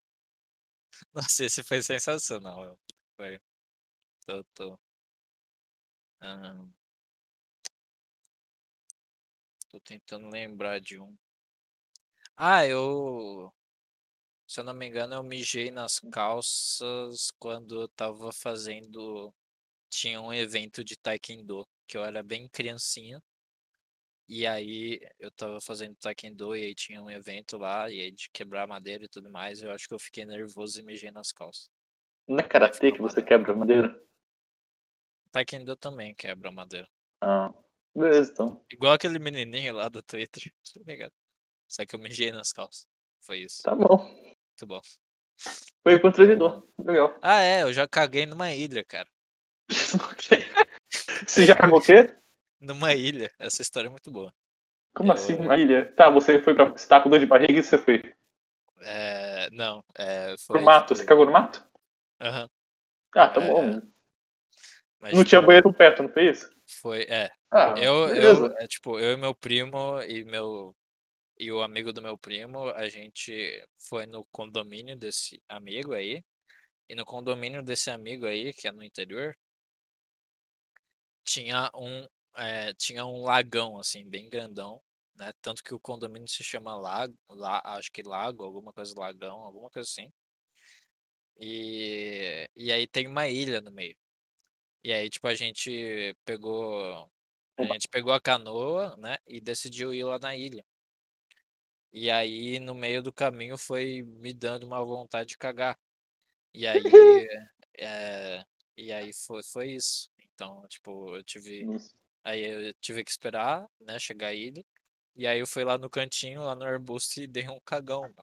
Nossa, 1.13 1.43
esse 1.45 1.63
foi 1.63 1.81
sensacional. 1.81 2.77
Foi. 3.15 3.39
Tô, 4.27 4.43
tô. 4.53 4.79
ahn, 6.19 6.69
tô 9.69 9.79
tentando 9.79 10.27
lembrar 10.29 10.81
de 10.81 10.99
um. 10.99 11.15
Ah, 12.35 12.65
eu. 12.67 13.53
Se 14.47 14.59
eu 14.59 14.65
não 14.65 14.73
me 14.73 14.85
engano, 14.87 15.13
eu 15.15 15.23
mijei 15.23 15.71
nas 15.71 15.99
calças 16.11 17.31
quando 17.39 17.83
eu 17.83 17.87
tava 17.87 18.33
fazendo. 18.33 19.33
Tinha 19.89 20.21
um 20.21 20.33
evento 20.33 20.83
de 20.83 20.97
Taekwondo, 20.97 21.65
que 21.87 21.97
eu 21.97 22.03
era 22.03 22.21
bem 22.21 22.49
criancinha. 22.49 23.23
E 24.27 24.45
aí 24.45 24.99
eu 25.19 25.31
tava 25.31 25.61
fazendo 25.61 25.95
Taekwondo 25.95 26.53
e 26.53 26.65
aí 26.65 26.75
tinha 26.75 27.01
um 27.01 27.09
evento 27.09 27.57
lá, 27.57 27.89
e 27.89 28.01
aí 28.01 28.11
de 28.11 28.29
quebrar 28.31 28.67
madeira 28.67 29.05
e 29.05 29.09
tudo 29.09 29.29
mais. 29.31 29.61
Eu 29.61 29.71
acho 29.71 29.87
que 29.87 29.93
eu 29.93 29.99
fiquei 29.99 30.25
nervoso 30.25 30.81
e 30.81 30.83
mijei 30.83 31.11
nas 31.11 31.31
calças. 31.31 31.69
Não 32.27 32.39
é 32.39 32.43
karatê 32.43 32.91
que 32.91 33.01
você 33.01 33.23
quebra 33.23 33.55
madeira? 33.55 34.06
Taekwondo 35.45 35.75
também 35.75 36.15
quebra 36.15 36.51
madeira. 36.51 36.87
Ah. 37.21 37.53
Beleza, 37.95 38.31
então. 38.31 38.63
Igual 38.71 38.93
aquele 38.93 39.19
menininho 39.19 39.73
lá 39.75 39.89
do 39.89 40.01
Twitter, 40.03 40.51
tá 40.73 40.79
ligado? 40.85 41.13
Só 41.67 41.85
que 41.85 41.95
eu 41.95 41.99
mijei 41.99 42.31
nas 42.31 42.51
calças. 42.53 42.87
Foi 43.21 43.39
isso. 43.39 43.61
Tá 43.63 43.75
bom. 43.75 43.97
Muito 43.97 44.65
bom. 44.65 44.81
Foi 45.83 45.99
constrangedor. 45.99 46.63
Legal. 46.79 47.17
Ah, 47.21 47.41
é, 47.41 47.63
eu 47.63 47.73
já 47.73 47.87
caguei 47.87 48.25
numa 48.25 48.51
ilha, 48.53 48.83
cara. 48.85 49.07
Você 51.27 51.45
já 51.45 51.55
cagou 51.55 51.79
o 51.79 51.81
quê? 51.81 52.15
Numa 52.59 52.93
ilha. 52.93 53.31
Essa 53.39 53.61
história 53.61 53.87
é 53.87 53.91
muito 53.91 54.11
boa. 54.11 54.33
Como 54.95 55.09
Eu- 55.11 55.15
assim, 55.15 55.35
uma 55.35 55.57
ilha? 55.57 55.91
Tá, 55.93 56.09
você 56.09 56.41
foi 56.41 56.55
pra. 56.55 56.65
Você 56.65 56.87
tá 56.87 56.99
com 57.01 57.09
dor 57.09 57.19
de 57.19 57.25
barriga 57.25 57.59
e 57.59 57.63
você 57.63 57.77
foi. 57.77 58.01
É, 58.81 59.49
não, 59.51 59.83
é, 59.95 60.35
foi. 60.39 60.57
Pro 60.57 60.65
mato. 60.65 60.95
Você 60.95 61.05
cagou 61.05 61.25
no 61.25 61.31
mato? 61.31 61.63
aham, 62.21 62.49
Ah, 63.15 63.29
tá 63.29 63.41
É, 63.43 63.47
bom. 63.47 63.81
Mas, 64.99 65.13
Não 65.13 65.23
tinha 65.23 65.39
tipo, 65.39 65.47
banheiro 65.47 65.73
perto, 65.73 66.03
não 66.03 66.09
foi 66.09 66.29
isso? 66.29 66.49
Foi, 66.81 67.03
é. 67.03 67.29
Ah, 67.51 67.75
Eu, 67.77 68.07
beleza. 68.07 68.45
eu, 68.45 68.57
é, 68.57 68.67
tipo, 68.67 68.99
eu 68.99 69.13
e 69.13 69.17
meu 69.17 69.33
primo 69.33 70.01
e 70.01 70.23
meu 70.25 70.75
e 71.39 71.51
o 71.51 71.61
amigo 71.61 71.93
do 71.93 72.01
meu 72.01 72.17
primo, 72.17 72.69
a 72.69 72.89
gente 72.89 73.63
foi 73.87 74.07
no 74.07 74.25
condomínio 74.31 74.97
desse 74.97 75.41
amigo 75.47 75.93
aí. 75.93 76.23
E 76.89 76.95
no 76.95 77.05
condomínio 77.05 77.61
desse 77.61 77.91
amigo 77.91 78.25
aí, 78.25 78.53
que 78.53 78.67
é 78.67 78.71
no 78.71 78.83
interior, 78.83 79.35
tinha 81.23 81.69
um 81.75 82.07
é, 82.37 82.73
tinha 82.73 83.05
um 83.05 83.23
lagão 83.23 83.77
assim, 83.79 84.07
bem 84.09 84.29
grandão, 84.29 84.81
né? 85.15 85.31
Tanto 85.41 85.63
que 85.63 85.73
o 85.73 85.79
condomínio 85.79 86.27
se 86.27 86.43
chama 86.43 86.75
Lago, 86.75 87.15
lá, 87.29 87.61
acho 87.65 87.91
que 87.91 88.03
Lago, 88.03 88.43
alguma 88.43 88.71
coisa 88.73 88.93
Lagão, 88.97 89.39
alguma 89.43 89.69
coisa 89.69 89.87
assim. 89.89 90.11
E 91.39 92.49
e 92.55 92.71
aí 92.71 92.87
tem 92.87 93.07
uma 93.07 93.27
ilha 93.27 93.61
no 93.61 93.71
meio. 93.71 93.95
E 94.83 94.93
aí, 94.93 95.09
tipo, 95.09 95.27
a 95.27 95.35
gente 95.35 96.15
pegou 96.25 97.09
a 97.69 97.73
gente 97.75 97.87
pegou 97.89 98.13
a 98.13 98.21
canoa, 98.21 98.95
né, 98.97 99.17
e 99.27 99.41
decidiu 99.41 99.93
ir 99.93 100.03
lá 100.05 100.19
na 100.19 100.35
ilha. 100.35 100.65
E 101.91 102.11
aí, 102.11 102.59
no 102.59 102.75
meio 102.75 103.01
do 103.01 103.13
caminho, 103.13 103.57
foi 103.57 104.03
me 104.03 104.33
dando 104.33 104.65
uma 104.65 104.83
vontade 104.83 105.29
de 105.29 105.37
cagar. 105.37 105.77
E 106.53 106.67
aí, 106.67 106.81
eh, 107.79 108.45
e 108.77 108.91
aí 108.93 109.13
foi, 109.13 109.43
foi 109.43 109.71
isso. 109.73 110.09
Então, 110.33 110.67
tipo, 110.69 111.15
eu 111.17 111.23
tive, 111.23 111.69
aí 112.23 112.41
eu 112.69 112.73
tive 112.81 113.03
que 113.05 113.11
esperar, 113.11 113.67
né, 113.81 113.99
chegar 113.99 114.29
a 114.29 114.35
ilha. 114.35 114.65
E 115.15 115.27
aí 115.27 115.39
eu 115.41 115.47
fui 115.47 115.63
lá 115.65 115.77
no 115.77 115.89
cantinho, 115.89 116.43
lá 116.43 116.55
no 116.55 116.65
arbusto 116.65 117.21
e 117.21 117.27
dei 117.27 117.49
um 117.49 117.59
cagão. 117.65 118.13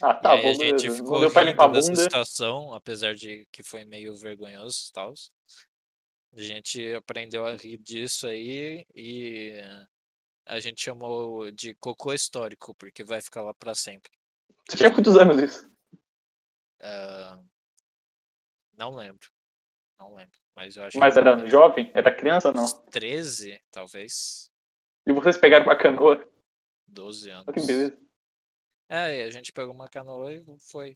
Ah, 0.00 0.14
E 0.20 0.28
tá 0.28 0.34
aí 0.34 0.42
bom, 0.42 0.50
a 0.50 0.54
gente 0.54 0.90
beleza. 0.90 0.90
Ficou 0.90 1.26
rindo 1.26 1.68
dessa 1.68 1.96
situação, 1.96 2.74
apesar 2.74 3.14
de 3.14 3.46
que 3.52 3.62
foi 3.62 3.84
meio 3.84 4.16
vergonhoso 4.16 4.88
e 4.90 4.92
tal. 4.92 5.14
A 6.36 6.40
gente 6.42 6.94
aprendeu 6.94 7.46
a 7.46 7.56
rir 7.56 7.78
disso 7.78 8.26
aí 8.26 8.86
e 8.94 9.54
a 10.44 10.60
gente 10.60 10.82
chamou 10.82 11.50
de 11.50 11.74
cocô 11.76 12.12
histórico, 12.12 12.74
porque 12.74 13.02
vai 13.02 13.22
ficar 13.22 13.40
lá 13.40 13.54
pra 13.54 13.74
sempre. 13.74 14.12
Você 14.68 14.76
tinha 14.76 14.92
quantos 14.92 15.16
anos 15.16 15.42
isso? 15.42 15.70
Ah, 16.82 17.42
não 18.76 18.94
lembro. 18.94 19.30
Não 19.98 20.14
lembro. 20.14 20.38
Mas 20.54 20.76
eu 20.76 20.84
acho 20.84 20.98
Mas 20.98 21.14
que 21.14 21.20
era 21.20 21.46
jovem? 21.48 21.90
Era 21.94 22.14
criança 22.14 22.48
ou 22.48 22.54
não? 22.54 22.64
uns 22.64 22.74
13, 22.90 23.58
talvez. 23.70 24.50
E 25.06 25.12
vocês 25.14 25.38
pegaram 25.38 25.64
uma 25.64 25.76
canoa? 25.76 26.22
12 26.86 27.30
anos. 27.30 27.48
Olha 27.48 27.54
que 27.54 27.66
beleza. 27.66 27.98
É, 28.90 29.24
a 29.24 29.30
gente 29.30 29.52
pegou 29.52 29.72
uma 29.72 29.88
canoa 29.88 30.34
e 30.34 30.44
foi. 30.60 30.94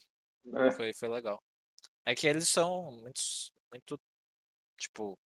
É. 0.55 0.71
Foi, 0.73 0.93
foi 0.93 1.09
legal. 1.09 1.43
É 2.05 2.15
que 2.15 2.27
eles 2.27 2.49
são 2.49 2.91
muito, 2.93 3.21
muito, 3.73 4.01
tipo, 4.79 5.19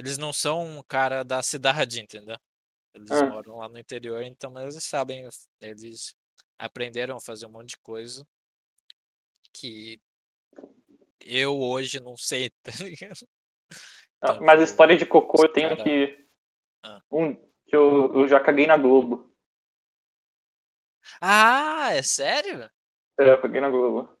eles 0.00 0.16
não 0.18 0.32
são 0.32 0.78
um 0.78 0.82
cara 0.82 1.22
da 1.22 1.42
cidade, 1.42 2.00
entendeu? 2.00 2.36
Eles 2.94 3.10
Ah. 3.10 3.26
moram 3.26 3.58
lá 3.58 3.68
no 3.68 3.78
interior, 3.78 4.22
então 4.22 4.58
eles 4.60 4.82
sabem, 4.82 5.28
eles 5.60 6.14
aprenderam 6.58 7.16
a 7.16 7.20
fazer 7.20 7.46
um 7.46 7.50
monte 7.50 7.70
de 7.70 7.78
coisa 7.78 8.26
que 9.52 10.00
eu 11.20 11.58
hoje 11.60 12.00
não 12.00 12.16
sei, 12.16 12.50
tá 12.64 12.72
ligado? 12.82 13.28
Ah, 14.22 14.32
Então, 14.32 14.40
Mas 14.42 14.60
a 14.60 14.64
tipo, 14.64 14.70
história 14.72 14.96
de 14.96 15.06
cocô 15.06 15.42
eu 15.44 15.52
tenho 15.52 15.68
cara- 15.70 15.84
que. 15.84 16.26
Ah. 16.82 17.02
Um, 17.10 17.34
que 17.66 17.76
eu, 17.76 18.12
eu 18.14 18.28
já 18.28 18.40
caguei 18.40 18.66
na 18.66 18.76
Globo. 18.76 19.30
Ah, 21.20 21.90
é 21.92 22.02
sério? 22.02 22.64
É, 23.18 23.30
eu 23.30 23.40
caguei 23.40 23.60
na 23.60 23.68
Globo. 23.70 24.16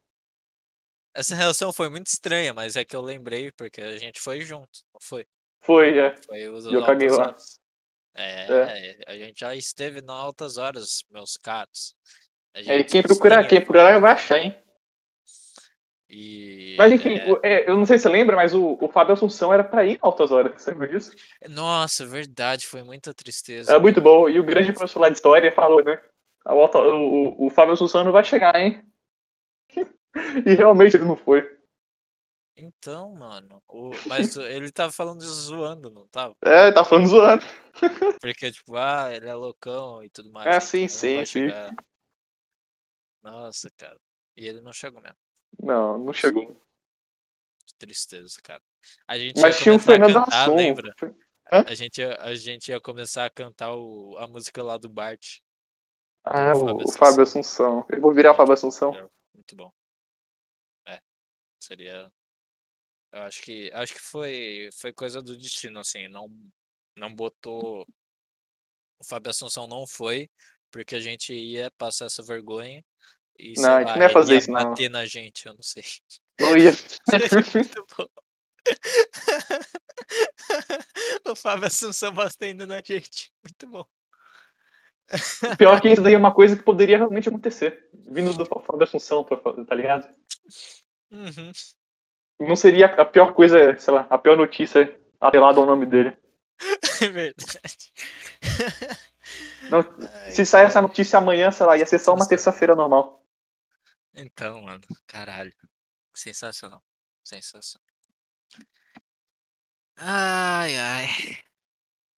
Essa 1.14 1.34
relação 1.34 1.72
foi 1.72 1.88
muito 1.88 2.06
estranha, 2.06 2.54
mas 2.54 2.76
é 2.76 2.84
que 2.84 2.94
eu 2.94 3.00
lembrei 3.00 3.50
porque 3.52 3.80
a 3.80 3.96
gente 3.98 4.20
foi 4.20 4.42
junto, 4.42 4.80
foi? 5.02 5.26
Foi, 5.60 5.98
é. 5.98 6.16
Foi 6.26 6.48
os 6.48 6.66
E 6.66 6.74
eu 6.74 6.84
caguei 6.84 7.10
lá. 7.10 7.28
horas. 7.28 7.60
É, 8.14 9.02
a 9.06 9.14
gente 9.16 9.40
já 9.40 9.54
esteve 9.54 10.00
nas 10.00 10.16
altas 10.16 10.56
horas, 10.58 11.04
meus 11.10 11.36
caros. 11.36 11.94
É, 12.54 12.82
quem 12.82 13.02
procurar, 13.02 13.44
quem 13.46 13.60
procurar 13.60 13.98
vai 14.00 14.12
achar, 14.12 14.38
hein? 14.38 14.56
E, 16.12 16.74
Mas 16.76 16.92
enfim, 16.92 17.14
é, 17.16 17.38
é, 17.44 17.70
eu 17.70 17.76
não 17.76 17.86
sei 17.86 17.96
se 17.96 18.02
você 18.02 18.08
lembra, 18.08 18.34
mas 18.34 18.52
o, 18.52 18.76
o 18.80 18.88
Fábio 18.88 19.14
Assunção 19.14 19.52
era 19.54 19.62
pra 19.62 19.86
ir 19.86 19.92
em 19.94 19.98
altas 20.02 20.32
horas. 20.32 20.60
Você 20.60 20.72
lembra 20.72 20.88
disso? 20.88 21.12
nossa, 21.48 22.04
verdade, 22.04 22.66
foi 22.66 22.82
muita 22.82 23.14
tristeza. 23.14 23.72
É 23.72 23.78
muito 23.78 24.00
bom. 24.00 24.28
E 24.28 24.40
o 24.40 24.44
grande 24.44 24.72
professor 24.72 24.98
lá 24.98 25.08
de 25.08 25.14
história 25.14 25.52
falou, 25.52 25.84
né? 25.84 26.02
O, 26.46 26.64
o- 26.64 27.46
o 27.46 27.50
Fábio 27.50 27.74
Assunção 27.74 28.02
não 28.02 28.10
vai 28.12 28.24
chegar, 28.24 28.56
hein? 28.56 28.82
E 30.44 30.54
realmente 30.54 30.96
ele 30.96 31.04
não 31.04 31.16
foi. 31.16 31.48
Então, 32.62 33.14
mano, 33.14 33.62
o- 33.68 33.90
mas 34.06 34.36
ele 34.36 34.70
tava 34.70 34.92
falando 34.92 35.22
isso 35.22 35.32
zoando, 35.32 35.90
não 35.90 36.06
tava? 36.08 36.34
É, 36.42 36.70
tá 36.70 36.84
falando 36.84 37.06
zoando. 37.08 37.42
Porque, 38.20 38.52
tipo, 38.52 38.76
ah, 38.76 39.10
ele 39.14 39.26
é 39.28 39.34
loucão 39.34 40.02
e 40.04 40.10
tudo 40.10 40.30
mais. 40.30 40.46
É, 40.46 40.60
sim, 40.60 40.80
ele 40.80 40.88
sim, 40.88 41.16
sim. 41.24 41.24
chegar. 41.24 41.74
Nossa, 43.22 43.70
cara. 43.76 43.98
E 44.36 44.46
ele 44.46 44.60
não 44.60 44.72
chegou 44.72 45.00
mesmo. 45.00 45.16
Não, 45.58 45.98
não 45.98 46.12
chegou. 46.12 46.54
Que 47.66 47.74
tristeza, 47.78 48.38
cara. 48.42 48.62
A 49.06 49.18
gente 49.18 49.40
Mas 49.40 49.58
tinha 49.58 49.74
o 49.74 49.78
começar 49.78 49.92
a 49.92 49.96
Fernando 49.96 50.24
cantar, 50.24 50.50
lembra? 50.54 50.94
A 51.50 51.74
gente, 51.74 52.00
ia- 52.00 52.16
a 52.20 52.34
gente 52.34 52.68
ia 52.68 52.80
começar 52.80 53.24
a 53.24 53.30
cantar 53.30 53.74
o, 53.74 54.16
a 54.18 54.26
música 54.26 54.62
lá 54.62 54.76
do 54.76 54.88
Bart. 54.88 55.38
Ah, 56.24 56.54
Fábio 56.54 56.64
o, 56.64 56.76
o 56.76 56.80
Assunção. 56.82 56.98
Fábio 56.98 57.22
Assunção. 57.22 57.86
Eu 57.88 58.00
vou 58.00 58.12
virar 58.14 58.32
o 58.32 58.34
Fábio 58.36 58.52
Assunção. 58.54 58.92
Muito 59.34 59.56
bom. 59.56 59.72
É. 60.86 61.00
Seria. 61.62 62.10
Eu 63.12 63.22
acho 63.22 63.42
que. 63.42 63.70
Acho 63.72 63.94
que 63.94 64.00
foi, 64.00 64.70
foi 64.74 64.92
coisa 64.92 65.20
do 65.20 65.36
destino, 65.36 65.80
assim. 65.80 66.08
Não, 66.08 66.30
não 66.96 67.14
botou. 67.14 67.86
O 68.98 69.04
Fábio 69.04 69.30
Assunção 69.30 69.66
não 69.66 69.86
foi, 69.86 70.30
porque 70.70 70.94
a 70.94 71.00
gente 71.00 71.32
ia 71.32 71.70
passar 71.72 72.06
essa 72.06 72.22
vergonha. 72.22 72.84
E, 73.38 73.54
Não, 73.58 73.76
a 73.76 73.78
gente 73.78 73.88
lá, 73.88 73.96
não 73.96 74.02
ia 74.02 74.10
fazer 74.10 74.32
ia 74.32 74.38
isso, 74.38 74.50
não. 74.50 74.62
bater 74.62 74.90
na 74.90 75.06
gente, 75.06 75.46
eu 75.46 75.54
não 75.54 75.62
sei. 75.62 75.84
Não 76.38 76.56
ia. 76.56 76.72
Muito 77.54 77.86
bom. 77.96 78.06
o 81.30 81.36
Fábio 81.36 81.66
Assunção 81.66 82.12
batendo 82.12 82.66
na 82.66 82.82
gente. 82.82 83.32
Muito 83.42 83.66
bom. 83.66 83.86
Pior 85.56 85.80
que 85.80 85.88
isso 85.88 86.02
daí 86.02 86.14
é 86.14 86.18
uma 86.18 86.34
coisa 86.34 86.56
que 86.56 86.62
poderia 86.62 86.98
realmente 86.98 87.28
acontecer. 87.28 87.88
Vindo 87.92 88.34
do 88.34 88.44
Fábio 88.44 88.82
Assunção, 88.82 89.24
tá 89.24 89.74
ligado? 89.74 90.08
Uhum. 91.10 91.52
Não 92.40 92.56
seria 92.56 92.86
a 92.86 93.04
pior 93.04 93.34
coisa, 93.34 93.78
sei 93.78 93.92
lá, 93.94 94.06
a 94.08 94.16
pior 94.18 94.36
notícia 94.36 94.98
atrelada 95.20 95.60
ao 95.60 95.66
nome 95.66 95.86
dele. 95.86 96.16
É 97.02 97.08
verdade. 97.08 97.92
Não, 99.70 99.78
Ai, 99.80 100.30
Se 100.32 100.44
sair 100.44 100.66
essa 100.66 100.82
notícia 100.82 101.18
amanhã, 101.18 101.50
sei 101.50 101.64
lá, 101.64 101.76
ia 101.78 101.86
ser 101.86 101.98
só 101.98 102.12
uma 102.14 102.28
terça-feira 102.28 102.74
normal. 102.74 103.24
Então, 104.14 104.60
mano, 104.62 104.82
caralho. 105.06 105.52
Sensacional. 106.14 106.82
Sensacional. 107.24 107.86
Ai, 109.96 110.76
ai. 110.76 111.08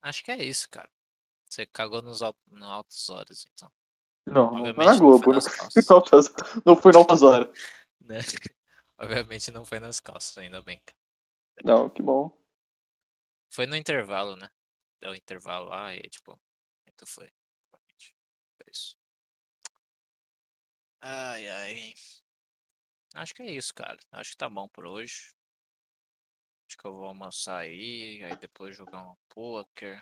Acho 0.02 0.24
que 0.24 0.30
é 0.32 0.42
isso, 0.42 0.68
cara. 0.70 0.88
Você 1.48 1.66
cagou 1.66 2.02
nos 2.02 2.22
al- 2.22 2.36
no 2.50 2.64
altos 2.64 3.08
horas, 3.10 3.46
então. 3.52 3.70
Não, 4.26 4.50
não 4.52 4.60
Obviamente 4.62 4.74
foi 4.76 4.84
na 4.86 4.92
não 4.92 4.98
Globo. 4.98 5.32
Não 5.32 5.40
foi 5.70 5.82
altas- 5.96 6.34
não 6.64 6.76
foi 6.76 6.92
altas 6.96 7.22
horas. 7.22 7.48
Né? 8.00 8.18
Obviamente 9.02 9.50
não 9.50 9.64
foi 9.64 9.80
nas 9.80 9.98
calças, 9.98 10.38
ainda 10.38 10.62
bem. 10.62 10.80
Não, 11.64 11.90
que 11.90 12.00
bom. 12.00 12.30
Foi 13.50 13.66
no 13.66 13.74
intervalo, 13.74 14.36
né? 14.36 14.48
Deu 15.00 15.12
intervalo 15.12 15.70
lá 15.70 15.92
e, 15.92 16.02
tipo, 16.02 16.40
então 16.86 17.06
foi. 17.08 17.28
Foi 17.72 18.70
isso. 18.70 18.96
Ai, 21.00 21.48
ai. 21.48 21.94
Acho 23.14 23.34
que 23.34 23.42
é 23.42 23.50
isso, 23.50 23.74
cara. 23.74 23.98
Acho 24.12 24.30
que 24.30 24.36
tá 24.36 24.48
bom 24.48 24.68
por 24.68 24.86
hoje. 24.86 25.34
Acho 26.68 26.78
que 26.78 26.86
eu 26.86 26.94
vou 26.94 27.06
almoçar 27.06 27.58
aí, 27.58 28.22
aí 28.22 28.36
depois 28.36 28.76
jogar 28.76 29.02
um 29.02 29.16
poker. 29.28 30.00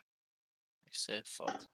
Isso 0.93 1.11
é 1.11 1.25
foda. 1.25 1.67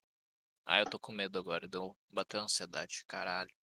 Ah, 0.65 0.79
eu 0.79 0.89
tô 0.89 0.97
com 0.97 1.11
medo 1.11 1.37
agora, 1.37 1.67
deu 1.67 1.95
bateu 2.09 2.39
ansiedade, 2.39 3.03
caralho. 3.05 3.53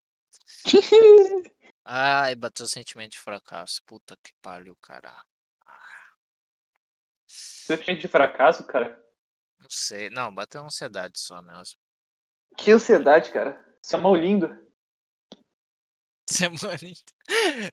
Ai, 1.85 2.35
bateu 2.35 2.67
sentimento 2.67 3.13
de 3.13 3.19
fracasso. 3.19 3.83
Puta 3.85 4.17
que 4.23 4.33
pariu. 4.41 4.77
Você 7.27 7.77
tinha 7.79 7.97
de 7.97 8.09
fracasso, 8.09 8.65
cara? 8.67 9.03
Não 9.59 9.69
sei. 9.69 10.09
Não, 10.09 10.35
bateu 10.35 10.65
ansiedade 10.65 11.19
só 11.19 11.43
mesmo. 11.43 11.79
Que 12.57 12.71
ansiedade, 12.71 13.33
cara. 13.33 13.63
Isso 13.83 13.97
é 13.97 13.99
mal 13.99 14.15
lindo. 14.15 14.49
Semana. 16.29 16.79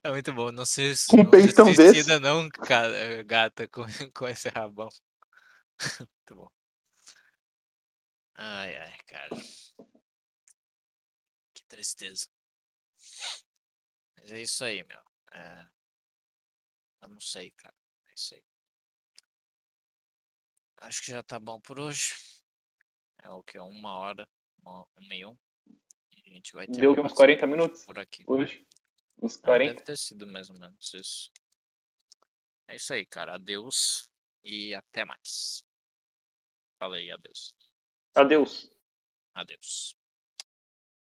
É 0.03 0.09
muito 0.11 0.33
bom. 0.33 0.51
Não 0.51 0.65
se, 0.65 0.93
Com 1.09 1.17
não 1.17 1.31
se 1.31 1.51
suicida 1.53 1.73
desse. 1.73 2.19
não, 2.19 2.49
cara, 2.49 3.23
gata, 3.23 3.67
com, 3.67 3.83
com 4.13 4.27
esse 4.27 4.49
rabão. 4.49 4.89
Muito 5.99 6.35
bom. 6.35 6.51
Ai, 8.35 8.75
ai, 8.75 8.97
cara. 9.05 9.29
Que 11.53 11.63
tristeza. 11.67 12.27
Mas 14.21 14.31
é 14.31 14.41
isso 14.41 14.63
aí, 14.63 14.83
meu. 14.83 15.01
É... 15.33 15.67
Eu 17.01 17.09
não 17.09 17.19
sei, 17.19 17.49
cara. 17.51 17.75
É 18.07 18.13
isso 18.13 18.35
aí. 18.35 18.43
Acho 20.77 21.01
que 21.03 21.11
já 21.11 21.23
tá 21.23 21.39
bom 21.39 21.59
por 21.59 21.79
hoje. 21.79 22.13
É 23.23 23.29
o 23.29 23.43
que? 23.43 23.57
Uma 23.59 23.97
hora, 23.97 24.27
uma, 24.59 24.87
uma 24.97 25.15
e 25.15 25.25
um. 25.25 25.37
A 26.25 26.29
gente 26.29 26.53
vai 26.53 26.65
Deu 26.67 26.93
terminar 26.93 27.03
uns 27.05 27.13
40 27.13 27.47
minutos 27.47 27.85
por 27.85 27.99
aqui. 27.99 28.23
hoje. 28.27 28.65
Uns 29.21 29.37
Ah, 29.37 29.41
40. 29.41 29.73
deve 29.73 29.85
ter 29.85 29.97
sido 29.97 30.25
mais 30.27 30.49
ou 30.49 30.57
menos 30.57 30.93
isso. 30.93 31.31
É 32.67 32.75
isso 32.75 32.93
aí, 32.93 33.05
cara. 33.05 33.35
Adeus 33.35 34.09
e 34.43 34.73
até 34.73 35.03
mais. 35.05 35.63
Falei, 36.79 37.11
adeus. 37.11 37.53
Adeus. 38.15 38.71
Adeus. 39.35 39.95